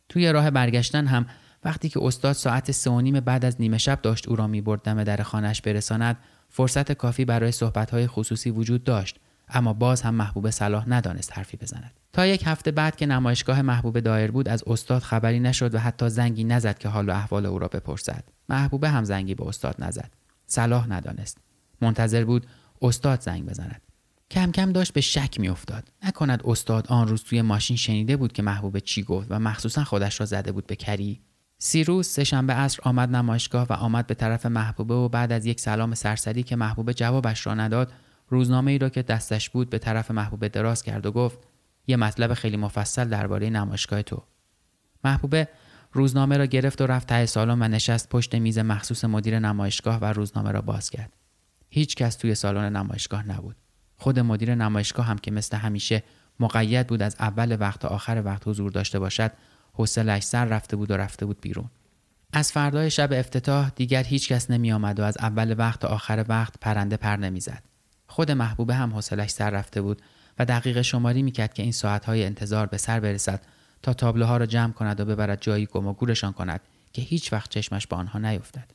توی 0.08 0.32
راه 0.32 0.50
برگشتن 0.50 1.06
هم 1.06 1.26
وقتی 1.64 1.88
که 1.88 2.00
استاد 2.02 2.32
ساعت 2.32 2.70
سه 2.70 2.90
و 2.90 3.00
نیم 3.00 3.20
بعد 3.20 3.44
از 3.44 3.60
نیمه 3.60 3.78
شب 3.78 4.02
داشت 4.02 4.28
او 4.28 4.36
را 4.36 4.46
می‌برد 4.46 4.82
دم 4.82 5.04
در 5.04 5.22
خانهش 5.22 5.60
برساند 5.60 6.16
فرصت 6.48 6.92
کافی 6.92 7.24
برای 7.24 7.52
صحبتهای 7.52 8.06
خصوصی 8.06 8.50
وجود 8.50 8.84
داشت 8.84 9.20
اما 9.48 9.72
باز 9.72 10.02
هم 10.02 10.14
محبوب 10.14 10.50
صلاح 10.50 10.88
ندانست 10.88 11.38
حرفی 11.38 11.56
بزند. 11.56 11.92
تا 12.12 12.26
یک 12.26 12.42
هفته 12.46 12.70
بعد 12.70 12.96
که 12.96 13.06
نمایشگاه 13.06 13.62
محبوب 13.62 14.00
دایر 14.00 14.30
بود 14.30 14.48
از 14.48 14.64
استاد 14.66 15.02
خبری 15.02 15.40
نشد 15.40 15.74
و 15.74 15.78
حتی 15.78 16.08
زنگی 16.08 16.44
نزد 16.44 16.78
که 16.78 16.88
حال 16.88 17.08
و 17.08 17.12
احوال 17.12 17.46
او 17.46 17.58
را 17.58 17.68
بپرسد. 17.68 18.24
محبوبه 18.48 18.88
هم 18.88 19.04
زنگی 19.04 19.34
به 19.34 19.46
استاد 19.46 19.74
نزد. 19.78 20.10
صلاح 20.46 20.86
ندانست. 20.90 21.38
منتظر 21.80 22.24
بود 22.24 22.46
استاد 22.82 23.20
زنگ 23.20 23.46
بزند. 23.46 23.80
کم 24.30 24.52
کم 24.52 24.72
داشت 24.72 24.92
به 24.92 25.00
شک 25.00 25.40
میافتاد. 25.40 25.88
نکند 26.04 26.42
استاد 26.44 26.86
آن 26.86 27.08
روز 27.08 27.24
توی 27.24 27.42
ماشین 27.42 27.76
شنیده 27.76 28.16
بود 28.16 28.32
که 28.32 28.42
محبوب 28.42 28.78
چی 28.78 29.02
گفت 29.02 29.26
و 29.30 29.38
مخصوصا 29.38 29.84
خودش 29.84 30.20
را 30.20 30.26
زده 30.26 30.52
بود 30.52 30.66
به 30.66 30.76
کری. 30.76 31.20
سیروس 31.58 32.08
سهشنبه 32.08 32.52
عصر 32.52 32.78
آمد 32.82 33.16
نمایشگاه 33.16 33.66
و 33.70 33.72
آمد 33.72 34.06
به 34.06 34.14
طرف 34.14 34.46
محبوبه 34.46 34.94
و 34.94 35.08
بعد 35.08 35.32
از 35.32 35.46
یک 35.46 35.60
سلام 35.60 35.94
سرسری 35.94 36.42
که 36.42 36.56
محبوبه 36.56 36.94
جوابش 36.94 37.46
را 37.46 37.54
نداد 37.54 37.92
روزنامه 38.28 38.70
ای 38.70 38.78
را 38.78 38.88
که 38.88 39.02
دستش 39.02 39.50
بود 39.50 39.70
به 39.70 39.78
طرف 39.78 40.10
محبوبه 40.10 40.48
دراز 40.48 40.82
کرد 40.82 41.06
و 41.06 41.12
گفت 41.12 41.38
یه 41.86 41.96
مطلب 41.96 42.34
خیلی 42.34 42.56
مفصل 42.56 43.08
درباره 43.08 43.50
نمایشگاه 43.50 44.02
تو. 44.02 44.22
محبوبه 45.04 45.48
روزنامه 45.92 46.36
را 46.36 46.46
گرفت 46.46 46.80
و 46.80 46.86
رفت 46.86 47.06
ته 47.06 47.26
سالن 47.26 47.62
و 47.62 47.68
نشست 47.68 48.08
پشت 48.08 48.34
میز 48.34 48.58
مخصوص 48.58 49.04
مدیر 49.04 49.38
نمایشگاه 49.38 49.98
و 49.98 50.04
روزنامه 50.04 50.50
را 50.50 50.60
باز 50.60 50.90
کرد. 50.90 51.12
هیچ 51.70 51.96
کس 51.96 52.16
توی 52.16 52.34
سالن 52.34 52.76
نمایشگاه 52.76 53.28
نبود. 53.28 53.56
خود 53.98 54.18
مدیر 54.18 54.54
نمایشگاه 54.54 55.06
هم 55.06 55.18
که 55.18 55.30
مثل 55.30 55.56
همیشه 55.56 56.02
مقید 56.40 56.86
بود 56.86 57.02
از 57.02 57.16
اول 57.20 57.56
وقت 57.60 57.80
تا 57.80 57.88
آخر 57.88 58.22
وقت 58.24 58.48
حضور 58.48 58.70
داشته 58.70 58.98
باشد 58.98 59.32
حوصلش 59.72 60.22
سر 60.22 60.44
رفته 60.44 60.76
بود 60.76 60.90
و 60.90 60.96
رفته 60.96 61.26
بود 61.26 61.40
بیرون 61.40 61.70
از 62.32 62.52
فردای 62.52 62.90
شب 62.90 63.12
افتتاح 63.12 63.70
دیگر 63.76 64.02
هیچ 64.02 64.28
کس 64.28 64.50
نمی 64.50 64.72
و 64.72 65.02
از 65.02 65.18
اول 65.18 65.54
وقت 65.58 65.80
تا 65.80 65.88
آخر 65.88 66.24
وقت 66.28 66.54
پرنده 66.60 66.96
پر 66.96 67.16
نمی‌زد. 67.16 67.62
خود 68.06 68.30
محبوبه 68.30 68.74
هم 68.74 68.92
حوصلش 68.92 69.30
سر 69.30 69.50
رفته 69.50 69.82
بود 69.82 70.02
و 70.38 70.44
دقیقه 70.44 70.82
شماری 70.82 71.22
می‌کرد 71.22 71.54
که 71.54 71.62
این 71.62 71.72
ساعتهای 71.72 72.24
انتظار 72.24 72.66
به 72.66 72.76
سر 72.76 73.00
برسد 73.00 73.40
تا 73.82 73.92
تابلوها 73.92 74.36
را 74.36 74.46
جمع 74.46 74.72
کند 74.72 75.00
و 75.00 75.04
ببرد 75.04 75.42
جایی 75.42 75.66
گم 75.66 75.86
و 75.86 75.92
گورشان 75.92 76.32
کند 76.32 76.60
که 76.92 77.02
هیچ 77.02 77.32
وقت 77.32 77.50
چشمش 77.50 77.86
به 77.86 77.96
آنها 77.96 78.18
نیفتد. 78.18 78.70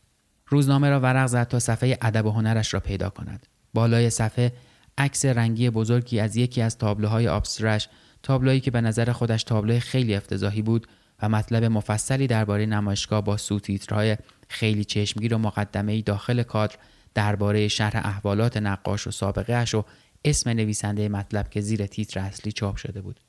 روزنامه 0.47 0.89
را 0.89 0.99
ورق 0.99 1.27
زد 1.27 1.47
تا 1.47 1.59
صفحه 1.59 1.97
ادب 2.01 2.25
و 2.25 2.31
هنرش 2.31 2.73
را 2.73 2.79
پیدا 2.79 3.09
کند. 3.09 3.47
بالای 3.73 4.09
صفحه 4.09 4.53
عکس 4.97 5.25
رنگی 5.25 5.69
بزرگی 5.69 6.19
از 6.19 6.35
یکی 6.35 6.61
از 6.61 6.77
تابلوهای 6.77 7.27
آبسترش 7.27 7.89
تابلویی 8.23 8.59
که 8.59 8.71
به 8.71 8.81
نظر 8.81 9.11
خودش 9.11 9.43
تابلوی 9.43 9.79
خیلی 9.79 10.15
افتضاحی 10.15 10.61
بود 10.61 10.87
و 11.21 11.29
مطلب 11.29 11.63
مفصلی 11.63 12.27
درباره 12.27 12.65
نمایشگاه 12.65 13.21
با 13.21 13.37
سوتیترهای 13.37 14.17
خیلی 14.47 14.83
چشمگیر 14.83 15.33
و 15.33 15.37
مقدمه 15.37 16.01
داخل 16.01 16.43
کادر 16.43 16.75
درباره 17.13 17.67
شرح 17.67 18.01
احوالات 18.05 18.57
نقاش 18.57 19.07
و 19.07 19.11
سابقه 19.11 19.53
اش 19.53 19.75
و 19.75 19.85
اسم 20.25 20.49
نویسنده 20.49 21.09
مطلب 21.09 21.49
که 21.49 21.61
زیر 21.61 21.85
تیتر 21.85 22.19
اصلی 22.19 22.51
چاپ 22.51 22.75
شده 22.75 23.01
بود. 23.01 23.19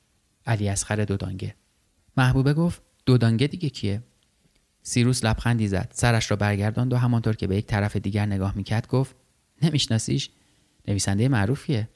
علی 0.45 0.69
اسخر 0.69 1.05
دودانگه. 1.05 1.55
محبوبه 2.17 2.53
گفت 2.53 2.81
دودانگه 3.05 3.47
دیگه 3.47 3.69
کیه؟ 3.69 4.03
سیروس 4.83 5.25
لبخندی 5.25 5.67
زد 5.67 5.91
سرش 5.93 6.31
را 6.31 6.37
برگرداند 6.37 6.93
و 6.93 6.97
همانطور 6.97 7.35
که 7.35 7.47
به 7.47 7.57
یک 7.57 7.65
طرف 7.65 7.95
دیگر 7.95 8.25
نگاه 8.25 8.55
می‌کرد 8.55 8.87
گفت 8.87 9.15
نمیشناسیش؟ 9.61 10.29
نویسنده 10.87 11.29
معروفیه. 11.29 11.89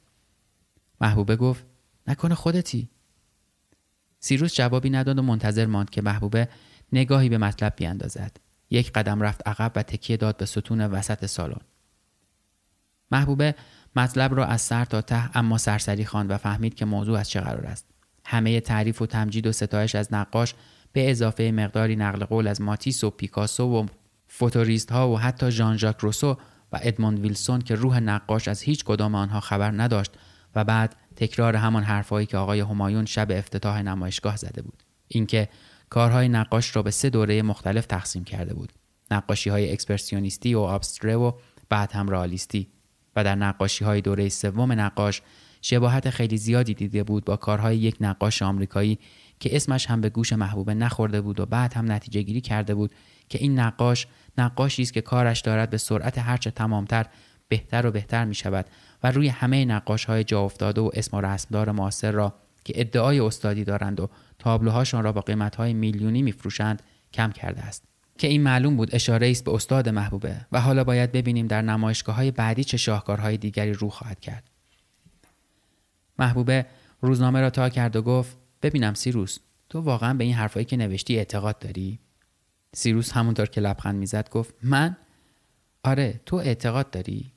محبوبه 1.01 1.35
گفت 1.35 1.65
نکنه 2.07 2.35
خودتی. 2.35 2.89
سیروس 4.19 4.55
جوابی 4.55 4.89
نداد 4.89 5.19
و 5.19 5.21
منتظر 5.21 5.65
ماند 5.65 5.89
که 5.89 6.01
محبوبه 6.01 6.49
نگاهی 6.93 7.29
به 7.29 7.37
مطلب 7.37 7.73
بیاندازد. 7.75 8.37
یک 8.69 8.91
قدم 8.91 9.21
رفت 9.21 9.47
عقب 9.47 9.71
و 9.75 9.83
تکیه 9.83 10.17
داد 10.17 10.37
به 10.37 10.45
ستون 10.45 10.81
وسط 10.81 11.25
سالن. 11.25 11.61
محبوبه 13.11 13.55
مطلب 13.95 14.35
را 14.35 14.45
از 14.45 14.61
سر 14.61 14.85
تا 14.85 15.01
ته 15.01 15.37
اما 15.37 15.57
سرسری 15.57 16.05
خواند 16.05 16.31
و 16.31 16.37
فهمید 16.37 16.75
که 16.75 16.85
موضوع 16.85 17.19
از 17.19 17.29
چه 17.29 17.41
قرار 17.41 17.65
است. 17.65 17.85
همه 18.25 18.59
تعریف 18.59 19.01
و 19.01 19.05
تمجید 19.05 19.47
و 19.47 19.51
ستایش 19.51 19.95
از 19.95 20.13
نقاش 20.13 20.55
به 20.93 21.11
اضافه 21.11 21.51
مقداری 21.51 21.95
نقل 21.95 22.25
قول 22.25 22.47
از 22.47 22.61
ماتیس 22.61 23.03
و 23.03 23.09
پیکاسو 23.09 23.63
و 23.63 23.85
فوتوریست 24.27 24.91
ها 24.91 25.09
و 25.09 25.19
حتی 25.19 25.51
ژان 25.51 25.77
ژاک 25.77 25.97
روسو 25.99 26.37
و 26.71 26.79
ادموند 26.81 27.19
ویلسون 27.19 27.61
که 27.61 27.75
روح 27.75 27.99
نقاش 27.99 28.47
از 28.47 28.61
هیچ 28.61 28.83
کدام 28.83 29.15
آنها 29.15 29.39
خبر 29.39 29.71
نداشت 29.71 30.11
و 30.55 30.63
بعد 30.63 30.95
تکرار 31.15 31.55
همان 31.55 31.83
حرفهایی 31.83 32.25
که 32.25 32.37
آقای 32.37 32.59
همایون 32.59 33.05
شب 33.05 33.31
افتتاح 33.31 33.81
نمایشگاه 33.81 34.37
زده 34.37 34.61
بود. 34.61 34.83
اینکه 35.07 35.49
کارهای 35.89 36.27
نقاش 36.29 36.75
را 36.75 36.81
به 36.81 36.91
سه 36.91 37.09
دوره 37.09 37.41
مختلف 37.41 37.85
تقسیم 37.85 38.23
کرده 38.23 38.53
بود. 38.53 38.73
نقاشی 39.11 39.49
های 39.49 39.71
اکسپرسیونیستی 39.71 40.53
و 40.53 40.59
آبستره 40.59 41.15
و 41.15 41.31
بعد 41.69 41.91
هم 41.91 42.09
رئالیستی. 42.09 42.67
و 43.15 43.23
در 43.23 43.35
نقاشی 43.35 43.85
های 43.85 44.01
دوره 44.01 44.29
سوم 44.29 44.71
نقاش 44.71 45.21
شباهت 45.61 46.09
خیلی 46.09 46.37
زیادی 46.37 46.73
دیده 46.73 47.03
بود 47.03 47.25
با 47.25 47.37
کارهای 47.37 47.77
یک 47.77 47.95
نقاش 48.01 48.41
آمریکایی 48.41 48.99
که 49.39 49.55
اسمش 49.55 49.85
هم 49.85 50.01
به 50.01 50.09
گوش 50.09 50.33
محبوبه 50.33 50.73
نخورده 50.73 51.21
بود 51.21 51.39
و 51.39 51.45
بعد 51.45 51.73
هم 51.73 51.91
نتیجه 51.91 52.21
گیری 52.21 52.41
کرده 52.41 52.75
بود 52.75 52.91
که 53.29 53.37
این 53.41 53.59
نقاش 53.59 54.07
نقاشی 54.37 54.81
است 54.81 54.93
که 54.93 55.01
کارش 55.01 55.41
دارد 55.41 55.69
به 55.69 55.77
سرعت 55.77 56.17
هرچه 56.17 56.51
تمامتر 56.51 57.05
بهتر 57.47 57.85
و 57.85 57.91
بهتر 57.91 58.25
می 58.25 58.35
شود 58.35 58.65
و 59.03 59.11
روی 59.11 59.27
همه 59.27 59.65
نقاش 59.65 60.05
های 60.05 60.23
جا 60.23 60.41
افتاده 60.41 60.81
و 60.81 60.89
اسم 60.93 61.17
و 61.17 61.21
رسمدار 61.21 61.71
معاصر 61.71 62.11
را 62.11 62.33
که 62.63 62.73
ادعای 62.75 63.19
استادی 63.19 63.63
دارند 63.63 63.99
و 63.99 64.09
تابلوهاشان 64.39 65.03
را 65.03 65.11
با 65.11 65.21
قیمت 65.21 65.55
های 65.55 65.73
میلیونی 65.73 66.21
میفروشند 66.21 66.81
کم 67.13 67.31
کرده 67.31 67.61
است. 67.61 67.83
که 68.17 68.27
این 68.27 68.43
معلوم 68.43 68.77
بود 68.77 68.95
اشاره 68.95 69.29
است 69.29 69.43
به 69.43 69.53
استاد 69.53 69.89
محبوبه 69.89 70.45
و 70.51 70.61
حالا 70.61 70.83
باید 70.83 71.11
ببینیم 71.11 71.47
در 71.47 71.61
نمایشگاه 71.61 72.15
های 72.15 72.31
بعدی 72.31 72.63
چه 72.63 72.77
شاهکارهای 72.77 73.37
دیگری 73.37 73.73
رو 73.73 73.89
خواهد 73.89 74.19
کرد. 74.19 74.49
محبوبه 76.19 76.65
روزنامه 77.01 77.41
را 77.41 77.49
تا 77.49 77.69
کرد 77.69 77.95
و 77.95 78.01
گفت 78.01 78.37
ببینم 78.61 78.93
سیروس 78.93 79.39
تو 79.69 79.81
واقعا 79.81 80.13
به 80.13 80.23
این 80.23 80.33
حرفایی 80.33 80.65
که 80.65 80.77
نوشتی 80.77 81.17
اعتقاد 81.17 81.59
داری؟ 81.59 81.99
سیروس 82.75 83.11
همونطور 83.11 83.45
که 83.45 83.61
لبخند 83.61 83.95
می‌زد 83.95 84.29
گفت 84.29 84.53
من؟ 84.63 84.97
آره 85.83 86.21
تو 86.25 86.35
اعتقاد 86.35 86.91
داری؟ 86.91 87.31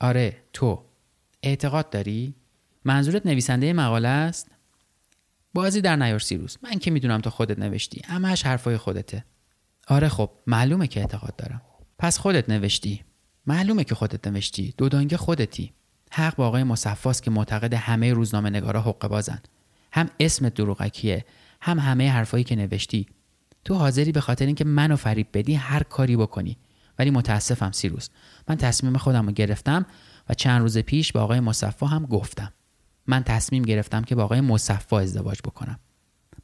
آره 0.00 0.36
تو. 0.52 0.84
اعتقاد 1.42 1.90
داری؟ 1.90 2.34
منظورت 2.84 3.26
نویسنده 3.26 3.72
مقاله 3.72 4.08
است؟ 4.08 4.50
بازی 5.54 5.80
در 5.80 5.96
نیار 5.96 6.18
سیروس 6.18 6.56
من 6.62 6.78
که 6.78 6.90
می‌دونم 6.90 7.20
تو 7.20 7.30
خودت 7.30 7.58
نوشتی 7.58 8.02
همش 8.04 8.46
حرفای 8.46 8.76
خودته. 8.76 9.24
آره 9.88 10.08
خب 10.08 10.30
معلومه 10.46 10.86
که 10.86 11.00
اعتقاد 11.00 11.36
دارم. 11.36 11.62
پس 11.98 12.18
خودت 12.18 12.50
نوشتی؟ 12.50 13.04
معلومه 13.46 13.84
که 13.84 13.94
خودت 13.94 14.26
نوشتی 14.26 14.74
دودانگه 14.76 15.16
خودتی. 15.16 15.72
حق 16.10 16.36
با 16.36 16.46
آقای 16.46 16.64
مصفاست 16.64 17.22
که 17.22 17.30
معتقد 17.30 17.74
همه 17.74 18.12
روزنامه 18.12 18.50
نگارا 18.50 18.82
حقه 18.82 19.08
بازن. 19.08 19.38
هم 19.92 20.10
اسم 20.20 20.48
دروغکیه 20.48 21.24
هم 21.60 21.78
همه 21.78 22.10
حرفایی 22.10 22.44
که 22.44 22.56
نوشتی. 22.56 23.06
تو 23.68 23.74
حاضری 23.74 24.12
به 24.12 24.20
خاطر 24.20 24.46
اینکه 24.46 24.64
منو 24.64 24.96
فریب 24.96 25.26
بدی 25.32 25.54
هر 25.54 25.82
کاری 25.82 26.16
بکنی. 26.16 26.56
ولی 26.98 27.10
متاسفم 27.10 27.72
سیروس. 27.72 28.08
من 28.48 28.56
تصمیم 28.56 28.96
خودم 28.96 29.26
رو 29.26 29.32
گرفتم 29.32 29.86
و 30.28 30.34
چند 30.34 30.60
روز 30.60 30.78
پیش 30.78 31.12
با 31.12 31.20
آقای 31.20 31.40
مصفا 31.40 31.86
هم 31.86 32.06
گفتم. 32.06 32.52
من 33.06 33.22
تصمیم 33.22 33.62
گرفتم 33.62 34.02
که 34.02 34.14
با 34.14 34.24
آقای 34.24 34.40
مصفا 34.40 34.98
ازدواج 34.98 35.38
بکنم. 35.44 35.78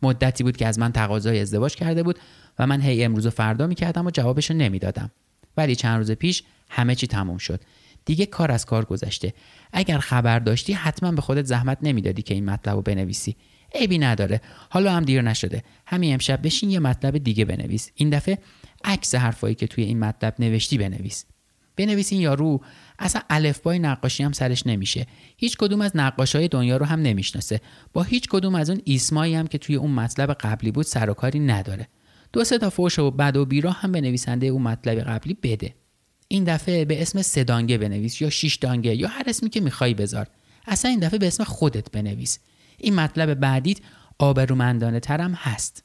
مدتی 0.02 0.44
بود 0.44 0.56
که 0.56 0.66
از 0.66 0.78
من 0.78 0.92
تقاضای 0.92 1.40
ازدواج 1.40 1.74
کرده 1.74 2.02
بود 2.02 2.18
و 2.58 2.66
من 2.66 2.80
هی 2.80 3.04
امروز 3.04 3.26
و 3.26 3.30
فردا 3.30 3.66
می‌کردم 3.66 4.06
و 4.06 4.10
جوابش 4.10 4.50
نمی‌دادم. 4.50 5.10
ولی 5.56 5.76
چند 5.76 5.98
روز 5.98 6.10
پیش 6.10 6.42
همه 6.70 6.94
چی 6.94 7.06
تموم 7.06 7.38
شد. 7.38 7.60
دیگه 8.04 8.26
کار 8.26 8.52
از 8.52 8.64
کار 8.64 8.84
گذشته. 8.84 9.34
اگر 9.72 9.98
خبر 9.98 10.38
داشتی 10.38 10.72
حتما 10.72 11.12
به 11.12 11.22
خودت 11.22 11.44
زحمت 11.44 11.78
نمی‌دادی 11.82 12.22
که 12.22 12.34
این 12.34 12.44
مطلب 12.44 12.74
رو 12.74 12.82
بنویسی. 12.82 13.36
عیبی 13.74 13.98
نداره. 13.98 14.40
حالا 14.70 14.92
هم 14.92 15.04
دیر 15.04 15.22
نشده. 15.22 15.62
همین 15.86 16.12
امشب 16.12 16.40
بشین 16.42 16.70
یه 16.70 16.78
مطلب 16.78 17.18
دیگه 17.18 17.44
بنویس. 17.44 17.90
این 17.94 18.10
دفعه 18.10 18.38
عکس 18.84 19.14
حرفایی 19.14 19.54
که 19.54 19.66
توی 19.66 19.84
این 19.84 19.98
مطلب 19.98 20.34
نوشتی 20.38 20.78
بنویس. 20.78 21.24
بنویسین 21.76 22.20
یارو. 22.20 22.60
اصلا 22.98 23.22
الفبای 23.30 23.78
نقاشی 23.78 24.22
هم 24.22 24.32
سرش 24.32 24.66
نمیشه. 24.66 25.06
هیچ 25.36 25.56
کدوم 25.56 25.80
از 25.80 25.92
نقاشای 25.94 26.48
دنیا 26.48 26.76
رو 26.76 26.86
هم 26.86 27.02
نمی‌شناسه. 27.02 27.60
با 27.92 28.02
هیچ 28.02 28.28
کدوم 28.28 28.54
از 28.54 28.70
اون 28.70 28.80
ایسمایی 28.84 29.34
هم 29.34 29.46
که 29.46 29.58
توی 29.58 29.76
اون 29.76 29.90
مطلب 29.90 30.32
قبلی 30.32 30.70
بود 30.70 30.86
سر 30.86 31.10
و 31.10 31.14
کاری 31.14 31.40
نداره. 31.40 31.88
دو 32.32 32.44
سه 32.44 32.58
تا 32.58 32.70
فوش 32.70 32.98
و 32.98 33.10
بد 33.10 33.36
و 33.36 33.44
بیرا 33.44 33.70
هم 33.70 33.92
به 33.92 34.00
نویسنده 34.00 34.46
اون 34.46 34.62
مطلب 34.62 34.98
قبلی 34.98 35.36
بده. 35.42 35.74
این 36.28 36.44
دفعه 36.44 36.84
به 36.84 37.02
اسم 37.02 37.22
سدانگه 37.22 37.78
بنویس 37.78 38.20
یا 38.20 38.30
شیش 38.30 38.54
دانگه 38.54 38.94
یا 38.94 39.08
هر 39.08 39.24
اسمی 39.26 39.50
که 39.50 39.60
می‌خوای 39.60 39.94
بذار. 39.94 40.26
اصلا 40.66 40.90
این 40.90 41.00
دفعه 41.00 41.18
به 41.18 41.26
اسم 41.26 41.44
خودت 41.44 41.90
بنویس. 41.90 42.38
این 42.78 42.94
مطلب 42.94 43.34
بعدیت 43.34 43.78
آبرومندانه 44.18 45.00
ترم 45.00 45.34
هست. 45.34 45.84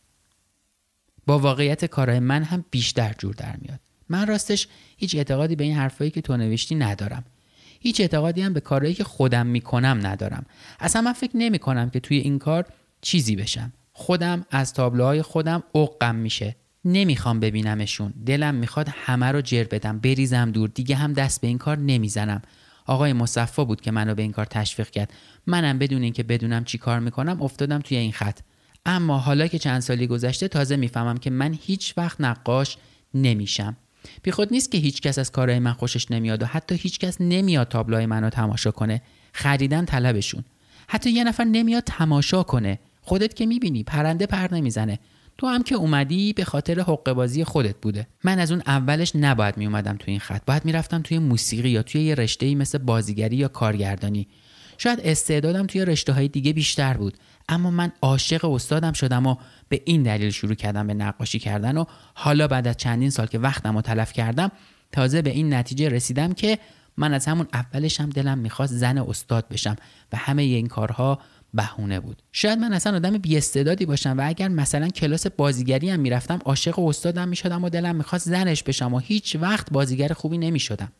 با 1.25 1.39
واقعیت 1.39 1.85
کارهای 1.85 2.19
من 2.19 2.43
هم 2.43 2.65
بیشتر 2.71 3.15
جور 3.17 3.33
در 3.33 3.55
میاد. 3.61 3.79
من 4.09 4.27
راستش 4.27 4.67
هیچ 4.97 5.15
اعتقادی 5.15 5.55
به 5.55 5.63
این 5.63 5.75
حرفایی 5.75 6.11
که 6.11 6.21
تو 6.21 6.37
نوشتی 6.37 6.75
ندارم. 6.75 7.23
هیچ 7.79 8.01
اعتقادی 8.01 8.41
هم 8.41 8.53
به 8.53 8.59
کارهایی 8.59 8.93
که 8.93 9.03
خودم 9.03 9.45
می‌کنم 9.45 9.99
ندارم. 10.03 10.45
اصلا 10.79 11.01
من 11.01 11.13
فکر 11.13 11.37
نمی 11.37 11.59
کنم 11.59 11.89
که 11.89 11.99
توی 11.99 12.17
این 12.17 12.39
کار 12.39 12.65
چیزی 13.01 13.35
بشم. 13.35 13.73
خودم 13.93 14.45
از 14.51 14.73
تابلوهای 14.73 15.21
خودم 15.21 15.63
عقم 15.75 16.15
میشه. 16.15 16.55
نمی‌خوام 16.85 17.39
ببینمشون. 17.39 18.13
دلم 18.25 18.55
می‌خواد 18.55 18.89
همه 18.91 19.25
رو 19.25 19.41
جر 19.41 19.63
بدم 19.63 19.99
بریزم 19.99 20.51
دور. 20.51 20.69
دیگه 20.69 20.95
هم 20.95 21.13
دست 21.13 21.41
به 21.41 21.47
این 21.47 21.57
کار 21.57 21.77
نمی‌زنم. 21.77 22.41
آقای 22.85 23.13
مصفا 23.13 23.65
بود 23.65 23.81
که 23.81 23.91
منو 23.91 24.15
به 24.15 24.21
این 24.21 24.31
کار 24.31 24.45
تشویق 24.45 24.89
کرد. 24.89 25.13
منم 25.49 25.79
بدون 25.79 26.03
اینکه 26.03 26.23
بدونم 26.23 26.63
چی 26.63 26.77
کار 26.77 26.99
می‌کنم 26.99 27.41
افتادم 27.41 27.79
توی 27.79 27.97
این 27.97 28.11
خط. 28.11 28.39
اما 28.85 29.17
حالا 29.17 29.47
که 29.47 29.59
چند 29.59 29.79
سالی 29.79 30.07
گذشته 30.07 30.47
تازه 30.47 30.75
می‌فهمم 30.75 31.17
که 31.17 31.29
من 31.29 31.57
هیچ 31.61 31.93
وقت 31.97 32.21
نقاش 32.21 32.77
نمیشم. 33.13 33.77
بی 34.23 34.31
خود 34.31 34.53
نیست 34.53 34.71
که 34.71 34.77
هیچ 34.77 35.01
کس 35.01 35.19
از 35.19 35.31
کارهای 35.31 35.59
من 35.59 35.73
خوشش 35.73 36.11
نمیاد 36.11 36.43
و 36.43 36.45
حتی 36.45 36.75
هیچ 36.75 36.99
کس 36.99 37.21
نمیاد 37.21 37.67
تابلوهای 37.67 38.05
منو 38.05 38.29
تماشا 38.29 38.71
کنه. 38.71 39.01
خریدن 39.33 39.85
طلبشون. 39.85 40.43
حتی 40.87 41.09
یه 41.09 41.23
نفر 41.23 41.43
نمیاد 41.43 41.83
تماشا 41.83 42.43
کنه. 42.43 42.79
خودت 43.01 43.33
که 43.33 43.45
می‌بینی 43.45 43.83
پرنده 43.83 44.25
پر 44.25 44.55
نمی‌زنه. 44.55 44.99
تو 45.37 45.47
هم 45.47 45.63
که 45.63 45.75
اومدی 45.75 46.33
به 46.33 46.45
خاطر 46.45 46.79
حق 46.79 47.13
بازی 47.13 47.43
خودت 47.43 47.75
بوده. 47.81 48.07
من 48.23 48.39
از 48.39 48.51
اون 48.51 48.61
اولش 48.67 49.15
نباید 49.15 49.57
میومدم 49.57 49.97
توی 49.97 50.11
این 50.11 50.19
خط. 50.19 50.41
باید 50.45 50.65
می‌رفتم 50.65 51.01
توی 51.01 51.19
موسیقی 51.19 51.69
یا 51.69 51.83
توی 51.83 52.01
یه 52.01 52.15
رشته 52.15 52.55
مثل 52.55 52.77
بازیگری 52.77 53.35
یا 53.35 53.47
کارگردانی. 53.47 54.27
شاید 54.81 54.99
استعدادم 55.03 55.65
توی 55.65 55.85
رشته 55.85 56.13
های 56.13 56.27
دیگه 56.27 56.53
بیشتر 56.53 56.93
بود. 56.93 57.17
اما 57.49 57.71
من 57.71 57.91
عاشق 58.01 58.45
استادم 58.45 58.93
شدم 58.93 59.27
و 59.27 59.35
به 59.69 59.81
این 59.85 60.03
دلیل 60.03 60.29
شروع 60.29 60.53
کردم 60.53 60.87
به 60.87 60.93
نقاشی 60.93 61.39
کردن 61.39 61.77
و 61.77 61.85
حالا 62.13 62.47
بعد 62.47 62.67
از 62.67 62.77
چندین 62.77 63.09
سال 63.09 63.25
که 63.25 63.39
وقتم 63.39 63.75
رو 63.75 63.81
تلف 63.81 64.13
کردم 64.13 64.51
تازه 64.91 65.21
به 65.21 65.29
این 65.29 65.53
نتیجه 65.53 65.89
رسیدم 65.89 66.33
که 66.33 66.59
من 66.97 67.13
از 67.13 67.25
همون 67.25 67.47
اولش 67.53 68.01
هم 68.01 68.09
دلم 68.09 68.37
می‌خواست 68.37 68.73
زن 68.73 68.97
استاد 68.97 69.47
بشم 69.47 69.75
و 70.13 70.17
همه 70.17 70.41
این 70.41 70.67
کارها 70.67 71.19
بهونه 71.53 71.99
بود. 71.99 72.21
شاید 72.31 72.59
من 72.59 72.73
اصلا 72.73 72.95
آدم 72.95 73.17
بیاستعدادی 73.17 73.85
باشم 73.85 74.17
و 74.17 74.27
اگر 74.27 74.47
مثلا 74.47 74.87
کلاس 74.87 75.27
بازیگری 75.27 75.89
هم 75.89 75.99
می‌رفتم 75.99 76.39
عاشق 76.45 76.79
استادم 76.79 77.27
می‌شدم 77.27 77.63
و 77.63 77.69
دلم 77.69 77.95
می‌خواست 77.95 78.29
زنش 78.29 78.63
بشم 78.63 78.93
و 78.93 78.99
هیچ 78.99 79.37
وقت 79.41 79.71
بازیگر 79.71 80.13
خوبی 80.13 80.37
نمی‌شدم. 80.37 80.91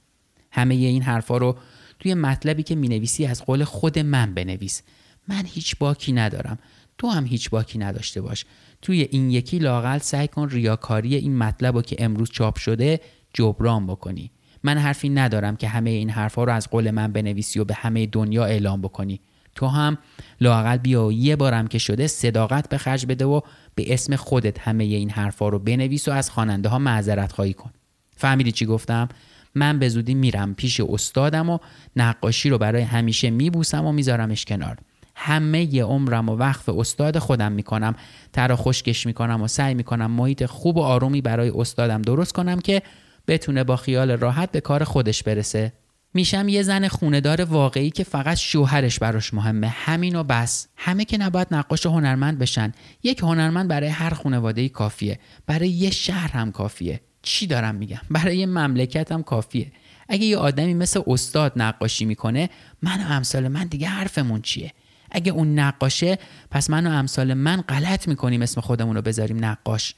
همه 0.52 0.76
این 0.76 1.02
حرفا 1.02 1.38
رو 1.38 1.58
توی 2.00 2.14
مطلبی 2.14 2.64
که 2.64 2.76
می‌نویسی 2.76 3.26
از 3.26 3.46
قول 3.46 3.64
خود 3.64 4.00
من 4.00 4.34
بنویس. 4.34 4.82
من 5.28 5.44
هیچ 5.46 5.78
باکی 5.78 6.12
ندارم. 6.12 6.60
تو 6.98 7.08
هم 7.08 7.26
هیچ 7.26 7.50
باکی 7.50 7.80
نداشته 7.80 8.22
باش. 8.22 8.46
توی 8.82 9.02
این 9.12 9.32
یکی 9.32 9.60
لاقل 9.60 9.98
سعی 9.98 10.28
کن 10.28 10.50
ریاکاری 10.50 11.16
این 11.16 11.38
مطلب 11.38 11.76
رو 11.76 11.82
که 11.82 11.96
امروز 12.00 12.30
چاپ 12.32 12.58
شده 12.58 13.00
جبران 13.34 13.88
بکنی. 13.88 14.32
من 14.64 14.78
حرفی 14.78 15.10
ندارم 15.10 15.56
که 15.56 15.68
همه 15.68 15.90
این 15.90 16.10
حرفها 16.10 16.44
رو 16.44 16.54
از 16.54 16.70
قول 16.70 16.92
من 16.92 17.12
بنویسی 17.12 17.60
و 17.60 17.64
به 17.64 17.74
همه 17.74 18.06
دنیا 18.06 18.46
اعلام 18.46 18.82
بکنی. 18.82 19.20
تو 19.56 19.68
هم 19.68 19.98
لاقل 20.42 20.78
بیا 20.78 21.12
یه 21.12 21.36
بارم 21.36 21.68
که 21.68 21.78
شده 21.78 22.08
صداقت 22.08 22.70
به 22.70 22.78
خرج 22.78 23.06
بده 23.06 23.26
و 23.26 23.42
به 23.76 23.94
اسم 23.94 24.16
خودت 24.16 24.60
همه 24.60 24.84
این 24.84 25.10
حرفا 25.10 25.50
رو 25.50 25.60
بنویس 25.60 26.08
و 26.08 26.12
از 26.12 26.30
خواننده 26.30 26.70
ها 26.70 26.80
معذرت 26.80 27.32
خواهی 27.32 27.54
کن. 27.54 27.72
فهمیدی 28.18 28.52
چی 28.52 28.66
گفتم؟ 28.66 29.10
من 29.56 29.80
به 29.80 29.90
زودی 29.90 30.14
میرم 30.14 30.54
پیش 30.54 30.80
استادم 30.80 31.50
و 31.50 31.58
نقاشی 31.96 32.50
رو 32.50 32.58
برای 32.58 32.82
همیشه 32.82 33.30
میبوسم 33.30 33.86
و 33.86 33.92
میذارمش 33.92 34.46
کنار. 34.46 34.78
همه 35.16 35.74
ی 35.74 35.80
عمرم 35.80 36.30
و 36.30 36.36
وقف 36.36 36.70
استاد 36.70 37.18
خودم 37.18 37.52
می‌کنم. 37.52 37.96
ترا 38.34 38.56
خشکش 38.56 39.06
می‌کنم 39.06 39.42
و 39.42 39.48
سعی 39.48 39.74
می‌کنم 39.74 40.12
محیط 40.12 40.46
خوب 40.46 40.78
و 40.78 40.82
آرومی 40.82 41.22
برای 41.22 41.52
استادم 41.56 42.02
درست 42.02 42.34
کنم 42.34 42.60
که 42.60 42.82
بتونه 43.28 43.64
با 43.64 43.76
خیال 43.76 44.12
راحت 44.12 44.52
به 44.52 44.62
کار 44.62 44.84
خودش 44.84 45.24
برسه. 45.24 45.74
میشم 46.14 46.48
یه 46.48 46.64
زن 46.64 46.88
خوندار 46.88 47.42
واقعی 47.42 47.90
که 47.90 48.04
فقط 48.04 48.38
شوهرش 48.38 49.00
براش 49.00 49.34
مهمه. 49.34 49.68
همین 49.68 50.16
و 50.16 50.24
بس. 50.24 50.68
همه 50.76 51.06
که 51.06 51.18
نباید 51.18 51.48
نقاش 51.52 51.86
هنرمند 51.86 52.40
بشن. 52.40 52.74
یک 53.04 53.20
هنرمند 53.20 53.68
برای 53.68 53.90
هر 53.90 54.10
خانواده 54.10 54.70
کافیه. 54.70 55.20
برای 55.48 55.70
یه 55.70 55.90
شهر 55.90 56.32
هم 56.32 56.52
کافیه. 56.52 57.02
چی 57.22 57.48
دارم 57.48 57.76
میگم؟ 57.76 58.02
برای 58.10 58.38
یه 58.38 58.46
مملکت 58.46 59.12
هم 59.12 59.24
کافیه. 59.24 59.72
اگه 60.10 60.26
یه 60.26 60.38
آدمی 60.38 60.74
مثل 60.74 61.02
استاد 61.08 61.54
نقاشی 61.56 62.06
می‌کنه 62.06 62.50
من 62.82 63.04
و 63.04 63.12
امثال 63.12 63.48
من 63.48 63.68
دیگه 63.68 63.88
حرفمون 63.88 64.42
چیه؟ 64.42 64.74
اگه 65.12 65.32
اون 65.32 65.60
نقاشه 65.60 66.18
پس 66.52 66.70
من 66.70 66.88
و 66.88 66.90
امثال 66.90 67.34
من 67.34 67.62
غلط 67.62 68.08
می‌کنیم 68.08 68.42
اسم 68.42 68.62
خودمون 68.62 68.96
رو 68.96 69.02
بذاریم 69.02 69.46
نقاش. 69.46 69.96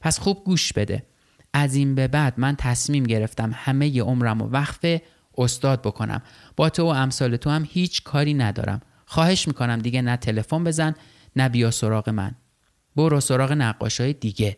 پس 0.00 0.18
خوب 0.18 0.44
گوش 0.44 0.72
بده. 0.72 1.06
از 1.52 1.74
این 1.74 1.94
به 1.94 2.08
بعد 2.08 2.34
من 2.36 2.56
تصمیم 2.56 3.04
گرفتم 3.04 3.50
همه 3.54 3.88
ی 3.96 4.00
عمرم 4.00 4.42
و 4.42 4.48
وقف 4.48 5.00
استاد 5.38 5.82
بکنم. 5.82 6.22
با 6.56 6.70
تو 6.70 6.82
و 6.82 6.86
امثال 6.86 7.36
تو 7.36 7.50
هم 7.50 7.68
هیچ 7.70 8.02
کاری 8.02 8.34
ندارم. 8.34 8.80
خواهش 9.06 9.48
می‌کنم 9.48 9.78
دیگه 9.78 10.02
نه 10.02 10.16
تلفن 10.16 10.64
بزن 10.64 10.94
نه 11.36 11.48
بیا 11.48 11.70
سراغ 11.70 12.08
من. 12.08 12.34
برو 12.96 13.20
سراغ 13.20 13.52
نقاشای 13.52 14.12
دیگه. 14.12 14.56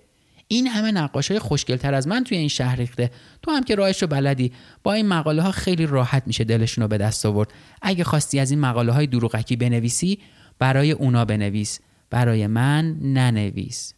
این 0.48 0.66
همه 0.66 0.92
نقاش 0.92 1.30
های 1.30 1.38
خوشگلتر 1.38 1.94
از 1.94 2.08
من 2.08 2.24
توی 2.24 2.38
این 2.38 2.48
شهر 2.48 2.76
ریخته. 2.76 3.10
تو 3.42 3.50
هم 3.50 3.62
که 3.62 3.74
راهش 3.74 4.02
رو 4.02 4.08
بلدی. 4.08 4.52
با 4.82 4.92
این 4.92 5.08
مقاله 5.08 5.42
ها 5.42 5.50
خیلی 5.50 5.86
راحت 5.86 6.22
میشه 6.26 6.44
دلشون 6.44 6.82
رو 6.82 6.88
به 6.88 6.98
دست 6.98 7.26
آورد. 7.26 7.52
اگه 7.82 8.04
خواستی 8.04 8.40
از 8.40 8.50
این 8.50 8.60
مقاله 8.60 8.92
های 8.92 9.06
دروغکی 9.06 9.56
بنویسی 9.56 10.18
برای 10.58 10.92
اونا 10.92 11.24
بنویس. 11.24 11.80
برای 12.10 12.46
من 12.46 12.96
ننویس. 13.02 13.94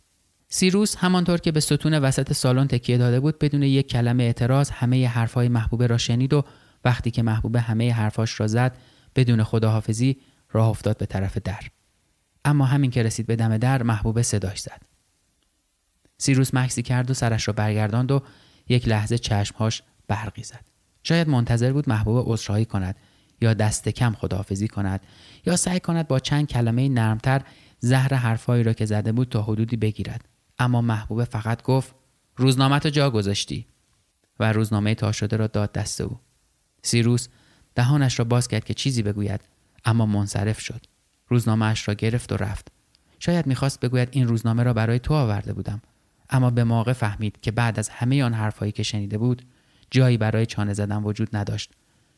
سیروس 0.49 0.97
همانطور 0.97 1.39
که 1.39 1.53
به 1.53 1.61
ستون 1.61 1.95
وسط 1.95 2.33
سالن 2.33 2.67
تکیه 2.67 2.99
داده 2.99 3.21
بود 3.21 3.39
بدون 3.39 3.63
یک 3.63 3.89
کلمه 3.89 4.25
اعتراض 4.25 4.71
همه 4.71 5.09
حرفهای 5.09 5.49
محبوبه 5.49 5.87
را 5.87 5.99
شنید 5.99 6.33
و 6.33 6.45
وقتی 6.85 7.11
که 7.11 7.23
محبوبه 7.23 7.61
همه 7.61 7.93
حرفاش 7.93 8.41
را 8.41 8.47
زد 8.47 8.77
بدون 9.17 9.43
خداحافظی 9.43 10.17
راه 10.53 10.69
افتاد 10.69 10.99
به 10.99 11.07
طرف 11.07 11.39
در. 11.39 11.61
اما 12.45 12.65
همین 12.65 12.91
که 12.91 13.03
رسید 13.03 13.27
به 13.27 13.37
دم 13.37 13.59
در 13.59 13.83
محبوبه 13.83 14.23
صداش 14.23 14.61
زد. 14.61 14.94
سیروس 16.19 16.55
مکسی 16.55 16.83
کرد 16.83 17.11
و 17.11 17.15
سرش 17.15 17.49
را 17.49 17.55
برگرداند 17.55 18.11
و 18.11 18.23
یک 18.69 18.89
لحظه 18.89 19.19
چشمهاش 19.19 19.83
برقی 20.09 20.43
زد 20.43 20.65
شاید 21.03 21.29
منتظر 21.29 21.73
بود 21.73 21.89
محبوب 21.89 22.33
عذرخواهی 22.33 22.65
کند 22.65 22.97
یا 23.41 23.55
دست 23.55 23.89
کم 23.89 24.13
خداحافظی 24.13 24.69
کند 24.69 25.01
یا 25.47 25.57
سعی 25.57 25.81
کند 25.81 26.09
با 26.09 26.19
چند 26.19 26.47
کلمه 26.47 26.89
نرمتر 26.89 27.43
زهر 27.79 28.15
حرفهایی 28.15 28.63
را 28.63 28.73
که 28.73 28.87
زده 28.87 29.13
بود 29.13 29.29
تا 29.29 29.43
حدودی 29.43 29.77
بگیرد. 29.77 30.29
اما 30.59 30.81
محبوبه 30.81 31.25
فقط 31.25 31.63
گفت 31.63 31.95
روزنامه 32.37 32.79
تو 32.79 32.89
جا 32.89 33.11
گذاشتی. 33.11 33.67
و 34.41 34.53
روزنامه 34.53 34.95
تا 34.95 35.13
شده 35.13 35.37
را 35.37 35.47
داد 35.47 35.73
دست 35.73 36.01
او. 36.01 36.21
سیروس 36.83 37.29
دهانش 37.75 38.19
را 38.19 38.25
باز 38.25 38.49
کرد 38.49 38.65
که 38.65 38.75
چیزی 38.75 39.03
بگوید 39.03 39.41
اما 39.85 40.07
منصرف 40.07 40.61
شد. 40.61 40.87
روزنامه 41.29 41.67
اش 41.67 41.89
را 41.89 41.95
گرفت 41.95 42.33
و 42.33 42.37
رفت. 42.37 42.73
شاید 43.19 43.47
می‌خواست 43.47 43.81
بگوید 43.81 44.09
این 44.13 44.29
روزنامه 44.29 44.63
را 44.63 44.73
برای 44.73 44.99
تو 44.99 45.15
آورده 45.15 45.53
بودم. 45.53 45.83
اما 46.35 46.51
به 46.51 46.65
موقع 46.65 46.93
فهمید 46.93 47.39
که 47.43 47.51
بعد 47.51 47.79
از 47.79 47.89
همه 47.89 48.25
آن 48.25 48.35
حرفهایی 48.35 48.73
که 48.73 48.83
شنیده 48.83 49.19
بود 49.19 49.43
جایی 49.91 50.17
برای 50.17 50.47
چانه 50.47 50.73
زدن 50.73 51.03
وجود 51.03 51.37
نداشت. 51.37 51.73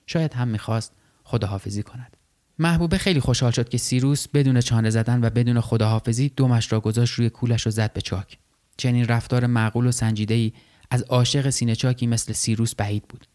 شاید 0.06 0.34
هم 0.34 0.48
می‌خواست 0.48 0.92
خداحافظی 1.24 1.82
کند. 1.82 2.16
محبوبه 2.58 2.98
خیلی 2.98 3.20
خوشحال 3.20 3.50
شد 3.50 3.68
که 3.68 3.78
سیروس 3.78 4.28
بدون 4.28 4.60
چانه 4.60 4.90
زدن 4.90 5.24
و 5.24 5.30
بدون 5.30 5.60
خداحافظی 5.60 6.28
دومش 6.28 6.72
را 6.72 6.80
گذاشت 6.80 7.14
روی 7.14 7.30
کولش 7.30 7.66
و 7.66 7.70
زد 7.70 7.92
به 7.92 8.00
چاک. 8.00 8.38
چنین 8.76 9.06
رفتار 9.06 9.46
معقول 9.46 9.86
و 9.86 9.92
ای 10.28 10.52
از 10.90 11.02
عاشق 11.02 11.50
سینه 11.50 11.74
چاکی 11.74 12.06
مثل 12.06 12.32
سیروس 12.32 12.74
بعید 12.74 13.08
بود. 13.08 13.26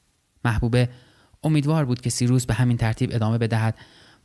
محبوبه 0.46 0.90
امیدوار 1.44 1.86
بود 1.86 2.02
که 2.02 2.10
سیروس 2.10 2.46
به 2.46 2.54
همین 2.54 2.78
ترتیب 2.78 3.10
ادامه 3.14 3.38
بدهد 3.38 3.76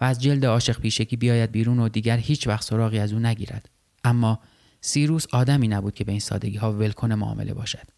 و 0.01 0.05
از 0.05 0.23
جلد 0.23 0.47
عاشق 0.47 0.81
پیشکی 0.81 1.17
بیاید 1.17 1.53
بیرون 1.53 1.79
و 1.79 1.89
دیگر 1.89 2.17
هیچ 2.17 2.47
وقت 2.47 2.65
سراغی 2.65 2.99
از 2.99 3.13
او 3.13 3.19
نگیرد. 3.19 3.69
اما 4.05 4.41
سیروس 4.81 5.27
آدمی 5.33 5.69
نبود 5.69 5.95
که 5.95 6.05
به 6.05 6.13
این 6.13 6.21
سادگی 6.21 6.57
ها 6.57 6.73
ولکن 6.73 7.13
معامله 7.13 7.55
باشد. 7.55 7.89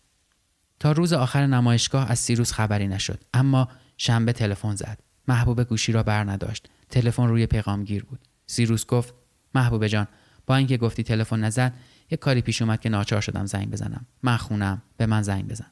تا 0.80 0.92
روز 0.92 1.12
آخر 1.12 1.46
نمایشگاه 1.46 2.10
از 2.10 2.18
سیروس 2.18 2.52
خبری 2.52 2.88
نشد 2.88 3.20
اما 3.34 3.68
شنبه 3.96 4.32
تلفن 4.32 4.74
زد. 4.74 4.98
محبوب 5.28 5.62
گوشی 5.62 5.92
را 5.92 6.02
بر 6.02 6.24
نداشت. 6.24 6.68
تلفن 6.90 7.28
روی 7.28 7.46
پیغامگیر 7.46 8.04
بود. 8.04 8.20
سیروس 8.46 8.86
گفت 8.86 9.14
محبوب 9.54 9.86
جان 9.86 10.06
با 10.46 10.56
اینکه 10.56 10.76
گفتی 10.76 11.02
تلفن 11.02 11.40
نزد 11.40 11.74
یک 12.10 12.18
کاری 12.18 12.40
پیش 12.40 12.62
اومد 12.62 12.80
که 12.80 12.88
ناچار 12.88 13.20
شدم 13.20 13.46
زنگ 13.46 13.70
بزنم. 13.70 14.06
من 14.22 14.36
خونم. 14.36 14.82
به 14.96 15.06
من 15.06 15.22
زنگ 15.22 15.48
بزن. 15.48 15.66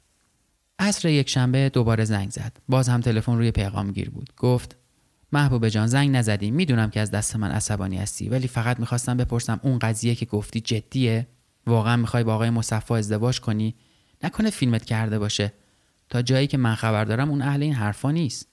عصر 0.78 1.08
یک 1.08 1.28
شنبه 1.28 1.68
دوباره 1.68 2.04
زنگ 2.04 2.30
زد. 2.30 2.56
باز 2.68 2.88
هم 2.88 3.00
تلفن 3.00 3.36
روی 3.36 3.50
پیغامگیر 3.50 4.10
بود. 4.10 4.32
گفت 4.36 4.76
محبوب 5.32 5.68
جان 5.68 5.86
زنگ 5.86 6.16
نزدی. 6.16 6.50
می‌دونم 6.50 6.90
که 6.90 7.00
از 7.00 7.10
دست 7.10 7.36
من 7.36 7.50
عصبانی 7.50 7.96
هستی 7.96 8.28
ولی 8.28 8.48
فقط 8.48 8.80
می‌خواستم 8.80 9.16
بپرسم 9.16 9.60
اون 9.62 9.78
قضیه 9.78 10.14
که 10.14 10.26
گفتی 10.26 10.60
جدیه؟ 10.60 11.26
واقعا 11.66 11.96
می‌خوای 11.96 12.24
با 12.24 12.34
آقای 12.34 12.50
مصفا 12.50 12.96
ازدواج 12.96 13.40
کنی؟ 13.40 13.74
نکنه 14.24 14.50
فیلمت 14.50 14.84
کرده 14.84 15.18
باشه. 15.18 15.52
تا 16.08 16.22
جایی 16.22 16.46
که 16.46 16.56
من 16.58 16.74
خبر 16.74 17.04
دارم 17.04 17.30
اون 17.30 17.42
اهل 17.42 17.62
این 17.62 17.74
حرفا 17.74 18.10
نیست. 18.10 18.48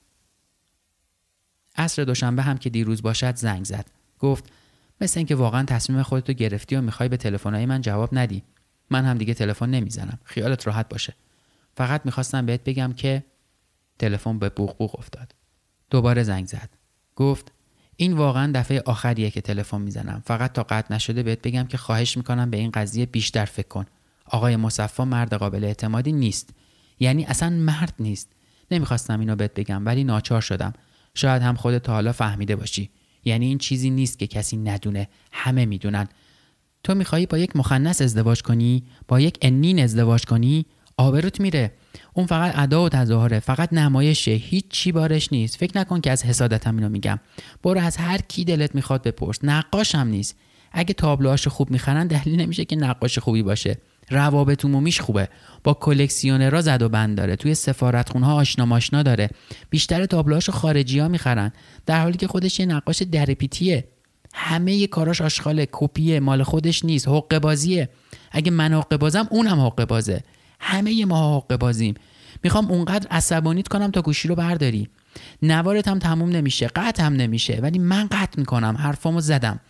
عصر 1.76 2.04
دوشنبه 2.04 2.42
هم 2.42 2.58
که 2.58 2.70
دیروز 2.70 3.02
باشد 3.02 3.36
زنگ 3.36 3.64
زد. 3.64 3.86
گفت 4.18 4.52
مثل 5.00 5.20
اینکه 5.20 5.34
واقعا 5.34 5.64
تصمیم 5.64 6.02
خودتو 6.02 6.32
گرفتی 6.32 6.76
و 6.76 6.80
می‌خوای 6.80 7.08
به 7.08 7.16
تلفنهای 7.16 7.66
من 7.66 7.80
جواب 7.80 8.08
ندی. 8.12 8.42
من 8.90 9.04
هم 9.04 9.18
دیگه 9.18 9.34
تلفن 9.34 9.70
نمی‌زنم. 9.70 10.18
خیالت 10.24 10.66
راحت 10.66 10.88
باشه. 10.88 11.14
فقط 11.76 12.00
می‌خواستم 12.04 12.46
بهت 12.46 12.64
بگم 12.64 12.92
که 12.92 13.24
تلفن 13.98 14.38
به 14.38 14.48
بوق 14.48 14.76
بوق 14.78 14.98
افتاد. 14.98 15.34
دوباره 15.94 16.22
زنگ 16.22 16.46
زد. 16.46 16.70
گفت 17.16 17.52
این 17.96 18.12
واقعا 18.12 18.52
دفعه 18.54 18.82
آخریه 18.86 19.30
که 19.30 19.40
تلفن 19.40 19.80
می‌زنم. 19.80 20.22
فقط 20.26 20.52
تا 20.52 20.62
قطع 20.62 20.94
نشده 20.94 21.22
بهت 21.22 21.42
بگم 21.42 21.66
که 21.66 21.76
خواهش 21.76 22.16
می‌کنم 22.16 22.50
به 22.50 22.56
این 22.56 22.70
قضیه 22.70 23.06
بیشتر 23.06 23.44
فکر 23.44 23.68
کن. 23.68 23.86
آقای 24.26 24.56
مصفا 24.56 25.04
مرد 25.04 25.34
قابل 25.34 25.64
اعتمادی 25.64 26.12
نیست. 26.12 26.50
یعنی 27.00 27.24
اصلا 27.24 27.50
مرد 27.50 27.94
نیست. 28.00 28.28
نمی‌خواستم 28.70 29.20
اینو 29.20 29.36
بهت 29.36 29.54
بگم 29.54 29.86
ولی 29.86 30.04
ناچار 30.04 30.40
شدم. 30.40 30.72
شاید 31.14 31.42
هم 31.42 31.54
خودت 31.54 31.82
تا 31.82 31.92
حالا 31.92 32.12
فهمیده 32.12 32.56
باشی. 32.56 32.90
یعنی 33.24 33.46
این 33.46 33.58
چیزی 33.58 33.90
نیست 33.90 34.18
که 34.18 34.26
کسی 34.26 34.56
ندونه. 34.56 35.08
همه 35.32 35.66
می‌دونن. 35.66 36.08
تو 36.84 36.94
میخوایی 36.94 37.26
با 37.26 37.38
یک 37.38 37.56
مخنس 37.56 38.02
ازدواج 38.02 38.42
کنی؟ 38.42 38.84
با 39.08 39.20
یک 39.20 39.38
انین 39.42 39.82
ازدواج 39.82 40.24
کنی؟ 40.24 40.66
آبروت 40.96 41.40
میره. 41.40 41.72
اون 42.14 42.26
فقط 42.26 42.58
ادا 42.58 42.84
و 42.84 42.88
تظاهره 42.88 43.40
فقط 43.40 43.72
نمایشه 43.72 44.30
هیچ 44.30 44.64
چی 44.68 44.92
بارش 44.92 45.32
نیست. 45.32 45.56
فکر 45.56 45.78
نکن 45.78 46.00
که 46.00 46.10
از 46.10 46.24
حسادتم 46.24 46.76
اینو 46.76 46.88
میگم. 46.88 47.20
برو 47.62 47.80
از 47.80 47.96
هر 47.96 48.18
کی 48.18 48.44
دلت 48.44 48.74
می‌خواد 48.74 49.02
بپرس. 49.02 49.38
نقاش 49.42 49.94
هم 49.94 50.08
نیست. 50.08 50.36
اگه 50.72 50.94
تابلوهاش 50.94 51.48
خوب 51.48 51.70
می‌خرن 51.70 52.06
دلیل 52.06 52.40
نمیشه 52.40 52.64
که 52.64 52.76
نقاش 52.76 53.18
خوبی 53.18 53.42
باشه. 53.42 53.78
روابط 54.10 54.64
عمومیش 54.64 55.00
خوبه. 55.00 55.28
با 55.64 55.74
کلکسیونرها 55.74 56.60
زد 56.60 56.82
و 56.82 56.88
بند 56.88 57.16
داره. 57.16 57.36
توی 57.36 57.54
سفارتخونه 57.54 58.26
ها 58.26 58.34
آشنا 58.34 58.64
ماشنا 58.66 59.02
داره. 59.02 59.30
بیشتر 59.70 60.06
تابلوهاشو 60.06 60.52
خارجی 60.52 60.98
ها 60.98 61.08
می‌خرن. 61.08 61.52
در 61.86 62.02
حالی 62.02 62.16
که 62.16 62.26
خودش 62.26 62.60
یه 62.60 62.66
نقاش 62.66 63.02
درپیتیه. 63.02 63.84
همه 64.34 64.86
کاراش 64.86 65.20
آشغال 65.20 65.66
کپیه. 65.72 66.20
مال 66.20 66.42
خودش 66.42 66.84
نیست. 66.84 67.08
حق 67.08 67.38
بازیه 67.38 67.88
اگه 68.30 68.50
من 68.50 68.72
حق 68.72 68.96
بازم 68.96 69.28
اونم 69.30 69.60
حق 69.60 69.84
بازه 69.84 70.22
همه 70.60 71.04
ما 71.04 71.36
حق 71.36 71.56
بازیم. 71.56 71.94
می‌خوام 72.42 72.70
اونقدر 72.70 73.08
عصبانیت 73.10 73.68
کنم 73.68 73.90
تا 73.90 74.02
گوشی 74.02 74.28
رو 74.28 74.34
برداری. 74.34 74.88
نوارت 75.42 75.88
هم 75.88 75.98
تموم 75.98 76.28
نمیشه 76.28 76.66
قطع 76.66 77.02
هم 77.02 77.12
نمیشه 77.12 77.58
ولی 77.62 77.78
من 77.78 78.06
قطع 78.06 78.38
می‌کنم 78.38 78.76
حرفامو 78.78 79.20
زدم. 79.20 79.60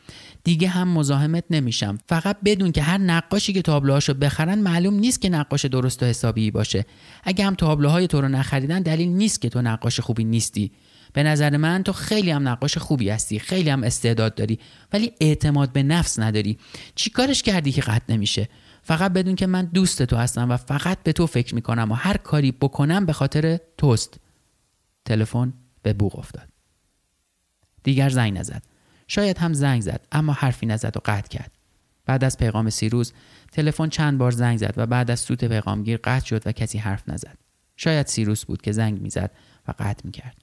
دیگه 0.44 0.68
هم 0.68 0.88
مزاحمت 0.88 1.44
نمیشم. 1.50 1.98
فقط 2.08 2.36
بدون 2.44 2.72
که 2.72 2.82
هر 2.82 2.98
نقاشی 2.98 3.52
که 3.52 3.62
تابلوهاشو 3.62 4.14
بخرن 4.14 4.58
معلوم 4.58 4.94
نیست 4.94 5.20
که 5.20 5.28
نقاش 5.28 5.64
درست 5.64 6.02
و 6.02 6.06
حسابی 6.06 6.50
باشه. 6.50 6.84
اگه 7.24 7.44
هم 7.44 7.54
تابلوهای 7.54 8.06
تو 8.06 8.20
رو 8.20 8.28
نخریدن 8.28 8.82
دلیل 8.82 9.08
نیست 9.08 9.40
که 9.40 9.48
تو 9.48 9.62
نقاش 9.62 10.00
خوبی 10.00 10.24
نیستی. 10.24 10.72
به 11.12 11.22
نظر 11.22 11.56
من 11.56 11.82
تو 11.82 11.92
خیلی 11.92 12.30
هم 12.30 12.48
نقاش 12.48 12.78
خوبی 12.78 13.08
هستی 13.08 13.38
خیلی 13.38 13.70
هم 13.70 13.82
استعداد 13.84 14.34
داری 14.34 14.58
ولی 14.92 15.12
اعتماد 15.20 15.72
به 15.72 15.82
نفس 15.82 16.18
نداری. 16.18 16.58
چی 16.94 17.10
کارش 17.10 17.42
کردی 17.42 17.72
که 17.72 17.80
قطع 17.80 18.04
نمیشه؟ 18.08 18.48
فقط 18.84 19.12
بدون 19.12 19.34
که 19.34 19.46
من 19.46 19.64
دوست 19.64 20.02
تو 20.02 20.16
هستم 20.16 20.50
و 20.50 20.56
فقط 20.56 21.02
به 21.02 21.12
تو 21.12 21.26
فکر 21.26 21.54
می‌کنم 21.54 21.92
و 21.92 21.94
هر 21.94 22.16
کاری 22.16 22.52
بکنم 22.52 23.06
به 23.06 23.12
خاطر 23.12 23.60
توست. 23.78 24.20
تلفن 25.04 25.52
به 25.82 25.92
بوق 25.92 26.18
افتاد. 26.18 26.48
دیگر 27.82 28.08
زنگ 28.08 28.38
نزد. 28.38 28.62
شاید 29.08 29.38
هم 29.38 29.52
زنگ 29.52 29.82
زد 29.82 30.06
اما 30.12 30.32
حرفی 30.32 30.66
نزد 30.66 30.96
و 30.96 31.00
قطع 31.04 31.28
کرد. 31.28 31.50
بعد 32.06 32.24
از 32.24 32.38
پیغام 32.38 32.70
سیروز 32.70 33.12
تلفن 33.52 33.88
چند 33.88 34.18
بار 34.18 34.30
زنگ 34.30 34.58
زد 34.58 34.74
و 34.76 34.86
بعد 34.86 35.10
از 35.10 35.20
سوت 35.20 35.44
پیغامگیر 35.44 35.96
قطع 36.04 36.26
شد 36.26 36.46
و 36.46 36.52
کسی 36.52 36.78
حرف 36.78 37.08
نزد. 37.08 37.38
شاید 37.76 38.06
سیروس 38.06 38.44
بود 38.44 38.62
که 38.62 38.72
زنگ 38.72 39.00
می‌زد 39.00 39.30
و 39.68 39.74
قطع 39.78 40.02
می‌کرد. 40.04 40.36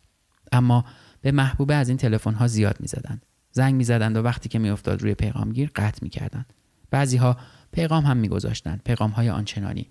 اما 0.51 0.85
به 1.21 1.31
محبوبه 1.31 1.75
از 1.75 1.89
این 1.89 1.97
تلفن 1.97 2.33
ها 2.33 2.47
زیاد 2.47 2.77
می‌زدند. 2.79 3.25
زنگ 3.51 3.75
می‌زدند 3.75 4.17
و 4.17 4.21
وقتی 4.21 4.49
که 4.49 4.59
میافتاد 4.59 5.01
روی 5.01 5.13
پیغامگیر 5.13 5.71
قطع 5.75 5.99
می‌کردند. 6.01 6.53
بعضی 6.91 7.17
ها 7.17 7.37
پیغام 7.71 8.05
هم 8.05 8.17
میگذاشتند. 8.17 8.81
پیغام 8.85 9.11
های 9.11 9.29
آنچنانی. 9.29 9.87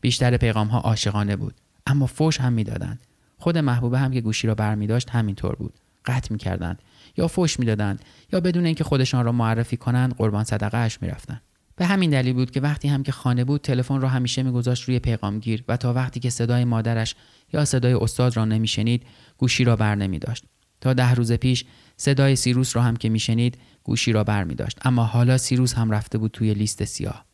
بیشتر 0.00 0.36
پیغام 0.36 0.68
ها 0.68 0.78
عاشقانه 0.78 1.36
بود. 1.36 1.54
اما 1.86 2.06
فوش 2.06 2.40
هم 2.40 2.52
می‌دادند. 2.52 3.00
خود 3.38 3.58
محبوبه 3.58 3.98
هم 3.98 4.12
که 4.12 4.20
گوشی 4.20 4.46
را 4.46 4.54
برمیداشت 4.54 5.10
همینطور 5.10 5.54
بود. 5.54 5.74
قطع 6.04 6.32
می‌کردند. 6.32 6.82
یا 7.16 7.28
فوش 7.28 7.58
می‌دادند 7.58 8.00
یا 8.32 8.40
بدون 8.40 8.66
اینکه 8.66 8.84
خودشان 8.84 9.24
را 9.24 9.32
معرفی 9.32 9.76
کنند 9.76 10.14
قربان 10.16 10.44
صدقه 10.44 10.78
اش 10.78 11.02
می‌رفتند. 11.02 11.42
به 11.76 11.86
همین 11.86 12.10
دلیل 12.10 12.32
بود 12.32 12.50
که 12.50 12.60
وقتی 12.60 12.88
هم 12.88 13.02
که 13.02 13.12
خانه 13.12 13.44
بود 13.44 13.60
تلفن 13.60 14.00
را 14.00 14.08
همیشه 14.08 14.42
میگذاشت 14.42 14.88
روی 14.88 14.98
پیغامگیر 14.98 15.64
و 15.68 15.76
تا 15.76 15.92
وقتی 15.92 16.20
که 16.20 16.30
صدای 16.30 16.64
مادرش 16.64 17.14
یا 17.52 17.64
صدای 17.64 17.92
استاد 17.92 18.36
را 18.36 18.44
نمیشنید 18.44 19.02
گوشی 19.38 19.64
را 19.64 19.76
بر 19.76 19.94
نمی 19.94 20.18
داشت. 20.18 20.44
تا 20.80 20.92
ده 20.92 21.14
روز 21.14 21.32
پیش 21.32 21.64
صدای 21.96 22.36
سیروس 22.36 22.76
را 22.76 22.82
هم 22.82 22.96
که 22.96 23.08
میشنید 23.08 23.58
گوشی 23.84 24.12
را 24.12 24.24
بر 24.24 24.44
می 24.44 24.54
داشت. 24.54 24.86
اما 24.86 25.04
حالا 25.04 25.38
سیروس 25.38 25.74
هم 25.74 25.90
رفته 25.90 26.18
بود 26.18 26.30
توی 26.30 26.54
لیست 26.54 26.84
سیاه. 26.84 27.24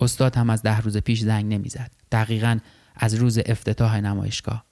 استاد 0.00 0.36
هم 0.36 0.50
از 0.50 0.62
ده 0.62 0.80
روز 0.80 0.96
پیش 0.96 1.20
زنگ 1.20 1.54
نمی‌زد. 1.54 1.90
دقیقا 2.12 2.58
از 2.96 3.14
روز 3.14 3.38
افتتاح 3.46 4.00
نمایشگاه. 4.00 4.64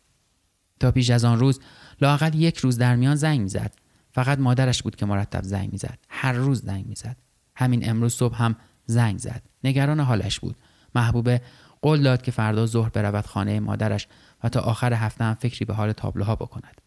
تا 0.80 0.90
پیش 0.90 1.10
از 1.10 1.24
آن 1.24 1.38
روز 1.38 1.60
لاقل 2.00 2.34
یک 2.34 2.58
روز 2.58 2.78
در 2.78 2.96
میان 2.96 3.14
زنگ 3.14 3.40
می‌زد. 3.40 3.74
فقط 4.12 4.38
مادرش 4.38 4.82
بود 4.82 4.96
که 4.96 5.06
مرتب 5.06 5.42
زنگ 5.42 5.72
می‌زد. 5.72 5.98
هر 6.08 6.32
روز 6.32 6.62
زنگ 6.62 6.86
می‌زد. 6.86 7.16
همین 7.56 7.90
امروز 7.90 8.14
صبح 8.14 8.42
هم 8.42 8.56
زنگ 8.86 9.18
زد. 9.18 9.42
نگران 9.64 10.00
حالش 10.00 10.40
بود. 10.40 10.56
محبوبه 10.94 11.42
قول 11.82 12.02
داد 12.02 12.22
که 12.22 12.30
فردا 12.30 12.66
ظهر 12.66 12.88
برود 12.88 13.26
خانه 13.26 13.60
مادرش 13.60 14.08
و 14.44 14.48
تا 14.48 14.60
آخر 14.60 14.92
هفته 14.92 15.24
هم 15.24 15.34
فکری 15.34 15.64
به 15.64 15.74
حال 15.74 15.92
تابلوها 15.92 16.36
بکند. 16.36 16.80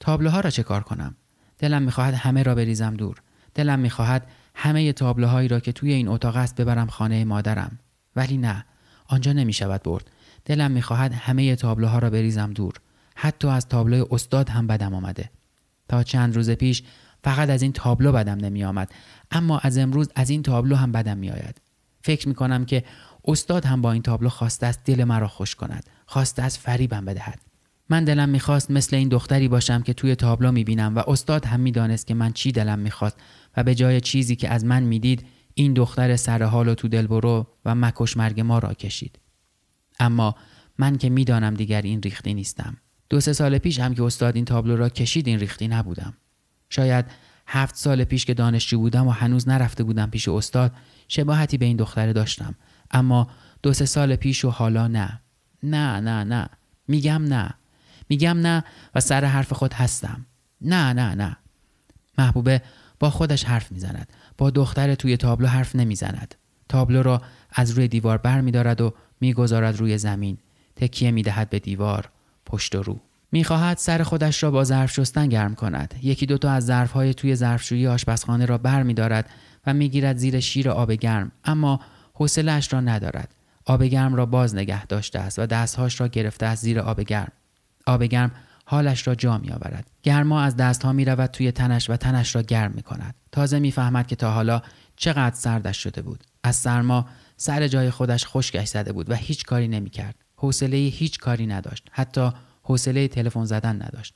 تابلوها 0.00 0.40
را 0.40 0.50
چه 0.50 0.62
کار 0.62 0.82
کنم؟ 0.82 1.16
دلم 1.58 1.82
می‌خواهد 1.82 2.14
همه 2.14 2.42
را 2.42 2.54
بریزم 2.54 2.94
دور. 2.94 3.22
دلم 3.56 3.78
می‌خواهد 3.78 4.26
همه 4.54 4.92
تابلوهایی 4.92 5.48
را 5.48 5.60
که 5.60 5.72
توی 5.72 5.92
این 5.92 6.08
اتاق 6.08 6.36
است 6.36 6.56
ببرم 6.56 6.86
خانه 6.86 7.24
مادرم. 7.24 7.78
ولی 8.16 8.36
نه 8.36 8.64
آنجا 9.06 9.32
نمی‌شود 9.32 9.82
برد. 9.82 10.10
دلم 10.44 10.70
می‌خواهد 10.70 11.12
همه 11.12 11.56
تابلوها 11.56 11.98
را 11.98 12.10
بریزم 12.10 12.52
دور. 12.52 12.74
حتی 13.16 13.48
از 13.48 13.68
تابلوی 13.68 14.04
استاد 14.10 14.48
هم 14.48 14.66
بدم 14.66 14.94
آمده. 14.94 15.30
تا 15.88 16.02
چند 16.02 16.36
روز 16.36 16.50
پیش 16.50 16.82
فقط 17.24 17.50
از 17.50 17.62
این 17.62 17.72
تابلو 17.72 18.12
بدم 18.12 18.38
نمی 18.38 18.64
آمد 18.64 18.92
اما 19.30 19.58
از 19.58 19.78
امروز 19.78 20.08
از 20.14 20.30
این 20.30 20.42
تابلو 20.42 20.76
هم 20.76 20.92
بدم 20.92 21.18
می 21.18 21.30
آید 21.30 21.60
فکر 22.02 22.28
می 22.28 22.34
کنم 22.34 22.64
که 22.64 22.84
استاد 23.24 23.64
هم 23.64 23.82
با 23.82 23.92
این 23.92 24.02
تابلو 24.02 24.28
خواسته 24.28 24.66
است 24.66 24.80
دل 24.84 25.04
مرا 25.04 25.28
خوش 25.28 25.54
کند. 25.54 25.84
خواسته 26.06 26.42
از 26.42 26.58
فریبم 26.58 27.04
بدهد. 27.04 27.40
من 27.88 28.04
دلم 28.04 28.28
می‌خواست 28.28 28.70
مثل 28.70 28.96
این 28.96 29.08
دختری 29.08 29.48
باشم 29.48 29.82
که 29.82 29.94
توی 29.94 30.14
تابلو 30.14 30.52
می‌بینم 30.52 30.96
و 30.96 31.02
استاد 31.06 31.44
هم 31.44 31.60
می‌دانست 31.60 32.06
که 32.06 32.14
من 32.14 32.32
چی 32.32 32.52
دلم 32.52 32.78
می‌خواست. 32.78 33.16
و 33.56 33.62
به 33.62 33.74
جای 33.74 34.00
چیزی 34.00 34.36
که 34.36 34.48
از 34.48 34.64
من 34.64 34.82
می‌دید 34.82 35.26
این 35.54 35.74
دختر 35.74 36.16
سرحال 36.16 36.68
و 36.68 36.74
تو 36.74 36.88
دل 36.88 37.06
برو 37.06 37.46
و 37.64 37.74
مکش 37.74 38.16
مرگ 38.16 38.40
ما 38.40 38.58
را 38.58 38.74
کشید. 38.74 39.18
اما 40.00 40.36
من 40.78 40.98
که 40.98 41.10
می‌دانم 41.10 41.54
دیگر 41.54 41.82
این 41.82 42.02
ریختی 42.02 42.34
نیستم. 42.34 42.76
دو 43.10 43.20
سه 43.20 43.32
سال 43.32 43.58
پیش 43.58 43.80
هم 43.80 43.94
که 43.94 44.02
استاد 44.02 44.36
این 44.36 44.44
تابلو 44.44 44.76
را 44.76 44.88
کشید 44.88 45.28
این 45.28 45.38
ریختی 45.38 45.68
نبودم. 45.68 46.14
شاید 46.70 47.04
هفت 47.46 47.76
سال 47.76 48.04
پیش 48.04 48.24
که 48.24 48.34
دانشجو 48.34 48.78
بودم 48.78 49.06
و 49.06 49.10
هنوز 49.10 49.48
نرفته 49.48 49.84
بودم 49.84 50.10
پیش 50.10 50.28
استاد 50.28 50.72
شباهتی 51.08 51.58
به 51.58 51.64
این 51.64 51.76
دختره 51.76 52.12
داشتم. 52.12 52.54
اما 52.90 53.30
دو 53.62 53.72
سه 53.72 53.86
سال 53.86 54.16
پیش 54.16 54.44
و 54.44 54.50
حالا 54.50 54.88
نه. 54.88 55.20
نه 55.62 56.00
نه 56.00 56.24
نه. 56.24 56.48
میگم 56.88 57.24
نه. 57.24 57.54
میگم 58.08 58.38
نه 58.38 58.64
و 58.94 59.00
سر 59.00 59.24
حرف 59.24 59.52
خود 59.52 59.72
هستم. 59.72 60.26
نه 60.60 60.92
نه 60.92 61.14
نه. 61.14 61.36
محبوبه 62.18 62.62
با 63.00 63.10
خودش 63.10 63.44
حرف 63.44 63.72
می‌زند. 63.72 64.08
با 64.38 64.50
دختر 64.50 64.94
توی 64.94 65.16
تابلو 65.16 65.46
حرف 65.46 65.76
نمی‌زند. 65.76 66.34
تابلو 66.68 67.02
را 67.02 67.22
از 67.52 67.70
روی 67.70 67.88
دیوار 67.88 68.18
بر 68.18 68.40
میدارد 68.40 68.80
و 68.80 68.94
می‌گذارد 69.20 69.76
روی 69.76 69.98
زمین. 69.98 70.38
تکیه 70.76 71.10
می‌دهد 71.10 71.50
به 71.50 71.58
دیوار 71.58 72.08
پشت 72.46 72.74
و 72.74 72.82
رو. 72.82 73.00
می‌خواهد 73.32 73.76
سر 73.76 74.02
خودش 74.02 74.42
را 74.42 74.50
با 74.50 74.64
ظرف 74.64 74.92
شستن 74.92 75.28
گرم 75.28 75.54
کند. 75.54 75.94
یکی 76.02 76.26
دوتا 76.26 76.50
از 76.50 76.66
ظرفهای 76.66 77.14
توی 77.14 77.34
ظرفشویی 77.34 77.86
آشپزخانه 77.86 78.46
را 78.46 78.58
بر 78.58 78.82
میدارد 78.82 79.30
و 79.66 79.74
می‌گیرد 79.74 80.16
زیر 80.16 80.40
شیر 80.40 80.70
آب 80.70 80.92
گرم. 80.92 81.32
اما 81.44 81.80
حوصلهاش 82.14 82.72
را 82.72 82.80
ندارد. 82.80 83.34
آب 83.64 83.84
گرم 83.84 84.14
را 84.14 84.26
باز 84.26 84.54
نگه 84.54 84.86
داشته 84.86 85.18
است 85.18 85.38
و 85.38 85.46
دستهاش 85.46 86.00
را 86.00 86.08
گرفته 86.08 86.46
از 86.46 86.58
زیر 86.58 86.80
آب 86.80 87.00
گرم. 87.00 87.32
آب 87.86 88.04
گرم 88.04 88.30
حالش 88.68 89.06
را 89.06 89.14
جا 89.14 89.38
می 89.38 89.50
آورد 89.50 89.90
گرما 90.02 90.42
از 90.42 90.56
دستها 90.56 90.92
می 90.92 91.04
رود 91.04 91.30
توی 91.30 91.52
تنش 91.52 91.90
و 91.90 91.96
تنش 91.96 92.34
را 92.34 92.42
گرم 92.42 92.72
می 92.72 92.82
کند 92.82 93.14
تازه 93.32 93.58
می‌فهمد 93.58 94.06
که 94.06 94.16
تا 94.16 94.30
حالا 94.30 94.62
چقدر 94.96 95.34
سردش 95.34 95.82
شده 95.82 96.02
بود. 96.02 96.24
از 96.42 96.56
سرما 96.56 97.06
سر 97.36 97.68
جای 97.68 97.90
خودش 97.90 98.26
خشکش 98.26 98.68
زده 98.68 98.92
بود 98.92 99.10
و 99.10 99.14
هیچ 99.14 99.44
کاری 99.44 99.68
نمی 99.68 99.90
کرد 99.90 100.14
حوصله 100.36 100.76
هیچ 100.76 101.18
کاری 101.18 101.46
نداشت. 101.46 101.88
حتی 101.92 102.30
حوصله 102.62 103.08
تلفن 103.08 103.44
زدن 103.44 103.82
نداشت. 103.82 104.14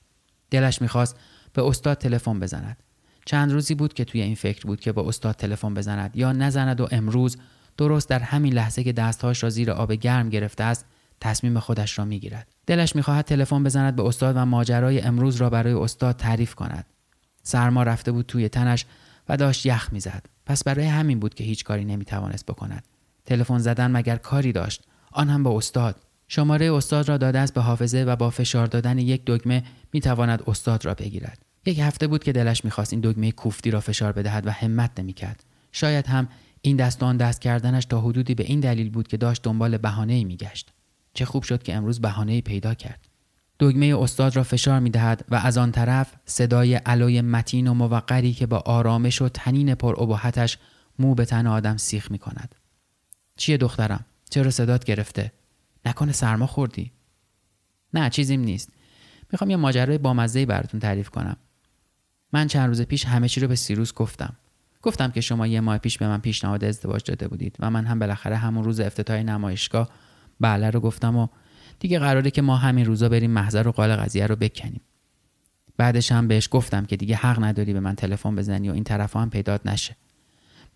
دلش 0.50 0.82
می‌خواست 0.82 1.16
به 1.52 1.64
استاد 1.66 1.98
تلفن 1.98 2.40
بزند. 2.40 2.82
چند 3.24 3.52
روزی 3.52 3.74
بود 3.74 3.94
که 3.94 4.04
توی 4.04 4.22
این 4.22 4.34
فکر 4.34 4.66
بود 4.66 4.80
که 4.80 4.92
با 4.92 5.08
استاد 5.08 5.34
تلفن 5.34 5.74
بزند 5.74 6.16
یا 6.16 6.32
نزند 6.32 6.80
و 6.80 6.88
امروز 6.90 7.36
درست 7.78 8.08
در 8.08 8.18
همین 8.18 8.52
لحظه 8.52 8.84
که 8.84 8.92
دستهاش 8.92 9.42
را 9.42 9.50
زیر 9.50 9.70
آب 9.70 9.92
گرم 9.92 10.28
گرفته 10.28 10.64
است 10.64 10.86
تصمیم 11.20 11.58
خودش 11.58 11.98
را 11.98 12.04
می‌گیرد. 12.04 12.48
دلش 12.66 12.96
می‌خواهد 12.96 13.24
تلفن 13.24 13.64
بزند 13.64 13.96
به 13.96 14.02
استاد 14.02 14.36
و 14.36 14.44
ماجرای 14.44 15.00
امروز 15.00 15.36
را 15.36 15.50
برای 15.50 15.72
استاد 15.72 16.16
تعریف 16.16 16.54
کند. 16.54 16.86
سرما 17.42 17.82
رفته 17.82 18.12
بود 18.12 18.26
توی 18.26 18.48
تنش 18.48 18.86
و 19.28 19.36
داشت 19.36 19.66
یخ 19.66 19.92
می‌زد. 19.92 20.26
پس 20.46 20.64
برای 20.64 20.86
همین 20.86 21.20
بود 21.20 21.34
که 21.34 21.44
هیچ 21.44 21.64
کاری 21.64 21.84
نمی‌توانست 21.84 22.46
بکند. 22.46 22.84
تلفن 23.24 23.58
زدن 23.58 23.90
مگر 23.90 24.16
کاری 24.16 24.52
داشت؟ 24.52 24.84
آن 25.12 25.28
هم 25.28 25.42
با 25.42 25.56
استاد. 25.56 25.96
شماره 26.28 26.72
استاد 26.72 27.08
را 27.08 27.16
داده 27.16 27.38
است 27.38 27.54
به 27.54 27.60
حافظه 27.60 28.04
و 28.04 28.16
با 28.16 28.30
فشار 28.30 28.66
دادن 28.66 28.98
یک 28.98 29.24
دگمه 29.24 29.64
می‌تواند 29.92 30.42
استاد 30.46 30.84
را 30.84 30.94
بگیرد. 30.94 31.42
یک 31.66 31.78
هفته 31.78 32.06
بود 32.06 32.24
که 32.24 32.32
دلش 32.32 32.64
می‌خواست 32.64 32.92
این 32.92 33.00
دگمه 33.00 33.32
کوفتی 33.32 33.70
را 33.70 33.80
فشار 33.80 34.12
بدهد 34.12 34.46
و 34.46 34.50
همت 34.50 35.00
نمی‌کرد. 35.00 35.44
شاید 35.72 36.06
هم 36.06 36.28
این 36.62 36.76
دست 36.76 37.02
آن 37.02 37.16
دست 37.16 37.40
کردنش 37.40 37.84
تا 37.84 38.00
حدودی 38.00 38.34
به 38.34 38.44
این 38.44 38.60
دلیل 38.60 38.90
بود 38.90 39.08
که 39.08 39.16
داشت 39.16 39.42
دنبال 39.42 39.76
بهانه 39.76 40.24
میگشت. 40.24 40.72
چه 41.14 41.24
خوب 41.24 41.42
شد 41.42 41.62
که 41.62 41.74
امروز 41.74 42.00
بهانه 42.00 42.40
پیدا 42.40 42.74
کرد 42.74 43.08
دگمه 43.60 43.96
استاد 43.98 44.36
را 44.36 44.42
فشار 44.42 44.80
می 44.80 44.90
دهد 44.90 45.24
و 45.28 45.34
از 45.34 45.58
آن 45.58 45.72
طرف 45.72 46.14
صدای 46.24 46.74
علای 46.74 47.20
متین 47.20 47.68
و 47.68 47.74
موقری 47.74 48.32
که 48.32 48.46
با 48.46 48.58
آرامش 48.58 49.22
و 49.22 49.28
تنین 49.28 49.74
پر 49.74 50.02
ابهتش 50.02 50.58
مو 50.98 51.14
به 51.14 51.24
تن 51.24 51.46
آدم 51.46 51.76
سیخ 51.76 52.10
می 52.10 52.18
کند. 52.18 52.54
چیه 53.36 53.56
دخترم؟ 53.56 54.04
چرا 54.30 54.50
صدات 54.50 54.84
گرفته؟ 54.84 55.32
نکنه 55.86 56.12
سرما 56.12 56.46
خوردی؟ 56.46 56.92
نه 57.94 58.10
چیزیم 58.10 58.40
نیست. 58.40 58.70
می‌خوام 59.32 59.50
یه 59.50 59.56
ماجرای 59.56 59.98
بامزه‌ای 59.98 60.46
براتون 60.46 60.80
تعریف 60.80 61.10
کنم. 61.10 61.36
من 62.32 62.46
چند 62.46 62.68
روز 62.68 62.82
پیش 62.82 63.06
همه 63.06 63.28
چی 63.28 63.40
رو 63.40 63.48
به 63.48 63.56
سیروس 63.56 63.94
گفتم. 63.94 64.36
گفتم 64.82 65.10
که 65.10 65.20
شما 65.20 65.46
یه 65.46 65.60
ماه 65.60 65.78
پیش 65.78 65.98
به 65.98 66.08
من 66.08 66.20
پیشنهاد 66.20 66.64
ازدواج 66.64 67.04
داده 67.04 67.28
بودید 67.28 67.56
و 67.58 67.70
من 67.70 67.86
هم 67.86 67.98
بالاخره 67.98 68.36
همون 68.36 68.64
روز 68.64 68.80
افتتاح 68.80 69.22
نمایشگاه 69.22 69.88
بله 70.40 70.70
رو 70.70 70.80
گفتم 70.80 71.16
و 71.16 71.28
دیگه 71.78 71.98
قراره 71.98 72.30
که 72.30 72.42
ما 72.42 72.56
همین 72.56 72.86
روزا 72.86 73.08
بریم 73.08 73.30
محضر 73.30 73.68
و 73.68 73.72
قال 73.72 73.96
قضیه 73.96 74.26
رو 74.26 74.36
بکنیم. 74.36 74.80
بعدش 75.76 76.12
هم 76.12 76.28
بهش 76.28 76.48
گفتم 76.50 76.86
که 76.86 76.96
دیگه 76.96 77.16
حق 77.16 77.44
نداری 77.44 77.72
به 77.72 77.80
من 77.80 77.94
تلفن 77.94 78.36
بزنی 78.36 78.70
و 78.70 78.72
این 78.72 78.84
طرف 78.84 79.16
هم 79.16 79.30
پیدات 79.30 79.66
نشه. 79.66 79.96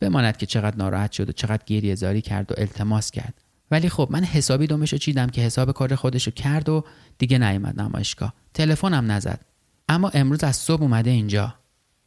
بماند 0.01 0.37
که 0.37 0.47
چقدر 0.47 0.77
ناراحت 0.77 1.13
شد 1.13 1.29
و 1.29 1.33
چقدر 1.33 1.63
گریه 1.67 1.95
زاری 1.95 2.21
کرد 2.21 2.53
و 2.53 2.55
التماس 2.59 3.11
کرد. 3.11 3.35
ولی 3.71 3.89
خب 3.89 4.09
من 4.11 4.25
حسابی 4.25 4.67
دومشو 4.67 4.97
چیدم 4.97 5.27
که 5.27 5.41
حساب 5.41 5.73
کار 5.73 5.95
خودشو 5.95 6.31
کرد 6.31 6.69
و 6.69 6.85
دیگه 7.19 7.39
نیومد 7.39 7.81
نمایشگاه. 7.81 8.35
تلفنم 8.55 9.13
نزد. 9.13 9.41
اما 9.89 10.09
امروز 10.09 10.45
از 10.45 10.57
صبح 10.57 10.83
اومده 10.83 11.11
اینجا. 11.11 11.55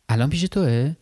الان 0.09 0.29
پیش 0.29 0.41
توه؟ 0.41 0.95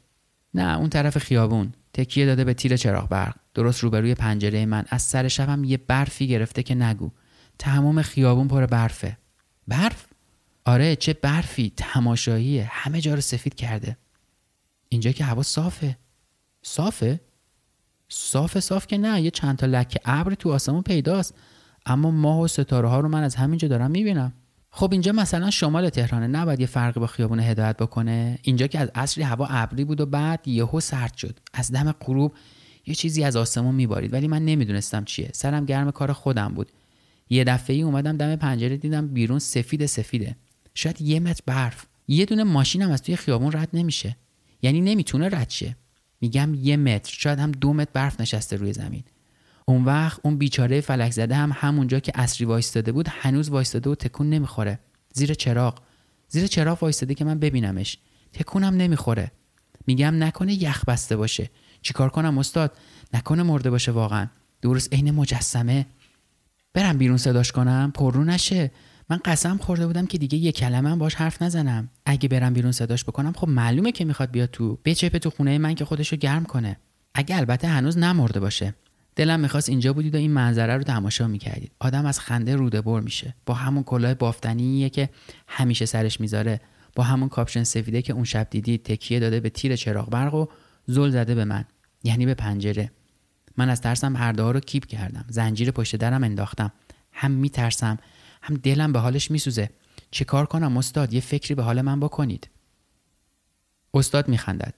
نه 0.53 0.77
اون 0.77 0.89
طرف 0.89 1.17
خیابون. 1.17 1.73
تکیه 1.93 2.25
داده 2.25 2.43
به 2.43 2.53
تیر 2.53 2.77
چراغ 2.77 3.09
برق. 3.09 3.35
درست 3.55 3.83
روبروی 3.83 4.15
پنجره 4.15 4.65
من. 4.65 4.85
از 4.89 5.01
سر 5.01 5.27
شبم 5.27 5.63
یه 5.63 5.77
برفی 5.77 6.27
گرفته 6.27 6.63
که 6.63 6.75
نگو. 6.75 7.11
تمام 7.59 8.01
خیابون 8.01 8.47
پر 8.47 8.65
برفه. 8.65 9.17
برف؟ 9.67 10.05
آره 10.65 10.95
چه 10.95 11.13
برفی. 11.13 11.73
تماشاییه. 11.77 12.67
همه 12.71 13.01
جا 13.01 13.13
رو 13.13 13.21
سفید 13.21 13.55
کرده. 13.55 13.97
اینجا 14.89 15.11
که 15.11 15.23
هوا 15.23 15.43
صافه. 15.43 15.97
صافه؟ 16.61 17.19
صاف 18.09 18.59
صاف 18.59 18.87
که 18.87 18.97
نه. 18.97 19.21
یه 19.21 19.31
چند 19.31 19.57
تا 19.57 19.65
لکه 19.65 19.99
ابر 20.05 20.33
تو 20.33 20.53
آسمون 20.53 20.81
پیداست. 20.81 21.33
اما 21.85 22.11
ماه 22.11 22.39
و 22.39 22.47
ستاره 22.47 22.87
ها 22.87 22.99
رو 22.99 23.09
من 23.09 23.23
از 23.23 23.35
همینجا 23.35 23.67
دارم 23.67 23.91
می‌بینم. 23.91 24.33
خب 24.69 24.91
اینجا 24.91 25.11
مثلا 25.11 25.49
شمال 25.49 25.89
تهرانه. 25.89 26.27
نباید 26.27 26.59
یه 26.59 26.65
فرقی 26.65 26.99
با 26.99 27.07
خیابون 27.07 27.39
هدایت 27.39 27.77
بکنه. 27.77 28.39
اینجا 28.41 28.67
که 28.67 28.79
از 28.79 28.91
اصری 28.95 29.23
هوا 29.23 29.47
ابری 29.49 29.85
بود 29.85 30.01
و 30.01 30.05
بعد 30.05 30.47
یهو 30.47 30.79
سرد 30.79 31.17
شد. 31.17 31.39
از 31.53 31.71
دم 31.71 31.91
غروب 31.91 32.33
یه 32.87 32.95
چیزی 32.95 33.23
از 33.23 33.35
آسمون 33.35 33.75
میبارید 33.75 34.13
ولی 34.13 34.27
من 34.27 34.45
نمی‌دونستم 34.45 35.03
چیه. 35.03 35.29
سرم 35.33 35.65
گرم 35.65 35.91
کار 35.91 36.13
خودم 36.13 36.53
بود. 36.53 36.71
یه 37.29 37.43
دفعه 37.43 37.75
ای 37.75 37.81
اومدم 37.81 38.17
دم 38.17 38.35
پنجره 38.35 38.77
دیدم 38.77 39.07
بیرون 39.07 39.39
سفید 39.39 39.85
سفیده. 39.85 40.35
شاید 40.73 41.01
یه 41.01 41.19
متر 41.19 41.41
برف. 41.45 41.85
یه 42.07 42.25
دونه 42.25 42.43
ماشینم 42.43 42.91
از 42.91 43.01
توی 43.01 43.15
خیابون 43.15 43.51
رد 43.51 43.69
نمیشه. 43.73 44.15
یعنی 44.61 44.81
نمی‌تونه 44.81 45.29
رد 45.29 45.49
شه. 45.49 45.75
میگم 46.21 46.53
یه 46.53 46.77
متر. 46.77 47.13
شاید 47.17 47.39
هم 47.39 47.51
دو 47.51 47.73
متر 47.73 47.91
برف 47.93 48.21
نشسته 48.21 48.55
روی 48.55 48.73
زمین. 48.73 49.03
اون 49.65 49.83
وقت 49.85 50.19
اون 50.23 50.37
بیچاره 50.37 50.81
فلک 50.81 51.11
زده 51.11 51.35
هم 51.35 51.51
همونجا 51.55 51.99
که 51.99 52.11
اصری 52.15 52.45
وایستاده 52.45 52.91
بود 52.91 53.07
هنوز 53.09 53.49
وایستاده 53.49 53.89
و 53.89 53.95
تکون 53.95 54.29
نمی‌خوره. 54.29 54.79
زیر 55.13 55.33
چراغ. 55.33 55.79
زیر 56.27 56.47
چراغ 56.47 56.83
وایستاده 56.83 57.13
که 57.13 57.25
من 57.25 57.39
ببینمش. 57.39 57.97
تکونم 58.33 58.73
نمی‌خوره. 58.73 59.31
میگم 59.87 60.23
نکنه 60.23 60.63
یخ 60.63 60.85
بسته 60.85 61.15
باشه. 61.15 61.49
چیکار 61.85 62.09
کنم 62.09 62.37
استاد؟ 62.37 62.77
نکنه 63.13 63.43
مرده 63.43 63.69
باشه 63.69 63.91
واقعا. 63.91 64.27
درست 64.61 64.93
عین 64.93 65.11
مجسمه. 65.11 65.85
برم 66.73 66.97
بیرون 66.97 67.17
صداش 67.17 67.51
کنم 67.51 67.91
پررو 67.95 68.23
نشه. 68.23 68.71
من 69.09 69.19
قسم 69.25 69.57
خورده 69.57 69.87
بودم 69.87 70.05
که 70.05 70.17
دیگه 70.17 70.37
یه 70.37 70.51
کلمه 70.51 70.89
هم 70.89 70.99
باش 70.99 71.15
حرف 71.15 71.41
نزنم. 71.41 71.89
اگه 72.05 72.29
برم 72.29 72.53
بیرون 72.53 72.71
صداش 72.71 73.03
بکنم 73.03 73.33
خب 73.33 73.47
معلومه 73.47 73.91
که 73.91 74.05
می‌خواد 74.05 74.31
بیاد 74.31 74.49
تو 74.51 74.77
بچپه 74.85 75.19
تو 75.19 75.29
خونه 75.29 75.57
من 75.57 75.75
که 75.75 75.85
خودشو 75.85 76.15
گرم 76.15 76.45
کنه. 76.45 76.77
اگه 77.13 77.37
البته 77.37 77.67
هنوز 77.67 77.97
نمرده 77.97 78.39
باشه. 78.39 78.73
دلم 79.15 79.39
می‌خواست 79.39 79.69
اینجا 79.69 79.93
بودید 79.93 80.15
و 80.15 80.17
این 80.17 80.31
منظره 80.31 80.77
رو 80.77 80.83
تماشا 80.83 81.27
می‌کردید. 81.27 81.71
آدم 81.79 82.05
از 82.05 82.19
خنده 82.19 82.55
روده 82.55 82.81
بر 82.81 82.99
میشه. 82.99 83.35
با 83.45 83.53
همون 83.53 83.83
کلاه 83.83 84.13
بافتنیه 84.13 84.89
که 84.89 85.09
همیشه 85.47 85.85
سرش 85.85 86.19
می‌ذاره. 86.19 86.61
با 86.95 87.03
همون 87.03 87.29
کاپشن 87.29 87.63
سفیده 87.63 88.01
که 88.01 88.13
اون 88.13 88.23
شب 88.23 88.47
دیدید 88.49 88.83
تکیه 88.83 89.19
داده 89.19 89.39
به 89.39 89.49
تیر 89.49 89.75
چراغ 89.75 90.09
برق 90.09 90.33
و 90.33 90.45
زل 90.87 91.09
زده 91.09 91.35
به 91.35 91.45
من. 91.45 91.65
یعنی 92.03 92.25
به 92.25 92.33
پنجره. 92.33 92.91
من 93.57 93.69
از 93.69 93.81
ترسم 93.81 94.15
هر 94.15 94.31
رو 94.31 94.59
کیپ 94.59 94.85
کردم. 94.85 95.25
زنجیر 95.29 95.71
پشت 95.71 95.95
درم 95.95 96.23
انداختم. 96.23 96.71
هم 97.11 97.31
میترسم 97.31 97.97
هم 98.41 98.55
دلم 98.55 98.93
به 98.93 98.99
حالش 98.99 99.31
میسوزه. 99.31 99.69
چه 100.11 100.25
کار 100.25 100.45
کنم 100.45 100.77
استاد؟ 100.77 101.13
یه 101.13 101.21
فکری 101.21 101.55
به 101.55 101.63
حال 101.63 101.81
من 101.81 101.99
بکنید. 101.99 102.49
استاد 103.93 104.27
میخندد 104.27 104.73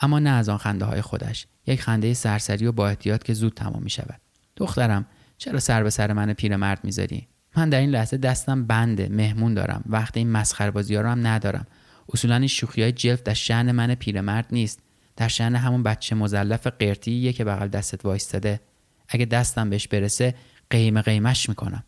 اما 0.00 0.18
نه 0.18 0.30
از 0.30 0.48
آن 0.48 0.58
خنده 0.58 0.84
های 0.84 1.00
خودش. 1.00 1.46
یک 1.66 1.82
خنده 1.82 2.14
سرسری 2.14 2.66
و 2.66 2.72
با 2.72 2.88
احتیاط 2.88 3.22
که 3.22 3.34
زود 3.34 3.54
تمام 3.54 3.82
می 3.82 3.90
شود 3.90 4.20
دخترم 4.56 5.06
چرا 5.38 5.60
سر 5.60 5.82
به 5.82 5.90
سر 5.90 6.12
من 6.12 6.32
پیرمرد 6.32 6.84
می‌ذاری؟ 6.84 7.28
من 7.56 7.70
در 7.70 7.80
این 7.80 7.90
لحظه 7.90 8.16
دستم 8.16 8.66
بنده 8.66 9.08
مهمون 9.08 9.54
دارم. 9.54 9.82
وقت 9.86 10.16
این 10.16 10.30
مسخره 10.30 10.70
بازی 10.70 10.94
ها 10.94 11.00
رو 11.00 11.08
هم 11.08 11.26
ندارم. 11.26 11.66
اصولا 12.12 12.36
این 12.36 12.46
شوخی 12.46 12.82
های 12.82 12.92
جلف 12.92 13.22
در 13.22 13.34
شعن 13.34 13.72
من 13.72 13.94
پیرمرد 13.94 14.46
نیست. 14.52 14.82
در 15.18 15.28
شعن 15.28 15.56
همون 15.56 15.82
بچه 15.82 16.14
مزلف 16.14 16.66
قرتیه 16.66 17.32
که 17.32 17.44
بغل 17.44 17.68
دستت 17.68 18.04
وایستاده. 18.04 18.60
اگه 19.08 19.24
دستم 19.24 19.70
بهش 19.70 19.88
برسه 19.88 20.34
قیمه 20.70 21.02
قیمش 21.02 21.48
می‌کنم. 21.48 21.84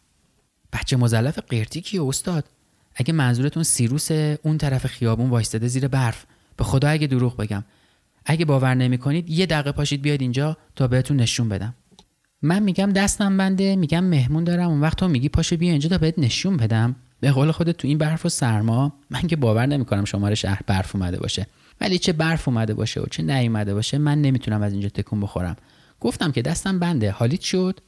بچه 0.73 0.97
مزلف 0.97 1.39
قرتی 1.39 1.81
کیه 1.81 2.05
استاد؟ 2.05 2.45
اگه 2.95 3.13
منظورتون 3.13 3.63
سیروس 3.63 4.11
اون 4.43 4.59
طرف 4.59 4.87
خیابون 4.87 5.31
وایستاده 5.31 5.69
زیر 5.69 5.89
برف. 5.89 6.25
به 6.57 6.65
خدا 6.65 6.89
اگه 6.89 7.07
دروغ 7.07 7.37
بگم. 7.37 7.65
اگه 8.27 8.45
باور 8.45 8.75
نمی‌کنید 8.75 9.31
یه 9.31 9.47
دقیقه 9.47 9.73
پاشید 9.73 10.03
بیاید 10.03 10.21
اینجا 10.21 10.57
تا 10.77 10.89
بهتون 10.89 11.17
نشون 11.17 11.49
بدم. 11.49 11.75
من 12.43 12.63
میگم 12.63 12.93
دستم 12.93 13.37
بنده 13.37 13.77
میگم 13.77 14.05
مهمون 14.05 14.45
دارم. 14.45 14.71
اون 14.71 14.81
وقت 14.81 14.99
تو 14.99 15.09
میگی 15.09 15.29
پاشو 15.29 15.57
بیا 15.57 15.71
اینجا 15.71 15.89
تا 15.89 15.99
بهت 15.99 16.19
نشون 16.19 16.57
بدم. 16.57 16.97
به 17.21 17.33
قول 17.33 17.51
خودت 17.51 17.77
تو 17.77 17.89
این 17.89 17.99
برف 17.99 18.27
و 18.27 18.29
سرما 18.29 18.93
من 19.11 19.21
که 19.21 19.37
باور 19.37 19.67
نمی‌کنم 19.67 20.05
شماره 20.05 20.35
شهر 20.35 20.61
برف 20.67 20.97
اومده 20.97 21.19
باشه. 21.19 21.47
ولی 21.81 21.99
چه 21.99 22.13
برف 22.13 22.49
اومده 22.49 22.75
باشه 22.75 23.01
و 23.01 23.07
چه 23.07 23.23
نیومده 23.23 23.75
باشه 23.75 23.99
من 23.99 24.23
نمی‌تونم 24.23 24.63
از 24.63 24.73
اینجا 24.73 24.89
تکون 24.89 25.21
بخورم. 25.21 25.57
گفتم 26.01 26.33
که 26.33 26.43
دستم 26.43 26.79
بنده. 26.79 27.11
حالیت 27.11 27.41
شد؟ 27.41 27.81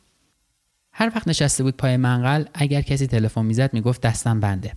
هر 0.93 1.13
وقت 1.15 1.29
نشسته 1.29 1.63
بود 1.63 1.77
پای 1.77 1.97
منقل 1.97 2.45
اگر 2.55 2.83
کسی 2.83 3.07
تلفن 3.07 3.45
می‌زد 3.45 3.75
می‌گفت 3.75 4.01
دستم 4.01 4.41
بنده. 4.41 4.73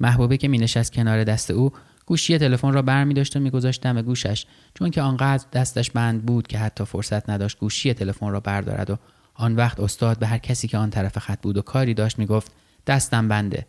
محبوبه 0.00 0.36
که 0.36 0.48
مینشست 0.48 0.92
کنار 0.92 1.24
دست 1.24 1.50
او 1.50 1.72
گوشی 2.06 2.38
تلفن 2.38 2.72
را 2.72 2.82
بر 2.82 3.04
می 3.04 3.14
داشت 3.14 3.36
و 3.36 3.40
میگذاشت 3.40 3.82
دم 3.82 4.02
گوشش. 4.02 4.46
چون 4.74 4.90
که 4.90 5.02
آنقدر 5.02 5.44
دستش 5.52 5.90
بند 5.90 6.26
بود 6.26 6.46
که 6.46 6.58
حتی 6.58 6.84
فرصت 6.84 7.30
نداشت 7.30 7.58
گوشی 7.58 7.94
تلفن 7.94 8.30
را 8.30 8.40
بردارد 8.40 8.90
و 8.90 8.96
آن 9.34 9.56
وقت 9.56 9.80
استاد 9.80 10.18
به 10.18 10.26
هر 10.26 10.38
کسی 10.38 10.68
که 10.68 10.78
آن 10.78 10.90
طرف 10.90 11.18
خط 11.18 11.40
بود 11.42 11.56
و 11.56 11.62
کاری 11.62 11.94
داشت 11.94 12.18
می‌گفت 12.18 12.52
دستم 12.86 13.28
بنده. 13.28 13.66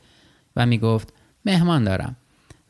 و 0.56 0.66
می‌گفت 0.66 1.14
مهمان 1.46 1.84
دارم. 1.84 2.16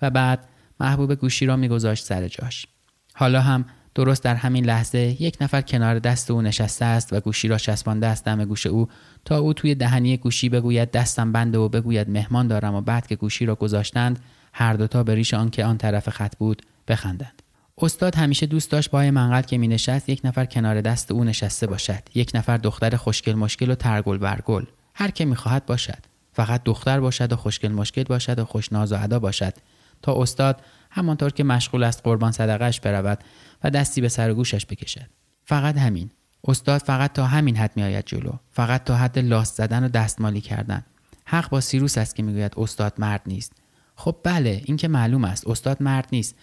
و 0.02 0.10
بعد 0.10 0.40
محبوب 0.82 1.16
گوشی 1.16 1.46
را 1.46 1.56
میگذاشت 1.56 2.06
سر 2.06 2.28
جاش. 2.28 2.66
حالا 3.14 3.42
هم 3.42 3.66
درست 3.96 4.24
در 4.24 4.36
همین 4.36 4.66
لحظه 4.66 5.00
یک 5.20 5.38
نفر 5.42 5.62
کنار 5.62 6.00
دست 6.00 6.32
او 6.32 6.42
نشسته 6.42 6.86
است 6.86 7.14
و 7.14 7.20
گوشی 7.20 7.48
را 7.48 7.58
چسبانده 7.58 8.08
است 8.08 8.26
دم 8.26 8.46
گوش 8.46 8.66
او 8.66 8.88
تا 9.26 9.38
او 9.38 9.54
توی 9.54 9.76
دهنی 9.76 10.18
گوشی 10.18 10.50
بگوید 10.50 10.92
دستم 10.92 11.32
بنده 11.32 11.58
و 11.58 11.70
بگوید 11.70 12.10
مهمان 12.10 12.48
دارم 12.48 12.76
و 12.76 12.82
بعد 12.82 13.08
که 13.08 13.16
گوشی 13.16 13.46
را 13.46 13.56
گذاشتند 13.56 14.20
هر 14.54 14.74
دوتا 14.74 15.04
به 15.04 15.16
ریش 15.16 15.34
آنکه 15.34 15.66
آن 15.66 15.78
طرف 15.78 16.10
خط 16.10 16.36
بود 16.38 16.62
بخندند. 16.88 17.42
استاد 17.78 18.16
همیشه 18.16 18.46
دوست 18.46 18.72
داشت 18.72 18.90
پای 18.90 19.12
منقل 19.12 19.42
که 19.42 19.58
می 19.58 19.68
نشست 19.68 20.10
یک 20.10 20.22
نفر 20.24 20.46
کنار 20.46 20.82
دست 20.82 21.12
او 21.12 21.24
نشسته 21.24 21.68
باشد. 21.68 22.04
یک 22.16 22.32
نفر 22.34 22.58
دختر 22.58 22.96
خوشگل 22.96 23.34
مشکل 23.34 23.72
و 23.72 23.76
ترگل 23.76 24.18
برگل. 24.18 24.64
هر 24.96 25.12
که 25.12 25.26
می‌خواهد 25.26 25.66
باشد. 25.66 26.04
فقط 26.34 26.62
دختر 26.64 27.00
باشد 27.00 27.34
و 27.34 27.36
خوشگل 27.36 27.72
مشکل 27.72 28.04
باشد 28.04 28.40
و 28.40 28.46
خوشناز 28.46 28.92
و 28.92 29.04
ادا 29.04 29.20
باشد. 29.20 29.54
تا 30.02 30.22
استاد 30.22 30.62
همانطور 30.92 31.30
که 31.32 31.44
مشغول 31.44 31.84
است 31.84 32.02
قربان 32.04 32.32
صدقش 32.32 32.80
برود 32.80 33.20
و 33.64 33.70
دستی 33.70 34.02
به 34.02 34.10
سر 34.10 34.34
گوشش 34.34 34.66
بکشد. 34.66 35.10
فقط 35.46 35.78
همین. 35.78 36.12
استاد 36.48 36.82
فقط 36.82 37.14
تا 37.14 37.26
همین 37.26 37.58
حد 37.58 37.72
میآید 37.76 38.06
جلو. 38.06 38.32
فقط 38.52 38.84
تا 38.84 38.96
حد 38.96 39.20
لاست 39.20 39.56
زدن 39.56 39.84
و 39.84 39.90
دستمالی 39.90 40.42
کردن. 40.42 40.86
حق 41.26 41.50
با 41.50 41.62
سیروس 41.62 41.98
است 41.98 42.16
که 42.16 42.24
می‌گوید 42.24 42.54
استاد 42.58 42.94
مرد 42.98 43.22
نیست. 43.28 43.54
خب 43.96 44.16
بله 44.24 44.62
این 44.66 44.78
که 44.78 44.88
معلوم 44.88 45.24
است. 45.24 45.48
استاد 45.48 45.84
مرد 45.84 46.08
نیست. 46.12 46.36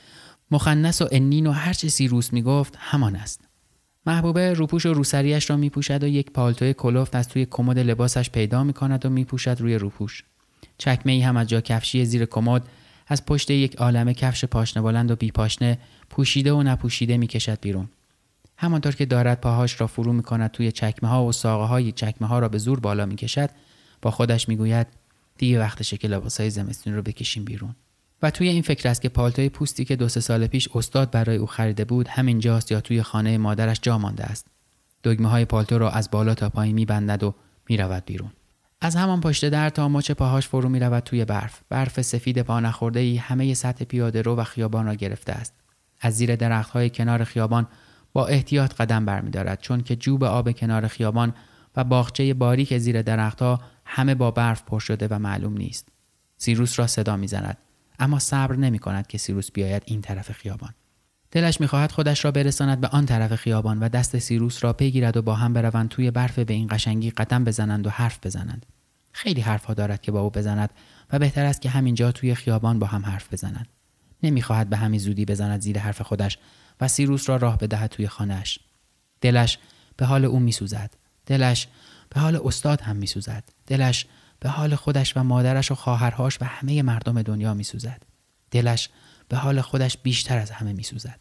مخنس 0.51 1.03
و 1.03 1.09
انین 1.13 1.47
و 1.47 1.53
هرچه 1.53 1.89
سیروس 1.89 2.33
می‌گفت 2.33 2.75
همان 2.79 3.17
است. 3.17 3.41
محبوبه 4.07 4.53
روپوش 4.53 4.87
و 4.87 4.93
روسریش 4.93 5.51
را 5.51 5.57
میپوشد 5.57 6.03
و 6.03 6.07
یک 6.07 6.31
پالتوی 6.31 6.75
کلفت 6.75 7.17
از 7.17 7.29
توی 7.29 7.47
کمد 7.51 7.79
لباسش 7.79 8.31
پیدا 8.31 8.65
می‌کند 8.65 9.07
و 9.07 9.11
میپوشد 9.11 9.61
روی 9.61 9.75
روپوش. 9.75 10.25
چکمه 10.79 11.13
ای 11.13 11.21
هم 11.21 11.37
از 11.37 11.49
جا 11.49 11.61
کفشی 11.61 12.05
زیر 12.05 12.25
کمد 12.25 12.63
از 13.09 13.27
پشت 13.27 13.51
یک 13.51 13.77
عالمه 13.77 14.15
کفش 14.15 14.45
پاشنه 14.45 14.83
بلند 14.83 15.11
و 15.11 15.17
بیپاشنه 15.17 15.79
پوشیده 16.11 16.53
و 16.53 16.63
نپوشیده 16.63 17.17
می‌کشد 17.17 17.61
بیرون. 17.61 17.89
همانطور 18.57 18.95
که 18.95 19.07
دارد 19.07 19.41
پاهاش 19.41 19.81
را 19.81 19.87
فرو 19.87 20.13
می‌کند 20.13 20.51
توی 20.51 20.73
چکمه 20.73 21.11
ها 21.11 21.25
و 21.25 21.33
ساقه 21.33 21.65
های 21.65 21.93
چکمه 21.93 22.29
ها 22.29 22.39
را 22.39 22.49
به 22.49 22.59
زور 22.59 22.81
بالا 22.81 23.07
می‌کشد 23.07 23.51
با 24.03 24.11
خودش 24.11 24.49
می‌گوید 24.49 24.87
دیگه 25.39 25.61
وقتشه 25.61 25.97
که 25.97 26.09
لباسهای 26.09 26.51
زمستون 26.51 26.95
رو 26.95 27.03
بکشیم 27.03 27.45
بیرون. 27.45 27.75
و 28.23 28.31
توی 28.31 28.49
این 28.49 28.63
فکر 28.63 28.89
است 28.89 29.03
که 29.03 29.09
پالتوی 29.09 29.49
پوستی 29.49 29.85
که 29.85 29.97
دو 29.97 30.09
سه 30.09 30.21
سال 30.21 30.47
پیش 30.47 30.69
استاد 30.75 31.11
برای 31.11 31.37
او 31.37 31.47
خریده 31.47 31.85
بود 31.85 32.09
همینجاست 32.09 32.73
یا 32.73 32.81
توی 32.81 33.03
خانه 33.03 33.39
مادرش 33.39 33.79
جا 33.83 33.99
مانده 33.99 34.25
است. 34.25 34.47
دگمه 35.05 35.29
های 35.29 35.45
پالتو 35.45 35.79
را 35.79 35.91
از 35.91 36.11
بالا 36.11 36.35
تا 36.35 36.49
پایین 36.49 36.75
میبندد 36.75 37.23
و 37.23 37.35
می‌رود 37.69 38.05
بیرون. 38.05 38.31
از 38.81 38.97
همان 38.97 39.21
پشت 39.21 39.49
در 39.49 39.71
تا 39.71 39.89
مچ 39.89 40.11
پاهاش 40.11 40.49
فرو 40.49 40.69
می‌رود 40.69 41.03
توی 41.03 41.25
برف. 41.25 41.61
برف 41.69 42.03
سفید 42.03 42.43
پا 42.43 42.61
نخورده 42.61 43.01
ای 43.01 43.17
همه 43.17 43.55
سطح 43.55 43.85
پیاده 43.85 44.23
رو 44.23 44.37
و 44.37 44.45
خیابان 44.45 44.87
را 44.87 44.95
گرفته 44.95 45.33
است. 45.33 45.55
از 46.01 46.17
زیر 46.17 46.37
درخت 46.37 46.71
های 46.71 46.91
کنار 46.91 47.25
خیابان 47.25 47.67
با 48.13 48.27
احتیاط 48.27 48.75
قدم 48.75 49.05
برمیدارد 49.05 49.61
چون 49.61 49.81
که 49.81 49.97
جوب 49.97 50.25
آب 50.25 50.53
کنار 50.53 50.89
خیابان 50.89 51.35
و 51.77 51.85
باغچه 51.85 52.35
باریک 52.35 52.79
زیر 52.79 53.03
درختها 53.03 53.61
همه 53.85 54.15
با 54.15 54.31
برف 54.31 54.63
پر 54.63 54.81
شده 54.81 55.09
و 55.11 55.19
معلوم 55.19 55.57
نیست. 55.57 55.89
سیروس 56.37 56.79
را 56.79 56.87
صدا 56.87 57.17
می‌زند 57.17 57.59
اما 57.99 58.19
صبر 58.19 58.57
نمی 58.57 58.79
کند 58.79 59.07
که 59.07 59.19
سیروس 59.19 59.51
بیاید 59.51 59.83
این 59.87 60.01
طرف 60.01 60.33
خیابان. 60.33 60.75
دلش 61.31 61.61
می‌خواهد 61.61 61.93
خودش 61.93 62.25
را 62.25 62.31
برساند 62.31 62.81
به 62.81 62.89
آن 62.89 63.07
طرف 63.07 63.35
خیابان 63.35 63.79
و 63.79 63.89
دست 63.89 64.19
سیروس 64.19 64.65
را 64.65 64.73
بگیرد 64.73 65.17
و 65.17 65.23
با 65.23 65.35
هم 65.35 65.53
بروند 65.53 65.89
توی 65.89 66.11
برف 66.11 66.39
به 66.39 66.55
این 66.55 66.69
قشنگی 66.71 67.11
قدم 67.11 67.45
بزنند 67.45 67.87
و 67.87 67.91
حرف 67.91 68.19
بزنند. 68.27 68.67
خیلی 69.13 69.41
حرفها 69.41 69.75
دارد 69.75 70.01
که 70.01 70.13
با 70.13 70.21
او 70.21 70.31
بزند 70.31 70.71
و 71.13 71.19
بهتر 71.19 71.45
است 71.45 71.63
که 71.63 71.71
همینجا 71.71 72.13
توی 72.13 72.35
خیابان 72.35 72.79
با 72.79 72.87
هم 72.87 73.05
حرف 73.07 73.33
بزنند 73.33 73.69
نمی‌خواهد 74.23 74.71
به 74.71 74.77
همین 74.77 75.01
زودی 75.01 75.25
بزند 75.25 75.61
زیر 75.61 75.79
حرف 75.79 76.03
خودش 76.03 76.39
و 76.81 76.89
سیروس 76.89 77.29
را 77.29 77.37
راه 77.37 77.59
بدهد 77.59 77.91
توی 77.91 78.09
خانهاش. 78.09 78.59
دلش 79.21 79.59
به 79.97 80.07
حال 80.07 80.25
او 80.25 80.39
میسوزد. 80.39 80.91
دلش 81.27 81.69
به 82.11 82.21
حال 82.21 82.41
استاد 82.45 82.81
هم 82.81 82.97
میسوزد. 82.97 83.45
دلش 83.67 84.07
به 84.41 84.49
حال 84.49 84.75
خودش 84.75 85.17
و 85.17 85.23
مادرش 85.23 85.71
و 85.71 85.75
خواهرهاش 85.75 86.39
و 86.41 86.45
همه 86.45 86.83
مردم 86.83 87.23
دنیا 87.23 87.55
میسوزد. 87.55 88.03
دلش 88.51 88.89
به 89.29 89.37
حال 89.37 89.61
خودش 89.61 89.99
بیشتر 89.99 90.39
از 90.39 90.51
همه 90.51 90.73
میسوزد. 90.73 91.21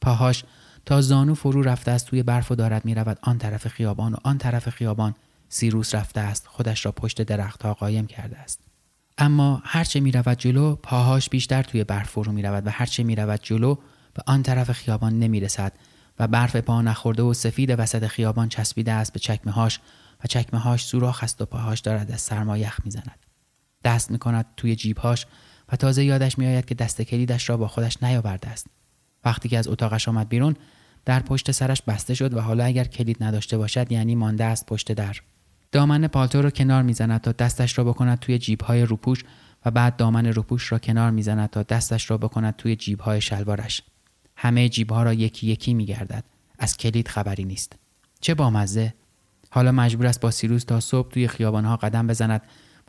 پاهاش 0.00 0.44
تا 0.86 1.00
زانو 1.00 1.34
فرو 1.34 1.62
رفته 1.62 1.90
است 1.90 2.06
توی 2.06 2.22
برف 2.22 2.52
و 2.52 2.54
دارد 2.54 2.84
می‌رود. 2.84 3.18
آن 3.22 3.38
طرف 3.38 3.68
خیابان 3.68 4.12
و 4.12 4.16
آن 4.24 4.38
طرف 4.38 4.68
خیابان 4.68 5.14
سیروس 5.48 5.94
رفته 5.94 6.20
است. 6.20 6.46
خودش 6.46 6.86
را 6.86 6.92
پشت 6.92 7.22
درختها 7.22 7.74
قایم 7.74 8.06
کرده 8.06 8.38
است. 8.38 8.60
اما 9.18 9.62
هرچه 9.64 10.00
می‌رود 10.00 10.38
جلو 10.38 10.76
پاهاش 10.76 11.28
بیشتر 11.28 11.62
توی 11.62 11.84
برف 11.84 12.10
فرو 12.10 12.32
می‌رود 12.32 12.66
و 12.66 12.70
هرچه 12.70 13.02
می‌رود 13.02 13.40
جلو 13.42 13.74
به 14.14 14.22
آن 14.26 14.42
طرف 14.42 14.72
خیابان 14.72 15.18
نمی‌رسد 15.18 15.72
و 16.18 16.28
برف 16.28 16.56
پا 16.56 16.82
نخورده 16.82 17.22
و 17.22 17.34
سفید 17.34 17.74
وسط 17.78 18.06
خیابان 18.06 18.48
چسبیده 18.48 18.92
است 18.92 19.12
به 19.12 19.20
چکمه 19.20 19.52
هاش 19.52 19.80
و 20.24 20.26
چکمه 20.26 20.60
هاش 20.60 20.84
سوراخ 20.84 21.22
است 21.24 21.42
و 21.42 21.46
پاهاش 21.46 21.80
دارد 21.80 22.10
از 22.10 22.20
سرما 22.20 22.58
یخ 22.58 22.80
می‌زند. 22.84 23.26
دست 23.84 24.10
می‌کند 24.10 24.46
توی 24.56 24.76
جیبهاش 24.76 25.26
و 25.72 25.76
تازه 25.76 26.04
یادش 26.04 26.38
میآید 26.38 26.64
که 26.64 26.74
دست 26.74 27.02
کلیدش 27.02 27.48
را 27.48 27.56
با 27.56 27.68
خودش 27.68 28.02
نیاورده 28.02 28.48
است. 28.48 28.66
وقتی 29.24 29.48
که 29.48 29.58
از 29.58 29.68
اتاقش 29.68 30.08
آمد 30.08 30.28
بیرون 30.28 30.56
در 31.04 31.20
پشت 31.20 31.50
سرش 31.50 31.82
بسته 31.82 32.14
شد 32.14 32.34
و 32.34 32.40
حالا 32.40 32.64
اگر 32.64 32.84
کلید 32.84 33.24
نداشته 33.24 33.58
باشد 33.58 33.92
یعنی 33.92 34.14
مانده 34.14 34.44
است 34.44 34.66
پشت 34.66 34.92
در. 34.92 35.16
دامن 35.72 36.06
پالتو 36.06 36.42
را 36.42 36.50
کنار 36.50 36.82
می‌زند 36.82 37.20
تا 37.20 37.32
دستش 37.32 37.78
را 37.78 37.84
بکند 37.84 38.18
توی 38.18 38.38
جیبهای 38.38 38.82
روپوش 38.82 39.24
و 39.64 39.70
بعد 39.70 39.96
دامن 39.96 40.26
روپوش 40.26 40.72
را 40.72 40.78
کنار 40.78 41.10
می‌زند 41.10 41.50
تا 41.50 41.62
دستش 41.62 42.10
را 42.10 42.18
بکند 42.18 42.56
توی 42.56 42.76
جیبهای 42.76 43.20
شلوارش. 43.20 43.82
همه 44.36 44.68
جیبها 44.68 45.02
را 45.02 45.12
یکی 45.12 45.46
یکی 45.46 45.74
میگردد. 45.74 46.24
از 46.58 46.76
کلید 46.76 47.08
خبری 47.08 47.44
نیست. 47.44 47.76
چه 48.20 48.34
بامزه! 48.34 48.94
حالا 49.50 49.72
مجبور 49.72 50.06
است 50.06 50.20
با 50.20 50.30
سیروس 50.30 50.64
تا 50.64 50.80
صبح 50.80 51.10
توی 51.10 51.28
خیابانها 51.28 51.76
قدم 51.76 52.06
بزند 52.06 52.42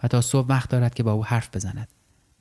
و 0.04 0.08
تا 0.08 0.22
صبح 0.22 0.48
وقت 0.48 0.70
دارد 0.70 0.94
که 0.94 1.04
با 1.04 1.12
او 1.12 1.26
حرف 1.26 1.56
بزند. 1.56 1.88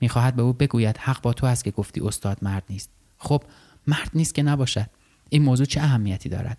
می‌خواهد 0.02 0.36
به 0.36 0.42
او 0.42 0.52
بگوید 0.52 0.98
حق 0.98 1.22
با 1.22 1.32
تو 1.32 1.46
است 1.46 1.64
که 1.64 1.70
گفتی 1.70 2.00
استاد 2.00 2.38
مرد 2.42 2.64
نیست. 2.70 2.90
خب 3.18 3.42
مرد 3.86 4.10
نیست 4.14 4.34
که 4.34 4.42
نباشد. 4.42 4.86
این 5.28 5.42
موضوع 5.42 5.66
چه 5.66 5.80
اهمیتی 5.80 6.28
دارد؟ 6.28 6.58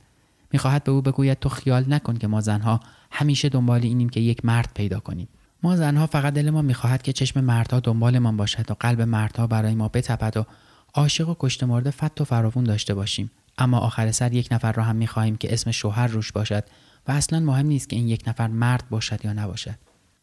می‌خواهد 0.51 0.83
به 0.83 0.91
او 0.91 1.01
بگوید 1.01 1.39
تو 1.39 1.49
خیال 1.49 1.93
نکن 1.93 2.17
که 2.17 2.27
ما 2.27 2.41
زنها 2.41 2.79
همیشه 3.11 3.49
دنبال 3.49 3.83
اینیم 3.83 4.09
که 4.09 4.19
یک 4.19 4.45
مرد 4.45 4.71
پیدا 4.75 4.99
کنیم. 4.99 5.27
ما 5.63 5.75
زنها 5.75 6.07
فقط 6.07 6.33
دل 6.33 6.49
ما 6.49 6.61
می‌خواهد 6.61 7.01
که 7.01 7.13
چشم 7.13 7.41
مردها 7.41 7.79
دنبالمان 7.79 8.37
باشد 8.37 8.71
و 8.71 8.73
قلب 8.79 9.01
مردها 9.01 9.47
برای 9.47 9.75
ما 9.75 9.87
بتپد 9.87 10.37
و 10.37 10.45
عاشق 10.93 11.29
و 11.29 11.35
کشته 11.39 11.65
مرده 11.65 11.91
فت 11.91 12.21
و 12.21 12.25
فراوون 12.25 12.63
داشته 12.63 12.93
باشیم. 12.93 13.31
اما 13.57 13.77
آخر 13.77 14.11
سر 14.11 14.33
یک 14.33 14.47
نفر 14.51 14.71
را 14.71 14.83
هم 14.83 14.95
می‌خواهیم 14.95 15.35
که 15.35 15.53
اسم 15.53 15.71
شوهر 15.71 16.07
روش 16.07 16.31
باشد 16.31 16.63
و 17.07 17.11
اصلا 17.11 17.39
مهم 17.39 17.65
نیست 17.65 17.89
که 17.89 17.95
این 17.95 18.07
یک 18.07 18.23
نفر 18.27 18.47
مرد 18.47 18.89
باشد 18.89 19.25
یا 19.25 19.33
نباشد. 19.33 19.75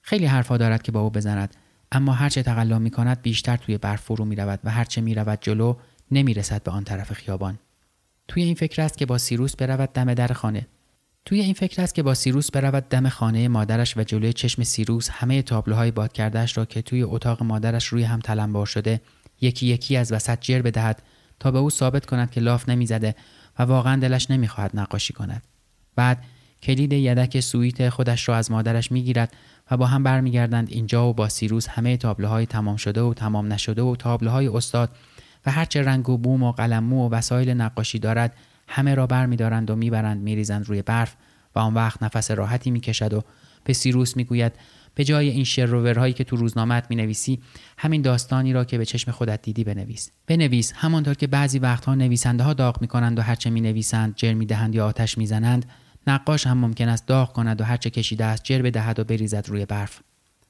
خیلی 0.02 0.26
حرفها 0.26 0.56
دارد 0.56 0.82
که 0.82 0.92
با 0.92 1.00
او 1.00 1.10
بزند. 1.10 1.54
اما 1.93 2.12
هرچه 2.12 2.43
تقلا 2.43 2.78
می 2.78 2.91
کند 2.91 3.22
بیشتر 3.22 3.57
توی 3.57 3.78
برف 3.78 4.01
فرو 4.01 4.24
می 4.24 4.36
رود 4.36 4.61
و 4.64 4.70
هرچه 4.70 5.01
می 5.01 5.14
رود 5.14 5.38
جلو 5.41 5.76
نمی 6.11 6.34
رسد 6.34 6.62
به 6.62 6.70
آن 6.70 6.84
طرف 6.84 7.12
خیابان. 7.12 7.59
توی 8.28 8.43
این 8.43 8.55
فکر 8.55 8.82
است 8.82 8.99
که 8.99 9.07
با 9.07 9.18
سیروس 9.18 9.57
برود 9.57 9.93
دم 9.93 10.14
در 10.14 10.32
خانه. 10.32 10.66
توی 11.24 11.41
این 11.41 11.55
فکر 11.55 11.82
است 11.82 11.95
که 11.95 12.03
با 12.03 12.14
سیروس 12.14 12.51
برود 12.51 12.88
دم 12.88 13.09
خانه 13.09 13.49
مادرش 13.49 13.97
و 13.97 14.03
جلوی 14.03 14.32
چشم 14.32 14.62
سیروس 14.62 15.11
همه 15.11 15.43
تابلوهای 15.43 15.91
باد 15.91 16.12
کردهش 16.12 16.57
را 16.57 16.64
که 16.64 16.82
توی 16.82 17.03
اتاق 17.03 17.43
مادرش 17.43 17.86
روی 17.86 18.03
هم 18.03 18.20
تلمبار 18.20 18.66
شده 18.66 19.01
یکی 19.41 19.66
یکی 19.66 19.97
از 19.97 20.12
وسط 20.12 20.41
جر 20.41 20.62
بدهد 20.62 21.03
تا 21.41 21.51
به 21.51 21.59
او 21.59 21.70
ثابت 21.70 22.07
کند 22.07 22.30
که 22.30 22.41
لاف 22.41 22.68
نمی‌زده 22.68 23.14
و 23.59 23.62
واقعا 23.62 23.97
دلش 23.97 24.30
نمی‌خواهد 24.30 24.70
نقاشی 24.74 25.12
کند. 25.12 25.43
بعد 25.97 26.24
کلید 26.62 26.93
یدک 26.93 27.41
سویت 27.41 27.88
خودش 27.88 28.28
را 28.28 28.36
از 28.36 28.51
مادرش 28.51 28.93
می‌گیرد 28.93 29.36
و 29.70 29.76
با 29.76 29.86
هم 29.86 30.02
برمیگردند 30.02 30.68
اینجا 30.70 31.08
و 31.08 31.14
با 31.14 31.28
سیروس 31.28 31.68
همه 31.68 31.96
تابلوهای 31.96 32.46
تمام 32.46 32.76
شده 32.76 33.00
و 33.00 33.14
تمام 33.14 33.52
نشده 33.52 33.82
و 33.82 33.96
تابلوهای 33.96 34.48
استاد 34.48 34.90
و 35.46 35.50
هرچه 35.50 35.82
رنگ 35.82 36.08
و 36.08 36.18
بوم 36.18 36.42
و 36.42 36.52
قلمو 36.52 37.08
و 37.08 37.14
وسایل 37.14 37.50
نقاشی 37.50 37.98
دارد 37.98 38.36
همه 38.68 38.94
را 38.94 39.06
برمیدارند 39.06 39.70
و 39.70 39.76
می‌برند 39.76 40.22
میریزند 40.22 40.68
روی 40.68 40.82
برف 40.82 41.16
و 41.54 41.58
آن 41.58 41.74
وقت 41.74 42.02
نفس 42.02 42.30
راحتی 42.30 42.70
می‌کشد 42.70 43.14
و 43.14 43.22
به 43.64 43.72
سیروس 43.72 44.16
می‌گوید 44.16 44.52
به 44.94 45.04
جای 45.04 45.28
این 45.28 45.44
شروورهایی 45.44 46.12
که 46.12 46.24
تو 46.24 46.36
روزنامت 46.36 46.86
می 46.90 46.96
نویسی 46.96 47.40
همین 47.78 48.02
داستانی 48.02 48.52
را 48.52 48.64
که 48.64 48.78
به 48.78 48.84
چشم 48.84 49.10
خودت 49.10 49.42
دیدی 49.42 49.64
بنویس. 49.64 50.10
بنویس 50.26 50.72
همانطور 50.76 51.14
که 51.14 51.26
بعضی 51.26 51.58
وقتها 51.58 51.94
نویسنده 51.94 52.44
ها 52.44 52.54
داغ 52.54 52.80
می 52.80 52.88
کنند 52.88 53.18
و 53.18 53.22
هرچه 53.22 53.50
می 53.50 53.60
نویسند 53.60 54.14
جر 54.16 54.34
می 54.34 54.46
دهند 54.46 54.74
یا 54.74 54.86
آتش 54.86 55.18
می 55.18 55.26
زنند 55.26 55.66
نقاش 56.07 56.46
هم 56.46 56.59
ممکن 56.59 56.88
است 56.88 57.07
داغ 57.07 57.32
کند 57.32 57.61
و 57.61 57.64
هرچه 57.64 57.90
کشیده 57.90 58.24
است 58.24 58.44
جر 58.44 58.62
بدهد 58.62 58.98
و 58.98 59.05
بریزد 59.05 59.48
روی 59.48 59.66
برف. 59.66 60.01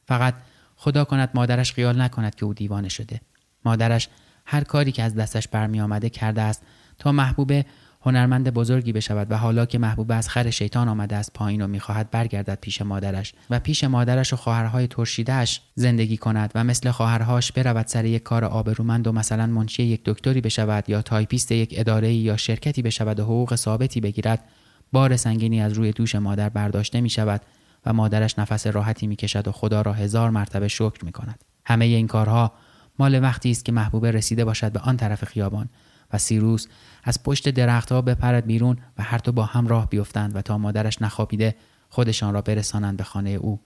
فقط 0.06 0.34
خدا 0.76 1.04
کند 1.04 1.30
مادرش 1.34 1.72
خیال 1.72 2.00
نکند 2.00 2.34
که 2.34 2.44
او 2.44 2.54
دیوانه 2.54 2.88
شده. 2.88 3.20
مادرش 3.64 4.08
هر 4.46 4.64
کاری 4.64 4.92
که 4.92 5.02
از 5.02 5.14
دستش 5.14 5.48
برمی 5.48 5.80
آمده 5.80 6.10
کرده 6.10 6.42
است 6.42 6.62
تا 6.98 7.12
محبوبه 7.12 7.64
هنرمند 8.02 8.50
بزرگی 8.50 8.92
بشود 8.92 9.30
و 9.30 9.36
حالا 9.36 9.66
که 9.66 9.78
محبوبه 9.78 10.14
از 10.14 10.28
خر 10.28 10.50
شیطان 10.50 10.88
آمده 10.88 11.16
است 11.16 11.32
پایین 11.32 11.62
و 11.62 11.66
می‌خواهد 11.66 12.10
برگردد 12.10 12.58
پیش 12.60 12.82
مادرش 12.82 13.32
و 13.50 13.60
پیش 13.60 13.84
مادرش 13.84 14.32
و 14.32 14.36
خواهرهای 14.36 14.86
ترشیدهش 14.86 15.60
زندگی 15.74 16.16
کند 16.16 16.52
و 16.54 16.64
مثل 16.64 16.90
خواهرهاش 16.90 17.52
برود 17.52 17.86
سر 17.86 18.04
یک 18.04 18.22
کار 18.22 18.44
آبرومند 18.44 19.06
و 19.06 19.12
مثلا 19.12 19.46
منشی 19.46 19.82
یک 19.82 20.00
دکتری 20.04 20.40
بشود 20.40 20.88
یا 20.88 21.02
تایپیست 21.02 21.52
یک 21.52 21.74
اداره 21.76 22.12
یا 22.12 22.36
شرکتی 22.36 22.82
بشود 22.82 23.20
و 23.20 23.24
حقوق 23.24 23.54
ثابتی 23.54 24.00
بگیرد 24.00 24.44
بار 24.92 25.16
سنگینی 25.16 25.60
از 25.60 25.72
روی 25.72 25.92
دوش 25.92 26.14
مادر 26.14 26.48
برداشته 26.48 27.00
می 27.00 27.10
شود 27.10 27.40
و 27.86 27.92
مادرش 27.92 28.38
نفس 28.38 28.66
راحتی 28.66 29.06
می 29.06 29.16
کشد 29.16 29.48
و 29.48 29.52
خدا 29.52 29.82
را 29.82 29.92
هزار 29.92 30.30
مرتبه 30.30 30.68
شکر 30.68 31.04
می 31.04 31.12
کند. 31.12 31.44
همه 31.64 31.84
این 31.84 32.06
کارها 32.06 32.52
مال 32.98 33.22
وقتی 33.22 33.50
است 33.50 33.64
که 33.64 33.72
محبوبه 33.72 34.10
رسیده 34.10 34.44
باشد 34.44 34.72
به 34.72 34.80
آن 34.80 34.96
طرف 34.96 35.24
خیابان 35.24 35.68
و 36.12 36.18
سیروس 36.18 36.66
از 37.04 37.22
پشت 37.22 37.48
درختها 37.48 38.02
بپرد 38.02 38.46
بیرون 38.46 38.78
و 38.98 39.02
هر 39.02 39.18
دو 39.18 39.32
با 39.32 39.44
هم 39.44 39.66
راه 39.66 39.88
بیفتند 39.88 40.36
و 40.36 40.42
تا 40.42 40.58
مادرش 40.58 41.02
نخوابیده 41.02 41.56
خودشان 41.88 42.34
را 42.34 42.42
برسانند 42.42 42.96
به 42.96 43.04
خانه 43.04 43.30
او 43.30 43.60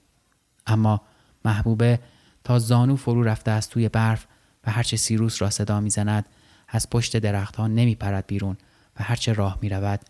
اما 0.67 1.03
محبوبه 1.45 2.01
تا 2.45 2.59
زانو 2.59 2.97
فرو 2.97 3.23
رفته 3.23 3.51
است 3.51 3.71
توی 3.71 3.89
برف 3.89 4.27
و 4.67 4.71
هرچه 4.71 4.97
سیروس 4.97 5.43
را 5.43 5.51
صدا 5.51 5.81
می‌زند 5.81 6.25
از 6.69 6.91
پشت 6.91 7.17
درختها 7.17 7.67
نمی 7.67 7.95
پرد 7.95 8.27
بیرون 8.27 8.57
و 9.01 9.03
هرچه 9.03 9.33
راه 9.33 9.59
می 9.63 9.69
رود 9.69 10.01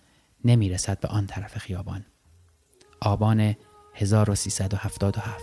نمی 0.44 0.70
رسد 0.70 1.00
به 1.00 1.08
آن 1.08 1.26
طرف 1.26 1.58
خیابان. 1.58 2.04
آبان 3.00 3.56
1377 3.94 5.42